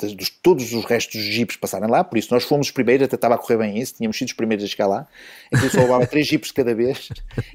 de, 0.01 0.15
de, 0.15 0.33
todos 0.43 0.73
os 0.73 0.85
restos 0.85 1.23
dos 1.23 1.33
jipes 1.33 1.57
passarem 1.57 1.89
lá, 1.89 2.05
por 2.05 2.19
isso 2.19 2.33
nós 2.33 2.45
fomos 2.45 2.69
os 2.69 2.71
primeiros, 2.73 3.05
até 3.05 3.17
estava 3.17 3.35
a 3.35 3.39
correr 3.39 3.59
bem 3.59 3.79
isso, 3.79 3.95
tínhamos 3.95 4.17
sido 4.17 4.29
os 4.29 4.35
primeiros 4.35 4.65
a 4.65 4.69
chegar 4.69 4.87
lá, 4.87 5.07
aquilo 5.53 5.71
só 5.71 5.81
levava 5.81 6.07
três 6.09 6.27
jipes 6.27 6.51
cada 6.51 6.75
vez, 6.75 7.09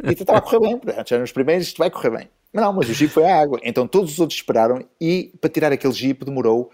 e 0.04 0.10
até 0.10 0.22
estava 0.22 0.40
a 0.40 0.42
correr 0.42 0.60
bem, 0.60 0.78
portanto, 0.78 1.14
eram 1.14 1.24
os 1.24 1.32
primeiros, 1.32 1.68
isto 1.68 1.78
vai 1.78 1.90
correr 1.90 2.10
bem. 2.10 2.30
Mas 2.52 2.64
não, 2.64 2.74
mas 2.74 2.90
o 2.90 2.94
jipe 2.94 3.14
foi 3.14 3.26
a 3.26 3.40
água, 3.40 3.60
então 3.64 3.88
todos 3.88 4.14
os 4.14 4.20
outros 4.20 4.40
esperaram, 4.40 4.84
e 5.00 5.32
para 5.40 5.50
tirar 5.50 5.72
aquele 5.72 5.94
jipe 5.94 6.26
demorou 6.26 6.72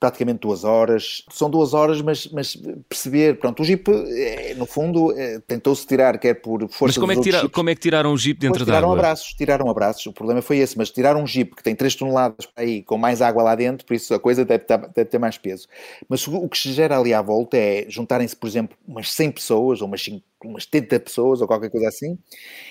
praticamente 0.00 0.40
duas 0.40 0.64
horas. 0.64 1.22
São 1.30 1.50
duas 1.50 1.74
horas, 1.74 2.00
mas, 2.00 2.26
mas 2.28 2.56
perceber, 2.88 3.38
pronto, 3.38 3.62
o 3.62 3.64
Jeep, 3.64 3.86
é, 3.90 4.54
no 4.54 4.64
fundo, 4.64 5.12
é, 5.12 5.38
tentou-se 5.40 5.86
tirar, 5.86 6.18
quer 6.18 6.34
por 6.34 6.60
força 6.70 6.86
Mas 6.86 6.98
como 6.98 7.12
é, 7.12 7.16
que 7.16 7.20
tira, 7.20 7.48
como 7.50 7.68
é 7.68 7.74
que 7.74 7.80
tiraram 7.82 8.12
o 8.14 8.16
Jeep 8.16 8.40
dentro 8.40 8.64
da 8.64 8.72
água? 8.72 8.80
Tiraram 8.80 8.92
abraços, 8.92 9.34
tiraram 9.34 9.70
abraços, 9.70 10.06
o 10.06 10.12
problema 10.12 10.40
foi 10.40 10.56
esse, 10.56 10.76
mas 10.78 10.90
tiraram 10.90 11.22
um 11.22 11.26
Jeep 11.26 11.54
que 11.54 11.62
tem 11.62 11.76
3 11.76 11.94
toneladas 11.94 12.48
aí, 12.56 12.82
com 12.82 12.96
mais 12.96 13.20
água 13.20 13.42
lá 13.42 13.54
dentro, 13.54 13.86
por 13.86 13.92
isso 13.92 14.14
a 14.14 14.18
coisa 14.18 14.42
deve, 14.42 14.64
deve 14.66 15.04
ter 15.04 15.18
mais 15.18 15.36
peso. 15.36 15.68
Mas 16.08 16.26
o 16.26 16.48
que 16.48 16.56
se 16.56 16.72
gera 16.72 16.98
ali 16.98 17.12
à 17.12 17.20
volta 17.20 17.58
é 17.58 17.84
juntarem-se, 17.86 18.34
por 18.34 18.46
exemplo, 18.46 18.76
umas 18.88 19.12
100 19.12 19.32
pessoas, 19.32 19.82
ou 19.82 19.86
umas 19.86 20.02
5 20.02 20.24
umas 20.42 20.64
70 20.64 21.00
pessoas, 21.00 21.42
ou 21.42 21.46
qualquer 21.46 21.68
coisa 21.68 21.88
assim, 21.88 22.18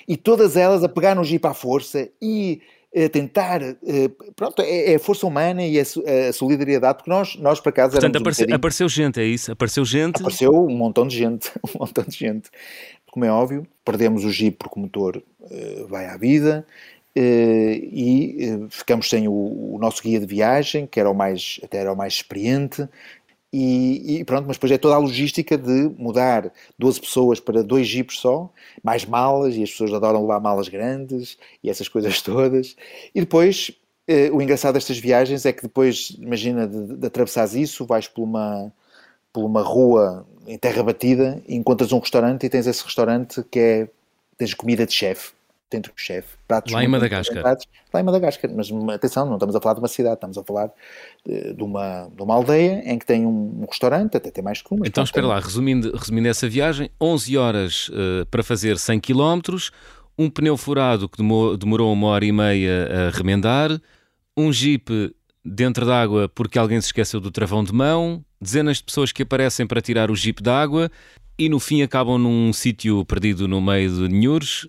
e 0.08 0.18
todas 0.18 0.58
elas 0.58 0.84
a 0.84 0.90
pegar 0.90 1.14
no 1.14 1.24
Jeep 1.24 1.46
à 1.46 1.54
força 1.54 2.10
e 2.20 2.62
tentar, 3.12 3.62
eh, 3.62 3.78
pronto, 4.36 4.62
é, 4.62 4.94
é, 4.94 4.96
a 4.96 5.00
força 5.00 5.28
humana 5.28 5.64
e 5.64 5.80
a, 5.80 6.34
solidariedade, 6.34 6.98
porque 6.98 7.10
nós, 7.10 7.36
nós 7.36 7.60
para 7.60 7.72
casa 7.72 7.92
Portanto, 7.94 8.18
apareceu, 8.18 8.48
um 8.50 8.56
apareceu 8.56 8.90
gente, 8.90 9.20
é 9.20 9.26
isso? 9.26 9.52
Apareceu 9.52 9.86
gente? 9.86 10.18
Apareceu 10.18 10.52
um 10.52 10.76
montão 10.76 11.08
de 11.08 11.16
gente, 11.16 11.52
um 11.76 11.80
montão 11.80 12.04
de 12.04 12.18
gente. 12.18 12.50
Como 13.12 13.26
é 13.26 13.32
óbvio, 13.32 13.66
perdemos 13.86 14.24
o 14.26 14.32
Jeep 14.32 14.58
porque 14.58 14.80
o 14.80 14.84
motor 14.84 15.18
uh, 15.18 15.88
vai 15.88 16.08
à 16.08 16.18
vida 16.18 16.66
uh, 17.16 17.20
e 17.20 18.56
uh, 18.56 18.68
ficamos 18.70 19.10
sem 19.10 19.28
o, 19.28 19.32
o, 19.34 19.78
nosso 19.80 20.02
guia 20.02 20.20
de 20.20 20.26
viagem, 20.26 20.88
que 20.88 21.00
era 21.00 21.10
o 21.10 21.14
mais, 21.14 21.60
até 21.64 21.80
era 21.80 21.92
o 21.92 21.96
mais 21.96 22.14
experiente, 22.14 22.88
e, 23.52 24.20
e, 24.20 24.24
pronto, 24.26 24.46
mas 24.48 24.58
depois 24.58 24.72
é 24.72 24.78
toda 24.78 24.96
a 24.96 25.00
logística 25.00 25.58
de 25.58 25.92
mudar 25.98 26.52
12 26.78 27.02
pessoas 27.02 27.40
para 27.40 27.64
dois 27.64 27.88
jipes 27.88 28.20
só, 28.20 28.52
mais 28.84 29.06
malas, 29.06 29.56
e 29.56 29.64
as 29.64 29.72
pessoas 29.72 29.92
adoram 29.94 30.22
levar 30.22 30.40
malas 30.40 30.70
grandes 30.70 31.38
e 31.64 31.70
essas 31.70 31.88
coisas 31.88 32.22
todas. 32.24 32.76
E 33.14 33.20
depois, 33.20 33.72
eh, 34.08 34.30
o 34.32 34.42
engraçado 34.42 34.76
destas 34.76 35.00
viagens 35.00 35.46
é 35.46 35.54
que 35.54 35.64
depois, 35.64 36.16
imagina, 36.20 36.68
de, 36.68 36.98
de 36.98 37.08
atravessares 37.08 37.56
isso, 37.56 37.86
vais 37.86 38.08
por 38.08 38.24
uma, 38.24 38.72
por 39.34 39.44
uma 39.46 39.64
rua 39.64 40.28
em 40.48 40.58
terra 40.58 40.84
batida 40.84 41.42
e 41.48 41.56
encontras 41.56 41.92
um 41.92 42.00
restaurante 42.00 42.46
e 42.46 42.50
tens 42.50 42.68
esse 42.68 42.84
restaurante 42.84 43.44
que 43.52 43.60
é, 43.60 43.90
tens 44.38 44.54
comida 44.54 44.86
de 44.86 44.94
chefe 44.94 45.32
dentro 45.70 45.94
do 45.94 46.00
chefe. 46.00 46.38
Pratos 46.48 46.74
lá 46.74 46.84
em 46.84 46.88
Madagascar. 46.88 47.58
Lá 47.94 48.02
em 48.02 48.04
Madagascar, 48.04 48.52
mas 48.54 48.72
atenção, 48.94 49.26
não 49.26 49.36
estamos 49.36 49.56
a 49.56 49.62
falar 49.62 49.76
de 49.76 49.82
uma 49.82 49.88
cidade, 49.88 50.16
estamos 50.16 50.38
a 50.38 50.44
falar 50.44 50.72
de, 51.26 51.54
de 51.54 51.64
uma, 51.64 52.10
de 52.16 52.22
uma 52.22 52.36
aldeia 52.36 52.82
em 52.86 52.98
que 52.98 53.06
tem 53.06 53.26
um, 53.26 53.62
um 53.62 53.66
restaurante, 53.70 54.18
até 54.18 54.32
tem 54.32 54.44
mais 54.44 54.62
que 54.62 54.74
um. 54.74 54.80
Então 54.86 55.04
espera 55.04 55.26
tem... 55.26 55.36
lá, 55.36 55.40
resumindo, 55.40 55.96
resumindo 55.96 56.28
essa 56.28 56.48
viagem, 56.48 56.90
11 57.00 57.38
horas 57.38 57.90
uh, 57.90 58.26
para 58.30 58.44
fazer 58.44 58.78
100 58.78 59.00
km, 59.00 59.40
um 60.18 60.30
pneu 60.30 60.58
furado 60.58 61.08
que 61.08 61.18
demorou, 61.18 61.58
demorou 61.58 61.94
uma 61.94 62.08
hora 62.08 62.26
e 62.26 62.32
meia 62.32 63.08
a 63.08 63.18
remendar, 63.18 63.80
um 64.36 64.52
jeep 64.52 65.16
dentro 65.44 65.86
d'água 65.86 66.30
porque 66.30 66.60
alguém 66.60 66.80
se 66.82 66.88
esqueceu 66.88 67.20
do 67.20 67.32
travão 67.32 67.64
de 67.64 67.74
mão, 67.74 68.24
dezenas 68.42 68.78
de 68.78 68.84
pessoas 68.84 69.12
que 69.12 69.24
aparecem 69.24 69.66
para 69.66 69.82
tirar 69.82 70.12
o 70.12 70.16
jeep 70.16 70.42
d'água 70.42 70.92
e 71.40 71.48
no 71.48 71.60
fim 71.60 71.82
acabam 71.82 72.18
num 72.18 72.52
sítio 72.52 73.06
perdido 73.06 73.48
no 73.48 73.62
meio 73.62 73.90
de 73.90 74.14
Nhures, 74.14 74.68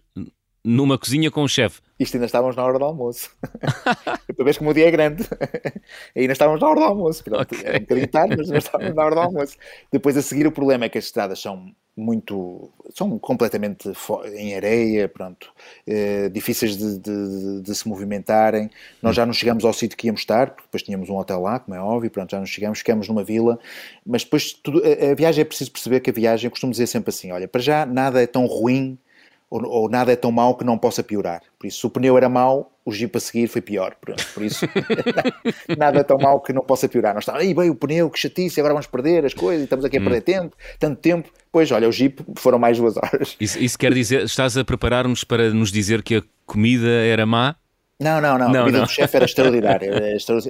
numa 0.64 0.98
cozinha 0.98 1.30
com 1.30 1.42
o 1.42 1.48
chefe. 1.48 1.80
Isto 1.98 2.14
ainda 2.14 2.26
estávamos 2.26 2.56
na 2.56 2.64
hora 2.64 2.78
do 2.78 2.84
almoço. 2.84 3.30
tu 4.36 4.44
vês 4.44 4.56
como 4.56 4.70
o 4.70 4.74
dia 4.74 4.88
é 4.88 4.90
grande. 4.90 5.26
ainda 6.16 6.32
estávamos 6.32 6.60
na 6.60 6.68
hora 6.68 6.80
do 6.80 6.86
almoço. 6.86 7.24
Pronto, 7.24 7.54
okay. 7.54 7.70
É 7.70 7.76
um 7.76 7.80
bocadinho 7.80 8.08
tarde, 8.08 8.36
mas 8.36 8.46
ainda 8.48 8.58
estávamos 8.58 8.94
na 8.94 9.04
hora 9.04 9.14
do 9.14 9.20
almoço. 9.20 9.56
Depois 9.92 10.16
a 10.16 10.22
seguir 10.22 10.46
o 10.46 10.52
problema 10.52 10.84
é 10.84 10.88
que 10.88 10.98
as 10.98 11.04
estradas 11.04 11.40
são 11.40 11.74
muito 11.96 12.70
são 12.94 13.18
completamente 13.18 13.92
em 14.34 14.54
areia 14.54 15.08
pronto 15.08 15.52
eh, 15.86 16.28
difíceis 16.30 16.76
de, 16.76 16.98
de, 16.98 17.60
de, 17.60 17.74
se 17.74 17.86
movimentarem 17.86 18.70
nós 19.02 19.14
já 19.14 19.26
não 19.26 19.32
chegamos 19.32 19.64
ao 19.64 19.72
sítio 19.72 19.96
que 19.98 20.06
íamos 20.06 20.22
estar 20.22 20.50
porque 20.50 20.62
depois 20.62 20.82
tínhamos 20.82 21.10
um 21.10 21.16
hotel 21.16 21.40
lá 21.42 21.58
como 21.58 21.74
é 21.74 21.80
óbvio 21.80 22.10
pronto 22.10 22.30
já 22.30 22.38
não 22.38 22.46
chegamos 22.46 22.78
ficamos 22.78 23.08
numa 23.08 23.22
vila 23.22 23.58
mas 24.06 24.24
depois 24.24 24.52
tudo, 24.52 24.82
a, 24.84 25.10
a 25.10 25.14
viagem 25.14 25.42
é 25.42 25.44
preciso 25.44 25.70
perceber 25.72 26.00
que 26.00 26.10
a 26.10 26.12
viagem 26.12 26.46
eu 26.46 26.50
costumo 26.50 26.72
dizer 26.72 26.86
sempre 26.86 27.10
assim 27.10 27.32
olha 27.32 27.46
para 27.46 27.60
já 27.60 27.84
nada 27.84 28.22
é 28.22 28.26
tão 28.26 28.46
ruim 28.46 28.96
ou, 29.50 29.66
ou, 29.66 29.90
nada 29.90 30.12
é 30.12 30.16
tão 30.16 30.30
mau 30.30 30.54
que 30.54 30.64
não 30.64 30.78
possa 30.78 31.02
piorar. 31.02 31.42
Por 31.58 31.66
isso, 31.66 31.80
se 31.80 31.86
o 31.86 31.90
pneu 31.90 32.16
era 32.16 32.28
mau, 32.28 32.72
o 32.84 32.92
Jeep 32.92 33.16
a 33.16 33.20
seguir 33.20 33.48
foi 33.48 33.60
pior. 33.60 33.96
Por 34.32 34.44
isso, 34.44 34.64
nada 35.76 35.98
é 35.98 36.02
tão 36.04 36.18
mau 36.18 36.40
que 36.40 36.52
não 36.52 36.62
possa 36.62 36.88
piorar. 36.88 37.14
Nós 37.14 37.22
estamos, 37.22 37.40
aí 37.40 37.52
bem, 37.52 37.68
o 37.68 37.74
pneu, 37.74 38.08
que 38.08 38.18
chatice, 38.18 38.60
agora 38.60 38.74
vamos 38.74 38.86
perder 38.86 39.26
as 39.26 39.34
coisas, 39.34 39.64
estamos 39.64 39.84
aqui 39.84 39.98
a 39.98 40.00
perder 40.00 40.18
hum. 40.18 40.42
tempo, 40.42 40.56
tanto 40.78 41.00
tempo. 41.00 41.28
Pois, 41.50 41.70
olha, 41.72 41.88
o 41.88 41.92
Jeep 41.92 42.22
foram 42.36 42.60
mais 42.60 42.78
duas 42.78 42.96
horas. 42.96 43.36
Isso, 43.40 43.58
isso 43.58 43.76
quer 43.76 43.92
dizer, 43.92 44.22
estás 44.22 44.56
a 44.56 44.64
preparar-nos 44.64 45.24
para 45.24 45.50
nos 45.50 45.72
dizer 45.72 46.02
que 46.02 46.16
a 46.16 46.22
comida 46.46 46.88
era 46.88 47.26
má? 47.26 47.56
Não, 48.00 48.18
não, 48.18 48.38
não. 48.38 48.50
não 48.50 48.62
a 48.62 48.64
vida 48.64 48.78
não. 48.78 48.86
do 48.86 48.90
chefe 48.90 49.14
era 49.16 49.26
extraordinária. 49.26 49.90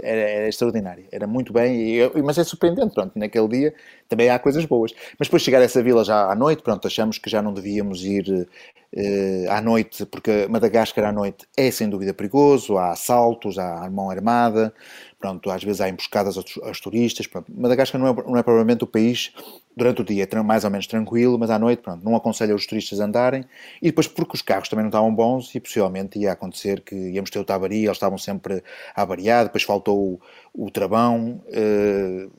Era, 0.03 0.21
era, 0.21 0.49
extraordinária. 0.49 1.05
Era 1.11 1.27
muito 1.27 1.53
bem. 1.53 1.99
E, 1.99 2.23
mas 2.23 2.39
é 2.39 2.45
surpreendente, 2.45 2.95
pronto. 2.95 3.13
Naquele 3.17 3.49
dia 3.49 3.75
também 4.09 4.31
há 4.31 4.39
coisas 4.39 4.65
boas. 4.65 4.93
Mas 5.19 5.27
depois 5.27 5.43
de 5.43 5.47
chegar 5.47 5.61
a 5.61 5.65
essa 5.65 5.83
vila 5.83 6.05
já 6.05 6.31
à 6.31 6.35
noite, 6.35 6.63
pronto, 6.63 6.87
achamos 6.87 7.19
que 7.19 7.29
já 7.29 7.43
não 7.43 7.53
devíamos 7.53 8.05
ir 8.05 8.29
uh, 8.31 9.51
à 9.51 9.61
noite, 9.61 10.07
porque 10.07 10.47
Madagascar 10.49 11.05
à 11.05 11.13
noite 11.13 11.47
é 11.57 11.71
sem 11.71 11.89
dúvida 11.89 12.15
perigoso. 12.15 12.79
Há 12.79 12.93
assaltos, 12.93 13.59
há 13.59 13.89
mão 13.91 14.11
armada. 14.11 14.73
Pronto, 15.21 15.51
às 15.51 15.63
vezes 15.63 15.83
há 15.83 15.89
emboscadas 15.89 16.39
aos, 16.39 16.59
aos 16.63 16.81
turistas. 16.81 17.27
Pronto. 17.27 17.53
Madagascar 17.55 18.01
não 18.01 18.09
é, 18.09 18.15
não 18.15 18.37
é 18.39 18.43
provavelmente 18.43 18.83
o 18.83 18.87
país, 18.87 19.33
durante 19.77 20.01
o 20.01 20.05
dia 20.05 20.27
é 20.31 20.43
mais 20.43 20.65
ou 20.65 20.71
menos 20.71 20.87
tranquilo, 20.87 21.39
mas 21.39 21.51
à 21.51 21.59
noite, 21.59 21.83
pronto, 21.83 22.03
não 22.05 22.17
aconselho 22.17 22.55
os 22.55 22.67
turistas 22.67 23.01
a 23.01 23.05
andarem. 23.05 23.45
E 23.83 23.87
depois 23.87 24.09
porque 24.09 24.35
os 24.35 24.43
carros 24.43 24.69
também 24.69 24.83
não 24.83 24.89
estavam 24.89 25.15
bons 25.15 25.55
e 25.55 25.61
possivelmente 25.61 26.19
ia 26.19 26.33
acontecer 26.33 26.81
que 26.81 26.95
íamos 26.95 27.31
ter 27.31 27.39
o 27.39 27.45
tabari, 27.45 27.85
eles 27.85 27.93
estavam 27.93 28.17
sempre 28.17 28.63
a 28.95 29.03
avariar, 29.03 29.45
depois 29.45 29.63
faltou 29.63 30.21
o, 30.55 30.67
o 30.67 30.71
travão. 30.71 31.43
Uh, 31.49 32.31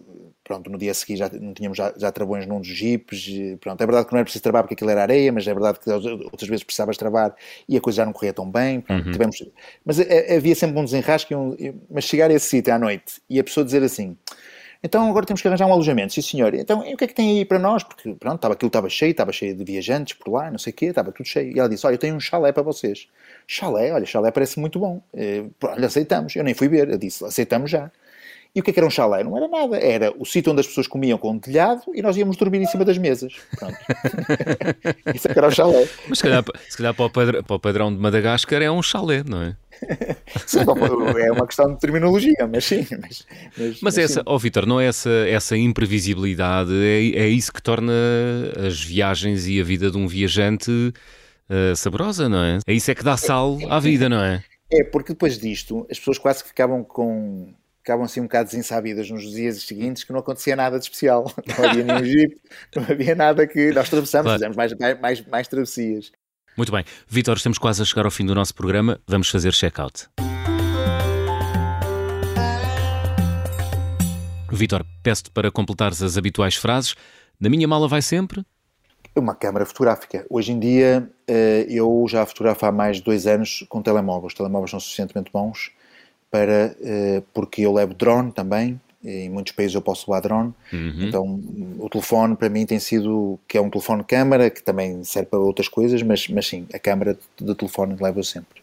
pronto, 0.43 0.69
no 0.69 0.77
dia 0.77 0.91
a 0.91 0.93
seguir 0.93 1.17
já 1.17 1.29
não 1.29 1.53
tínhamos 1.53 1.77
já, 1.77 1.93
já 1.95 2.11
travões 2.11 2.45
num 2.45 2.59
dos 2.59 2.67
jipes, 2.67 3.27
pronto, 3.59 3.81
é 3.81 3.85
verdade 3.85 4.07
que 4.07 4.11
não 4.11 4.19
era 4.19 4.25
preciso 4.25 4.43
travar 4.43 4.63
porque 4.63 4.73
aquilo 4.73 4.89
era 4.89 5.01
areia, 5.01 5.31
mas 5.31 5.47
é 5.47 5.53
verdade 5.53 5.79
que 5.79 5.89
outras 5.89 6.49
vezes 6.49 6.63
precisavas 6.63 6.97
travar 6.97 7.35
e 7.67 7.77
a 7.77 7.81
coisa 7.81 7.97
já 7.97 8.05
não 8.05 8.13
corria 8.13 8.33
tão 8.33 8.49
bem, 8.49 8.81
pronto, 8.81 9.05
uhum. 9.05 9.11
tivemos, 9.11 9.43
mas 9.85 9.99
é, 9.99 10.35
havia 10.35 10.55
sempre 10.55 10.79
um 10.79 10.83
desenrasque, 10.83 11.35
um, 11.35 11.55
mas 11.89 12.05
chegar 12.05 12.31
a 12.31 12.33
esse 12.33 12.47
sítio 12.47 12.73
à 12.73 12.79
noite 12.79 13.21
e 13.29 13.39
a 13.39 13.43
pessoa 13.43 13.63
dizer 13.63 13.83
assim, 13.83 14.17
então 14.83 15.07
agora 15.07 15.27
temos 15.27 15.41
que 15.41 15.47
arranjar 15.47 15.67
um 15.67 15.73
alojamento, 15.73 16.13
sim 16.13 16.21
senhor, 16.21 16.53
então 16.55 16.83
e 16.85 16.93
o 16.93 16.97
que 16.97 17.03
é 17.03 17.07
que 17.07 17.13
tem 17.13 17.37
aí 17.37 17.45
para 17.45 17.59
nós, 17.59 17.83
porque 17.83 18.15
pronto, 18.15 18.37
estava, 18.37 18.53
aquilo 18.55 18.67
estava 18.67 18.89
cheio, 18.89 19.11
estava 19.11 19.31
cheio 19.31 19.55
de 19.55 19.63
viajantes 19.63 20.17
por 20.17 20.31
lá, 20.31 20.49
não 20.49 20.57
sei 20.57 20.73
o 20.73 20.75
quê, 20.75 20.85
estava 20.87 21.11
tudo 21.11 21.25
cheio, 21.25 21.55
e 21.55 21.59
ela 21.59 21.69
disse, 21.69 21.85
olha, 21.85 21.93
eu 21.95 21.99
tenho 21.99 22.15
um 22.15 22.19
chalé 22.19 22.51
para 22.51 22.63
vocês, 22.63 23.07
chalé, 23.45 23.93
olha, 23.93 24.05
chalé 24.05 24.31
parece 24.31 24.59
muito 24.59 24.79
bom, 24.79 24.99
eh, 25.13 25.43
olha, 25.63 25.85
aceitamos, 25.85 26.35
eu 26.35 26.43
nem 26.43 26.55
fui 26.55 26.67
ver, 26.67 26.89
eu 26.89 26.97
disse, 26.97 27.23
aceitamos 27.23 27.69
já, 27.69 27.91
e 28.53 28.59
o 28.59 28.63
que, 28.63 28.71
é 28.71 28.73
que 28.73 28.79
era 28.79 28.87
um 28.87 28.91
chalé? 28.91 29.23
Não 29.23 29.37
era 29.37 29.47
nada. 29.47 29.77
Era 29.77 30.13
o 30.19 30.25
sítio 30.25 30.51
onde 30.51 30.59
as 30.59 30.67
pessoas 30.67 30.85
comiam 30.85 31.17
com 31.17 31.31
um 31.31 31.39
telhado 31.39 31.83
e 31.93 32.01
nós 32.01 32.17
íamos 32.17 32.35
dormir 32.35 32.61
em 32.61 32.65
cima 32.65 32.83
das 32.83 32.97
mesas. 32.97 33.33
Pronto. 33.57 33.77
Isso 35.15 35.29
é 35.29 35.33
que 35.33 35.39
era 35.39 35.47
o 35.47 35.51
chalé. 35.51 35.87
Mas 36.09 36.17
se 36.17 36.23
calhar, 36.23 36.43
se 36.69 36.77
calhar 36.77 36.93
para, 36.93 37.05
o 37.05 37.09
padrão, 37.09 37.43
para 37.43 37.55
o 37.55 37.59
padrão 37.59 37.93
de 37.93 37.99
Madagascar 37.99 38.61
é 38.61 38.69
um 38.69 38.83
chalé, 38.83 39.23
não 39.25 39.41
é? 39.41 39.55
sim, 40.45 40.59
é 40.59 41.31
uma 41.31 41.47
questão 41.47 41.73
de 41.73 41.79
terminologia, 41.79 42.47
mas 42.51 42.65
sim. 42.65 42.85
Mas, 43.01 43.25
mas, 43.57 43.81
mas 43.81 43.97
essa, 43.97 44.21
ó 44.25 44.35
oh, 44.35 44.39
Vitor, 44.39 44.65
não 44.65 44.79
é 44.79 44.85
essa, 44.85 45.09
essa 45.09 45.57
imprevisibilidade, 45.57 46.71
é, 46.73 47.21
é 47.21 47.27
isso 47.27 47.51
que 47.51 47.61
torna 47.61 47.93
as 48.67 48.81
viagens 48.81 49.47
e 49.47 49.59
a 49.59 49.63
vida 49.63 49.89
de 49.89 49.97
um 49.97 50.07
viajante 50.07 50.69
uh, 50.69 51.75
saborosa, 51.75 52.29
não 52.29 52.43
é? 52.43 52.59
É 52.67 52.73
isso 52.73 52.91
é 52.91 52.95
que 52.95 53.03
dá 53.03 53.17
sal 53.17 53.57
à 53.69 53.79
vida, 53.79 54.07
não 54.09 54.21
é? 54.21 54.43
É, 54.71 54.83
porque 54.83 55.13
depois 55.13 55.37
disto 55.39 55.87
as 55.89 55.97
pessoas 55.97 56.17
quase 56.17 56.43
que 56.43 56.49
ficavam 56.49 56.83
com 56.83 57.53
ficavam 57.81 58.05
assim 58.05 58.19
um 58.19 58.23
bocado 58.23 58.49
desensabidas 58.49 59.09
nos 59.09 59.23
dias 59.23 59.61
seguintes 59.63 60.03
que 60.03 60.13
não 60.13 60.19
acontecia 60.19 60.55
nada 60.55 60.77
de 60.77 60.85
especial. 60.85 61.31
Não 61.57 61.69
havia 61.69 61.83
nenhum 61.83 62.03
jeep, 62.03 62.37
não 62.75 62.83
havia 62.83 63.15
nada 63.15 63.47
que 63.47 63.71
nós 63.71 63.87
atravessamos, 63.87 64.25
claro. 64.25 64.39
fizemos 64.39 64.55
mais, 64.55 64.99
mais, 64.99 65.25
mais 65.27 65.47
travessias. 65.47 66.11
Muito 66.55 66.71
bem. 66.71 66.83
Vitor, 67.07 67.37
estamos 67.37 67.57
quase 67.57 67.81
a 67.81 67.85
chegar 67.85 68.05
ao 68.05 68.11
fim 68.11 68.25
do 68.25 68.35
nosso 68.35 68.53
programa. 68.53 68.99
Vamos 69.07 69.29
fazer 69.29 69.51
check-out. 69.53 70.07
Vitor, 74.51 74.85
peço-te 75.01 75.31
para 75.31 75.49
completares 75.51 76.03
as 76.03 76.17
habituais 76.17 76.55
frases. 76.55 76.95
Na 77.39 77.49
minha 77.49 77.67
mala 77.67 77.87
vai 77.87 78.01
sempre? 78.01 78.45
Uma 79.15 79.33
câmara 79.33 79.65
fotográfica. 79.65 80.25
Hoje 80.29 80.51
em 80.51 80.59
dia, 80.59 81.09
eh, 81.27 81.65
eu 81.69 82.05
já 82.07 82.25
fotografo 82.25 82.65
há 82.65 82.71
mais 82.71 82.97
de 82.97 83.03
dois 83.03 83.25
anos 83.25 83.65
com 83.69 83.81
telemóveis. 83.81 84.33
Os 84.33 84.37
telemóveis 84.37 84.71
são 84.71 84.79
suficientemente 84.79 85.31
bons 85.31 85.71
para, 86.31 86.75
uh, 86.79 87.21
porque 87.33 87.61
eu 87.61 87.73
levo 87.73 87.93
drone 87.93 88.31
também, 88.31 88.79
em 89.03 89.29
muitos 89.29 89.53
países 89.53 89.75
eu 89.75 89.81
posso 89.81 90.09
levar 90.09 90.21
drone, 90.21 90.53
uhum. 90.71 91.07
então 91.07 91.41
o 91.79 91.89
telefone 91.89 92.35
para 92.35 92.49
mim 92.49 92.65
tem 92.65 92.79
sido, 92.79 93.39
que 93.47 93.57
é 93.57 93.61
um 93.61 93.69
telefone 93.69 94.03
câmara, 94.03 94.49
que 94.49 94.63
também 94.63 95.03
serve 95.03 95.29
para 95.29 95.39
outras 95.39 95.67
coisas, 95.67 96.01
mas, 96.03 96.27
mas 96.29 96.47
sim, 96.47 96.67
a 96.73 96.79
câmara 96.79 97.17
de 97.37 97.55
telefone 97.55 97.95
levo 97.99 98.19
eu 98.19 98.23
sempre. 98.23 98.61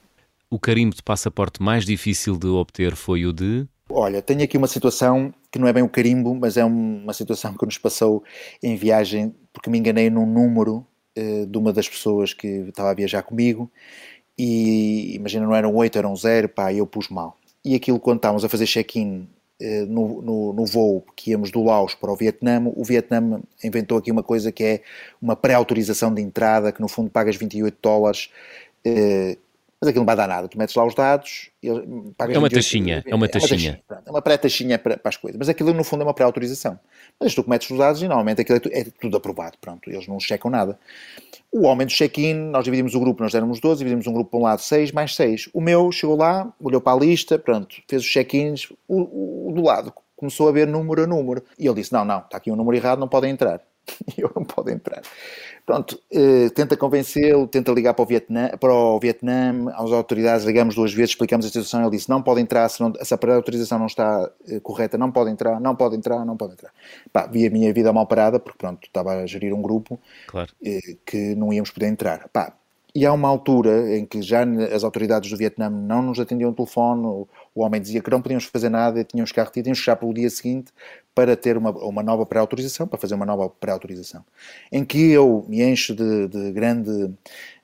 O 0.50 0.58
carimbo 0.58 0.94
de 0.94 1.02
passaporte 1.02 1.62
mais 1.62 1.84
difícil 1.84 2.38
de 2.38 2.46
obter 2.46 2.94
foi 2.96 3.26
o 3.26 3.32
de? 3.32 3.66
Olha, 3.90 4.22
tenho 4.22 4.42
aqui 4.42 4.56
uma 4.56 4.66
situação 4.66 5.34
que 5.50 5.58
não 5.58 5.66
é 5.66 5.72
bem 5.72 5.82
o 5.82 5.88
carimbo, 5.88 6.34
mas 6.34 6.56
é 6.56 6.64
uma 6.64 7.12
situação 7.12 7.54
que 7.54 7.66
nos 7.66 7.78
passou 7.78 8.22
em 8.62 8.76
viagem, 8.76 9.34
porque 9.52 9.68
me 9.68 9.78
enganei 9.78 10.08
num 10.08 10.26
número 10.26 10.86
uh, 11.18 11.46
de 11.46 11.58
uma 11.58 11.72
das 11.72 11.88
pessoas 11.88 12.32
que 12.32 12.46
estava 12.46 12.90
a 12.90 12.94
viajar 12.94 13.22
comigo, 13.22 13.70
e 14.38 15.16
imagina, 15.16 15.44
não 15.44 15.54
eram 15.54 15.74
8, 15.74 15.98
eram 15.98 16.14
0, 16.14 16.48
pá, 16.48 16.72
eu 16.72 16.86
pus 16.86 17.08
mal 17.08 17.36
e 17.68 17.74
aquilo 17.74 18.00
quando 18.00 18.18
estávamos 18.18 18.44
a 18.44 18.48
fazer 18.48 18.66
check-in 18.66 19.28
eh, 19.60 19.84
no, 19.86 20.22
no, 20.22 20.52
no, 20.52 20.64
voo 20.64 21.04
que 21.16 21.32
íamos 21.32 21.50
do 21.50 21.62
Laos 21.62 21.94
para 21.94 22.10
o 22.10 22.16
Vietnã, 22.16 22.62
o 22.74 22.84
Vietnã 22.84 23.40
inventou 23.62 23.98
aqui 23.98 24.10
uma 24.10 24.22
coisa 24.22 24.50
que 24.52 24.64
é 24.64 24.82
uma 25.20 25.36
pré-autorização 25.36 26.14
de 26.14 26.22
entrada, 26.22 26.72
que 26.72 26.80
no 26.80 26.88
fundo 26.88 27.10
pagas 27.10 27.36
28 27.36 27.76
dólares, 27.82 28.30
eh, 28.84 29.36
mas 29.80 29.88
aquilo 29.88 30.02
não 30.02 30.06
vai 30.06 30.16
dar 30.16 30.26
nada. 30.26 30.48
Tu 30.48 30.58
metes 30.58 30.74
lá 30.74 30.84
os 30.84 30.94
dados, 30.94 31.50
pagas 32.16 32.34
é 32.34 32.38
uma 32.38 32.48
28, 32.48 32.52
taxinha, 32.52 33.04
é 33.06 33.14
uma 33.14 33.28
taxinha. 33.28 33.80
É 34.06 34.10
uma, 34.10 34.20
pré-taxinha 34.20 34.78
para, 34.78 34.96
para, 34.96 35.08
as 35.08 35.16
coisas, 35.16 35.38
mas 35.38 35.48
aquilo 35.48 35.72
no 35.72 35.84
fundo 35.84 36.02
é 36.02 36.06
uma 36.06 36.14
pré-autorização. 36.14 36.78
Mas 37.20 37.34
tu 37.34 37.48
metes 37.48 37.70
os 37.70 37.78
dados 37.78 38.02
e 38.02 38.08
normalmente 38.08 38.40
aquilo 38.40 38.58
é, 38.72 38.80
é 38.80 38.84
tudo 39.00 39.16
aprovado, 39.16 39.56
pronto, 39.60 39.88
eles 39.88 40.06
não 40.08 40.18
checam 40.18 40.50
nada. 40.50 40.78
O 41.52 41.64
homem 41.66 41.86
do 41.86 41.92
check-in, 41.92 42.34
nós 42.34 42.64
dividimos 42.64 42.94
o 42.94 43.00
grupo, 43.00 43.22
nós 43.22 43.34
éramos 43.34 43.60
12, 43.60 43.78
dividimos 43.78 44.06
um 44.06 44.12
grupo 44.12 44.30
para 44.30 44.40
um 44.40 44.42
lado 44.42 44.60
6, 44.60 44.92
mais 44.92 45.14
6. 45.14 45.48
O 45.54 45.60
meu 45.60 45.90
chegou 45.92 46.16
lá, 46.16 46.52
olhou 46.60 46.80
para 46.80 46.96
a 46.96 47.00
lista, 47.00 47.38
pronto, 47.38 47.76
fez 47.88 48.02
os 48.02 48.08
check-ins, 48.08 48.70
o, 48.86 49.48
o, 49.48 49.52
do 49.52 49.62
lado 49.62 49.92
começou 50.18 50.48
a 50.48 50.52
ver 50.52 50.66
número 50.66 51.04
a 51.04 51.06
número. 51.06 51.42
E 51.58 51.66
ele 51.66 51.76
disse: 51.76 51.92
Não, 51.92 52.04
não, 52.04 52.18
está 52.18 52.36
aqui 52.36 52.50
um 52.50 52.56
número 52.56 52.76
errado, 52.76 52.98
não 52.98 53.08
podem 53.08 53.30
entrar. 53.30 53.62
E 54.16 54.20
eu 54.20 54.30
não 54.34 54.44
posso 54.44 54.70
entrar. 54.70 55.02
Pronto, 55.64 56.00
eh, 56.10 56.48
tenta 56.54 56.76
convencê-lo, 56.76 57.46
tenta 57.46 57.70
ligar 57.72 57.92
para 57.94 58.02
o, 58.02 58.06
Vietnã, 58.06 58.48
para 58.58 58.72
o 58.72 58.98
Vietnã, 58.98 59.66
às 59.74 59.92
autoridades, 59.92 60.46
ligamos 60.46 60.74
duas 60.74 60.92
vezes, 60.92 61.10
explicamos 61.10 61.44
a 61.44 61.48
situação, 61.48 61.82
ele 61.82 61.90
disse, 61.90 62.08
não 62.08 62.22
pode 62.22 62.40
entrar, 62.40 62.68
se, 62.68 62.80
não, 62.80 62.92
se 62.94 63.12
a 63.14 63.34
autorização 63.34 63.78
não 63.78 63.86
está 63.86 64.30
eh, 64.48 64.60
correta, 64.60 64.96
não 64.96 65.12
pode 65.12 65.30
entrar, 65.30 65.60
não 65.60 65.76
pode 65.76 65.94
entrar, 65.96 66.24
não 66.24 66.36
pode 66.36 66.54
entrar. 66.54 66.72
Pá, 67.12 67.26
vi 67.26 67.46
a 67.46 67.50
minha 67.50 67.72
vida 67.72 67.92
mal 67.92 68.06
parada, 68.06 68.40
porque 68.40 68.58
pronto, 68.58 68.86
estava 68.86 69.12
a 69.12 69.26
gerir 69.26 69.52
um 69.52 69.60
grupo 69.60 70.00
claro. 70.26 70.50
eh, 70.64 70.96
que 71.04 71.34
não 71.34 71.52
íamos 71.52 71.70
poder 71.70 71.86
entrar. 71.88 72.28
Pá, 72.28 72.54
e 72.94 73.04
há 73.06 73.12
uma 73.12 73.28
altura 73.28 73.96
em 73.96 74.06
que 74.06 74.22
já 74.22 74.42
as 74.74 74.82
autoridades 74.82 75.30
do 75.30 75.36
Vietnã 75.36 75.68
não 75.68 76.02
nos 76.02 76.18
atendiam 76.18 76.50
o 76.50 76.54
telefone, 76.54 77.06
o, 77.06 77.28
o 77.58 77.64
homem 77.64 77.80
dizia 77.80 78.00
que 78.00 78.10
não 78.10 78.22
podíamos 78.22 78.44
fazer 78.44 78.68
nada, 78.68 79.02
tínhamos 79.02 79.32
que 79.32 79.40
retirar, 79.40 79.62
tínhamos 79.64 79.78
que 79.78 79.84
chegar 79.84 79.96
pelo 79.96 80.14
dia 80.14 80.30
seguinte 80.30 80.72
para 81.14 81.36
ter 81.36 81.56
uma, 81.56 81.70
uma 81.70 82.02
nova 82.02 82.24
pré-autorização, 82.24 82.86
para 82.86 82.98
fazer 82.98 83.16
uma 83.16 83.26
nova 83.26 83.48
pré-autorização. 83.48 84.24
Em 84.70 84.84
que 84.84 85.10
eu 85.10 85.44
me 85.48 85.62
encho 85.62 85.94
de, 85.94 86.28
de 86.28 86.52
grande 86.52 87.12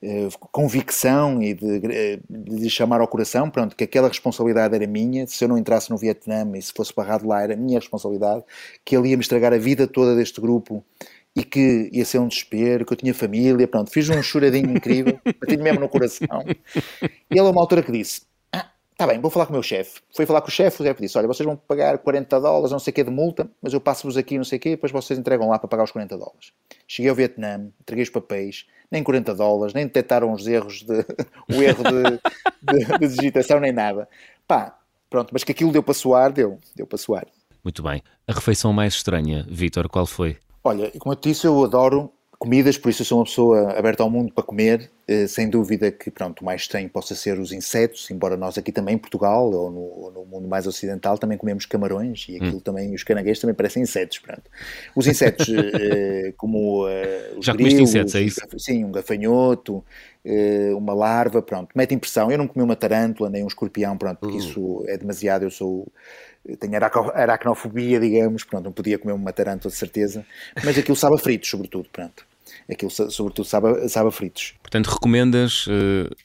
eh, 0.03 0.27
convicção 0.51 1.41
e 1.41 1.53
de, 1.53 2.19
de 2.29 2.69
chamar 2.69 2.99
ao 2.99 3.07
coração, 3.07 3.49
pronto, 3.49 3.75
que 3.75 3.85
aquela 3.85 4.09
responsabilidade 4.09 4.75
era 4.75 4.85
minha, 4.85 5.25
se 5.25 5.41
eu 5.43 5.47
não 5.47 5.57
entrasse 5.57 5.89
no 5.89 5.97
Vietnã 5.97 6.45
e 6.55 6.61
se 6.61 6.73
fosse 6.73 6.93
barrado 6.93 7.25
lá 7.25 7.41
era 7.41 7.55
minha 7.55 7.79
responsabilidade, 7.79 8.43
que 8.83 8.97
ele 8.97 9.09
ia 9.09 9.17
me 9.17 9.21
estragar 9.21 9.53
a 9.53 9.57
vida 9.57 9.87
toda 9.87 10.13
deste 10.15 10.41
grupo 10.41 10.83
e 11.33 11.43
que 11.43 11.89
ia 11.93 12.03
ser 12.03 12.19
um 12.19 12.27
desespero, 12.27 12.85
que 12.85 12.93
eu 12.93 12.97
tinha 12.97 13.13
família, 13.13 13.67
pronto, 13.67 13.91
fiz 13.91 14.09
um 14.09 14.21
choradinho 14.21 14.71
incrível, 14.71 15.17
bati 15.39 15.55
mesmo 15.57 15.79
no 15.79 15.87
coração. 15.89 16.43
E 17.29 17.37
ele, 17.37 17.39
a 17.39 17.43
uma 17.43 17.61
altura 17.61 17.83
que 17.83 17.91
disse, 17.91 18.21
tá 18.97 19.05
bem, 19.07 19.19
vou 19.19 19.29
falar 19.29 19.45
com 19.45 19.51
o 19.51 19.55
meu 19.55 19.63
chefe. 19.63 20.01
Foi 20.15 20.25
falar 20.25 20.41
com 20.41 20.47
o 20.47 20.51
chefe, 20.51 20.81
o 20.81 20.85
chefe 20.85 21.01
disse, 21.01 21.17
olha, 21.17 21.27
vocês 21.27 21.45
vão 21.45 21.55
pagar 21.55 21.97
40 21.97 22.39
dólares, 22.39 22.71
não 22.71 22.79
sei 22.79 22.91
o 22.91 22.93
que 22.93 23.03
de 23.03 23.11
multa, 23.11 23.49
mas 23.61 23.73
eu 23.73 23.81
passo-vos 23.81 24.17
aqui, 24.17 24.37
não 24.37 24.43
sei 24.43 24.57
o 24.57 24.61
que, 24.61 24.69
depois 24.71 24.91
vocês 24.91 25.19
entregam 25.19 25.49
lá 25.49 25.59
para 25.59 25.67
pagar 25.67 25.83
os 25.83 25.91
40 25.91 26.17
dólares. 26.17 26.51
Cheguei 26.87 27.09
ao 27.09 27.15
Vietnã, 27.15 27.67
entreguei 27.81 28.03
os 28.03 28.09
papéis, 28.09 28.65
nem 28.91 29.03
40 29.03 29.35
dólares, 29.35 29.73
nem 29.73 29.85
detectaram 29.85 30.31
os 30.31 30.47
erros, 30.47 30.83
de, 30.83 31.05
o 31.55 31.61
erro 31.61 31.83
de, 31.83 32.79
de, 32.79 32.99
de 32.99 33.15
digitação, 33.15 33.59
nem 33.59 33.71
nada. 33.71 34.07
Pá, 34.47 34.77
pronto, 35.09 35.29
mas 35.31 35.43
que 35.43 35.51
aquilo 35.51 35.71
deu 35.71 35.83
para 35.83 35.93
suar, 35.93 36.31
deu, 36.31 36.59
deu 36.75 36.87
para 36.87 36.97
suar. 36.97 37.27
Muito 37.63 37.81
bem. 37.81 38.01
A 38.27 38.33
refeição 38.33 38.71
mais 38.71 38.93
estranha, 38.93 39.45
Vítor, 39.49 39.89
qual 39.89 40.05
foi? 40.05 40.37
Olha, 40.63 40.91
como 40.97 41.13
eu 41.13 41.15
te 41.15 41.29
disse, 41.29 41.45
eu 41.45 41.63
adoro 41.63 42.11
comidas, 42.37 42.77
por 42.77 42.89
isso 42.89 43.01
eu 43.01 43.05
sou 43.05 43.19
uma 43.19 43.25
pessoa 43.25 43.71
aberta 43.71 44.03
ao 44.03 44.09
mundo 44.09 44.33
para 44.33 44.43
comer 44.43 44.91
Uh, 45.07 45.27
sem 45.27 45.47
dúvida 45.47 45.91
que, 45.91 46.09
pronto, 46.09 46.39
o 46.39 46.45
mais 46.45 46.61
estranho 46.61 46.89
possa 46.89 47.13
ser 47.13 47.37
os 47.37 47.51
insetos, 47.51 48.09
embora 48.09 48.35
nós 48.35 48.57
aqui 48.57 48.71
também 48.71 48.95
em 48.95 48.97
Portugal, 48.97 49.51
ou 49.51 49.69
no, 49.69 49.79
ou 49.79 50.11
no 50.11 50.25
mundo 50.25 50.47
mais 50.47 50.65
ocidental, 50.65 51.15
também 51.19 51.37
comemos 51.37 51.67
camarões, 51.67 52.25
e 52.27 52.37
aquilo 52.37 52.57
hum. 52.57 52.59
também, 52.59 52.91
os 52.91 53.03
caranguejos 53.03 53.39
também 53.39 53.53
parecem 53.53 53.83
insetos, 53.83 54.17
pronto. 54.17 54.41
Os 54.95 55.05
insetos, 55.05 55.47
uh, 55.47 56.33
como 56.37 56.85
os 57.37 57.45
Já 57.45 57.53
grilos, 57.53 57.73
comeste 57.73 57.81
insetos, 57.83 58.15
é 58.15 58.21
isso? 58.21 58.41
Sim, 58.57 58.83
um 58.83 58.91
gafanhoto, 58.91 59.85
uma 60.75 60.95
larva, 60.95 61.39
pronto, 61.39 61.69
mete 61.75 61.93
impressão. 61.93 62.31
Eu 62.31 62.39
não 62.39 62.47
comi 62.47 62.65
uma 62.65 62.75
tarântula, 62.75 63.29
nem 63.29 63.43
um 63.43 63.47
escorpião, 63.47 63.95
pronto, 63.95 64.17
porque 64.17 64.37
uh. 64.37 64.39
isso 64.39 64.83
é 64.87 64.97
demasiado, 64.97 65.43
eu 65.43 65.51
sou 65.51 65.87
tenho 66.59 66.75
aracnofobia, 66.75 67.99
digamos, 67.99 68.43
pronto, 68.43 68.65
não 68.65 68.71
podia 68.71 68.99
comer 68.99 69.13
uma 69.13 69.33
tarântula 69.33 69.71
de 69.71 69.77
certeza, 69.77 70.25
mas 70.63 70.77
aquilo 70.77 70.95
sabe 70.95 71.15
a 71.15 71.17
fritos, 71.17 71.49
sobretudo, 71.49 71.87
pronto. 71.91 72.25
Aquilo, 72.69 72.91
sobretudo, 72.91 73.45
sabe, 73.45 73.89
sabe 73.89 74.09
a 74.09 74.11
fritos. 74.11 74.53
Portanto, 74.61 74.87
recomendas 74.87 75.65
uh, 75.67 76.15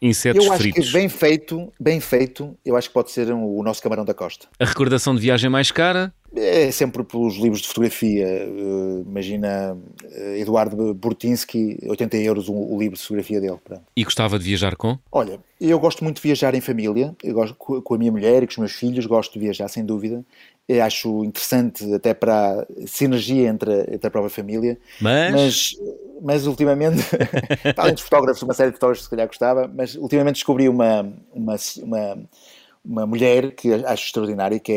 insetos 0.00 0.44
fritos? 0.44 0.46
Eu 0.46 0.52
acho 0.52 0.62
fritos. 0.62 0.86
que 0.86 0.92
bem 0.92 1.08
feito, 1.08 1.72
bem 1.78 2.00
feito, 2.00 2.56
eu 2.64 2.76
acho 2.76 2.88
que 2.88 2.94
pode 2.94 3.10
ser 3.10 3.30
o 3.30 3.62
nosso 3.62 3.82
camarão 3.82 4.04
da 4.04 4.14
costa. 4.14 4.46
A 4.58 4.64
recordação 4.64 5.14
de 5.14 5.20
viagem 5.20 5.50
mais 5.50 5.70
cara? 5.70 6.12
É 6.34 6.70
sempre 6.70 7.04
pelos 7.04 7.34
livros 7.36 7.60
de 7.60 7.68
fotografia. 7.68 8.26
Uh, 8.48 9.04
imagina 9.06 9.76
uh, 9.76 10.36
Eduardo 10.36 10.94
Burtinsky, 10.94 11.78
80 11.86 12.16
euros 12.18 12.48
o, 12.48 12.54
o, 12.54 12.78
livro 12.78 12.96
de 12.96 13.02
fotografia 13.02 13.40
dele. 13.40 13.58
Pronto. 13.62 13.82
E 13.94 14.02
gostava 14.02 14.38
de 14.38 14.44
viajar 14.44 14.74
com? 14.76 14.98
Olha, 15.10 15.38
eu 15.60 15.78
gosto 15.78 16.02
muito 16.02 16.16
de 16.16 16.22
viajar 16.22 16.54
em 16.54 16.60
família, 16.60 17.14
eu 17.22 17.34
gosto 17.34 17.54
com 17.54 17.94
a 17.94 17.98
minha 17.98 18.10
mulher 18.10 18.42
e 18.42 18.46
com 18.46 18.52
os 18.52 18.58
meus 18.58 18.72
filhos, 18.72 19.04
gosto 19.04 19.34
de 19.34 19.40
viajar 19.40 19.68
sem 19.68 19.84
dúvida. 19.84 20.24
Eu 20.66 20.82
acho 20.82 21.24
interessante 21.24 21.92
até 21.92 22.14
para 22.14 22.62
a 22.62 22.66
sinergia 22.86 23.48
entre, 23.48 23.80
entre 23.92 24.06
a 24.06 24.10
própria 24.10 24.30
família. 24.30 24.78
Mas, 25.00 25.32
mas, 25.32 25.76
mas 26.22 26.46
ultimamente, 26.46 27.02
além 27.76 27.94
dos 27.94 28.02
fotógrafos, 28.02 28.42
uma 28.42 28.54
série 28.54 28.70
de 28.70 28.76
fotógrafos 28.76 29.04
se 29.04 29.10
calhar 29.10 29.26
gostava, 29.26 29.70
mas 29.72 29.96
ultimamente 29.96 30.36
descobri 30.36 30.68
uma, 30.68 31.12
uma, 31.34 31.56
uma 31.82 32.18
uma 32.84 33.06
mulher 33.06 33.52
que 33.52 33.72
acho 33.72 34.06
extraordinária, 34.06 34.58
que 34.58 34.72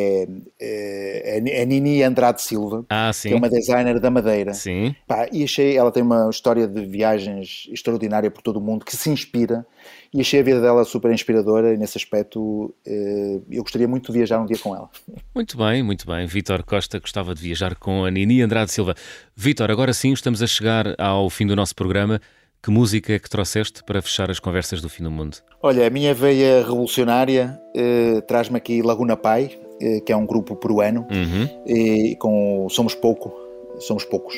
é, 0.59 1.39
é 1.39 1.61
a 1.61 1.65
Nini 1.65 2.03
Andrade 2.03 2.41
Silva, 2.41 2.85
ah, 2.89 3.09
que 3.19 3.33
é 3.33 3.35
uma 3.35 3.49
designer 3.49 3.99
da 3.99 4.11
Madeira. 4.11 4.53
Sim. 4.53 4.95
Pá, 5.07 5.27
e 5.31 5.43
achei, 5.43 5.75
ela 5.75 5.91
tem 5.91 6.03
uma 6.03 6.29
história 6.29 6.67
de 6.67 6.85
viagens 6.85 7.67
extraordinária 7.71 8.29
por 8.29 8.41
todo 8.41 8.57
o 8.57 8.61
mundo, 8.61 8.85
que 8.85 8.95
se 8.95 9.09
inspira, 9.09 9.65
e 10.13 10.21
achei 10.21 10.39
a 10.39 10.43
vida 10.43 10.61
dela 10.61 10.85
super 10.85 11.11
inspiradora, 11.11 11.73
e 11.73 11.77
nesse 11.77 11.97
aspecto 11.97 12.73
eh, 12.85 13.39
eu 13.49 13.63
gostaria 13.63 13.87
muito 13.87 14.11
de 14.11 14.17
viajar 14.19 14.39
um 14.39 14.45
dia 14.45 14.57
com 14.57 14.75
ela. 14.75 14.89
Muito 15.33 15.57
bem, 15.57 15.83
muito 15.83 16.05
bem. 16.07 16.25
Vítor 16.25 16.63
Costa 16.63 16.97
gostava 16.97 17.35
de 17.35 17.41
viajar 17.41 17.75
com 17.75 18.05
a 18.05 18.11
Nini 18.11 18.41
Andrade 18.41 18.71
Silva. 18.71 18.95
Vítor, 19.35 19.69
agora 19.69 19.91
sim 19.91 20.13
estamos 20.13 20.41
a 20.41 20.47
chegar 20.47 20.95
ao 20.97 21.29
fim 21.29 21.45
do 21.45 21.55
nosso 21.57 21.75
programa. 21.75 22.21
Que 22.65 22.71
música 22.71 23.13
é 23.13 23.19
que 23.19 23.29
trouxeste 23.29 23.83
para 23.83 24.01
fechar 24.01 24.31
as 24.31 24.39
conversas 24.39 24.81
do 24.81 24.89
fim 24.89 25.03
do 25.03 25.11
mundo? 25.11 25.37
Olha, 25.61 25.85
a 25.85 25.89
minha 25.91 26.15
veia 26.15 26.63
revolucionária 26.63 27.61
eh, 27.75 28.21
traz-me 28.21 28.57
aqui 28.57 28.81
Laguna 28.81 29.15
Pai, 29.15 29.51
eh, 29.79 29.99
que 29.99 30.11
é 30.11 30.17
um 30.17 30.25
grupo 30.25 30.55
peruano, 30.55 31.05
uhum. 31.11 31.47
e 31.63 32.15
com 32.15 32.65
Somos 32.67 32.95
Pouco, 32.95 33.31
Somos 33.77 34.03
Poucos. 34.03 34.33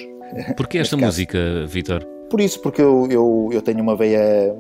Porquê 0.58 0.80
esta 0.80 0.98
música, 0.98 1.66
Vitor? 1.68 2.04
Por 2.30 2.42
isso, 2.42 2.62
porque 2.62 2.82
eu, 2.82 3.08
eu, 3.10 3.50
eu 3.54 3.62
tenho 3.62 3.80
uma 3.80 3.96
veia 3.96 4.54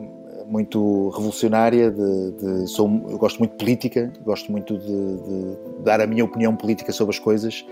muito 0.47 1.09
revolucionária, 1.09 1.91
de, 1.91 2.31
de, 2.31 2.67
sou, 2.67 2.87
eu 3.09 3.17
gosto 3.17 3.37
muito 3.39 3.51
de 3.51 3.57
política, 3.57 4.11
gosto 4.23 4.51
muito 4.51 4.77
de, 4.77 4.85
de, 4.87 5.83
dar 5.83 5.99
a 5.99 6.07
minha 6.07 6.23
opinião 6.23 6.55
política 6.55 6.91
sobre 6.91 7.13
as 7.13 7.19
coisas, 7.19 7.65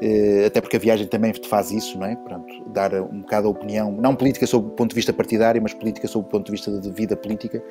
eh, 0.00 0.44
até 0.46 0.60
porque 0.60 0.76
a 0.76 0.80
viagem 0.80 1.06
também 1.06 1.32
faz 1.48 1.70
isso, 1.70 1.98
não 1.98 2.06
é? 2.06 2.16
Pronto, 2.16 2.46
dar 2.72 2.94
um 2.94 3.20
bocado 3.20 3.48
a 3.48 3.50
opinião, 3.50 3.92
não 3.92 4.16
política 4.16 4.46
sob 4.46 4.68
o 4.68 4.70
ponto 4.70 4.90
de 4.90 4.96
vista 4.96 5.12
partidário, 5.12 5.60
mas 5.62 5.74
política 5.74 6.08
sob 6.08 6.26
o 6.26 6.28
ponto 6.28 6.46
de 6.46 6.52
vista 6.52 6.70
de 6.70 6.90
vida 6.90 7.14
política 7.16 7.62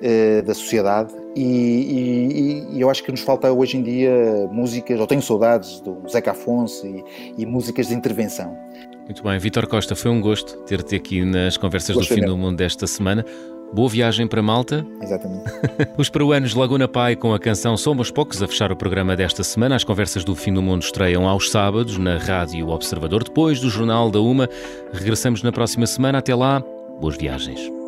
eh, 0.00 0.42
da 0.42 0.54
sociedade. 0.54 1.12
E, 1.36 1.42
e, 1.42 2.76
e, 2.76 2.80
eu 2.80 2.88
acho 2.88 3.04
que 3.04 3.10
nos 3.10 3.20
falta 3.20 3.52
hoje 3.52 3.76
em 3.76 3.82
dia 3.82 4.48
músicas, 4.50 4.98
ou 4.98 5.06
tenho 5.06 5.22
saudades 5.22 5.80
do 5.80 6.02
Zeca 6.08 6.30
Afonso 6.30 6.86
e, 6.86 7.04
e 7.36 7.46
músicas 7.46 7.88
de 7.88 7.94
intervenção. 7.94 8.56
Muito 9.04 9.22
bem, 9.22 9.38
Vitor 9.38 9.66
Costa, 9.66 9.96
foi 9.96 10.10
um 10.10 10.20
gosto 10.20 10.58
ter-te 10.64 10.94
aqui 10.94 11.24
nas 11.24 11.56
conversas 11.56 11.96
Gostei 11.96 12.16
do 12.16 12.20
Fim 12.20 12.26
mesmo. 12.26 12.36
do 12.36 12.42
Mundo 12.42 12.58
desta 12.58 12.86
semana. 12.86 13.24
Boa 13.72 13.88
viagem 13.88 14.26
para 14.26 14.42
Malta. 14.42 14.86
Exatamente. 15.02 15.44
Os 15.98 16.08
peruanos 16.08 16.54
Laguna 16.54 16.88
Pai 16.88 17.14
com 17.14 17.34
a 17.34 17.38
canção 17.38 17.76
Somos 17.76 18.10
Poucos 18.10 18.42
a 18.42 18.48
fechar 18.48 18.72
o 18.72 18.76
programa 18.76 19.14
desta 19.14 19.44
semana. 19.44 19.76
As 19.76 19.84
conversas 19.84 20.24
do 20.24 20.34
fim 20.34 20.52
do 20.52 20.62
mundo 20.62 20.82
estreiam 20.82 21.28
aos 21.28 21.50
sábados 21.50 21.98
na 21.98 22.16
Rádio 22.16 22.68
Observador, 22.68 23.24
depois 23.24 23.60
do 23.60 23.68
Jornal 23.68 24.10
da 24.10 24.20
Uma. 24.20 24.48
Regressamos 24.92 25.42
na 25.42 25.52
próxima 25.52 25.86
semana. 25.86 26.18
Até 26.18 26.34
lá, 26.34 26.62
boas 27.00 27.16
viagens. 27.16 27.78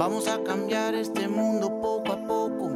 Vamos 0.00 0.28
a 0.28 0.42
cambiar 0.42 0.94
este 0.94 1.28
mundo 1.28 1.78
poco 1.78 2.12
a 2.12 2.16
poco. 2.26 2.70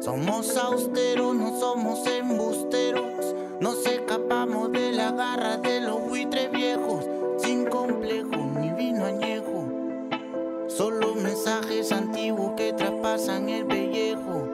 Somos 0.00 0.56
austeros, 0.56 1.36
no 1.36 1.56
somos 1.60 2.04
embusteros. 2.04 3.32
Nos 3.60 3.86
escapamos 3.86 4.72
de 4.72 4.90
la 4.90 5.12
garra 5.12 5.58
de 5.58 5.82
los 5.82 6.00
buitres 6.08 6.50
viejos. 6.50 7.04
Sin 7.38 7.66
complejo 7.66 8.50
ni 8.58 8.72
vino 8.72 9.04
añejo. 9.04 9.68
Solo 10.66 11.14
mensajes 11.14 11.92
antiguos 11.92 12.54
que 12.56 12.72
traspasan 12.72 13.48
el 13.48 13.64
pellejo. 13.64 14.48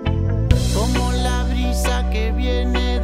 Como 0.75 1.13
la 1.13 1.45
brisa 1.45 2.11
que 2.11 2.33
viene 2.33 2.98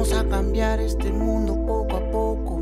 Vamos 0.00 0.14
a 0.14 0.24
cambiar 0.24 0.80
este 0.80 1.12
mundo 1.12 1.54
poco 1.66 1.96
a 1.98 2.10
poco. 2.10 2.58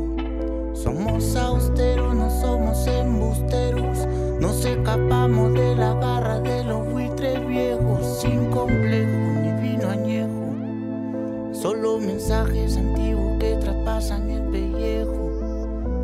Somos 0.73 1.37
austeros, 1.37 2.13
no 2.13 2.29
somos 2.29 2.85
embusteros. 2.85 3.99
Nos 4.41 4.65
escapamos 4.65 5.53
de 5.53 5.73
la 5.73 5.93
garra 5.93 6.41
de 6.41 6.65
los 6.65 6.85
buitres 6.91 7.47
viejos, 7.47 8.19
sin 8.19 8.49
complejo 8.51 9.17
ni 9.41 9.69
vino 9.69 9.89
añejo. 9.89 11.53
Solo 11.53 11.99
mensajes 11.99 12.75
antiguos 12.75 13.39
que 13.39 13.55
traspasan 13.55 14.29
el 14.29 14.41
pellejo. 14.49 15.31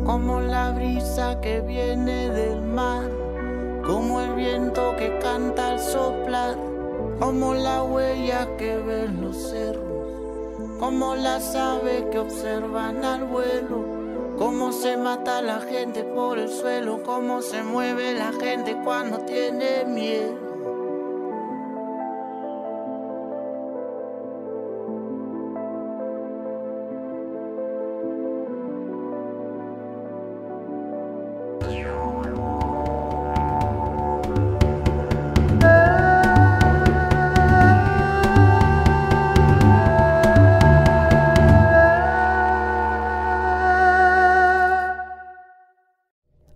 Como 0.06 0.40
la 0.40 0.70
brisa 0.70 1.38
que 1.42 1.60
viene 1.60 2.30
del 2.30 2.62
mar. 2.62 3.10
Como 3.86 4.22
el 4.22 4.36
viento 4.36 4.96
que 4.96 5.18
canta 5.18 5.72
al 5.72 5.80
soplar. 5.80 6.56
Como 7.20 7.52
la 7.52 7.82
huella 7.82 8.48
que 8.56 8.78
ven 8.78 9.20
los 9.20 9.36
cerros, 9.50 9.85
como 10.78 11.14
las 11.14 11.54
aves 11.54 12.04
que 12.10 12.18
observan 12.18 13.04
al 13.04 13.24
vuelo, 13.24 13.84
cómo 14.38 14.72
se 14.72 14.96
mata 14.96 15.40
la 15.40 15.60
gente 15.60 16.04
por 16.04 16.38
el 16.38 16.48
suelo, 16.48 17.02
cómo 17.02 17.42
se 17.42 17.62
mueve 17.62 18.14
la 18.14 18.32
gente 18.32 18.76
cuando 18.84 19.18
tiene 19.20 19.84
miedo. 19.86 20.45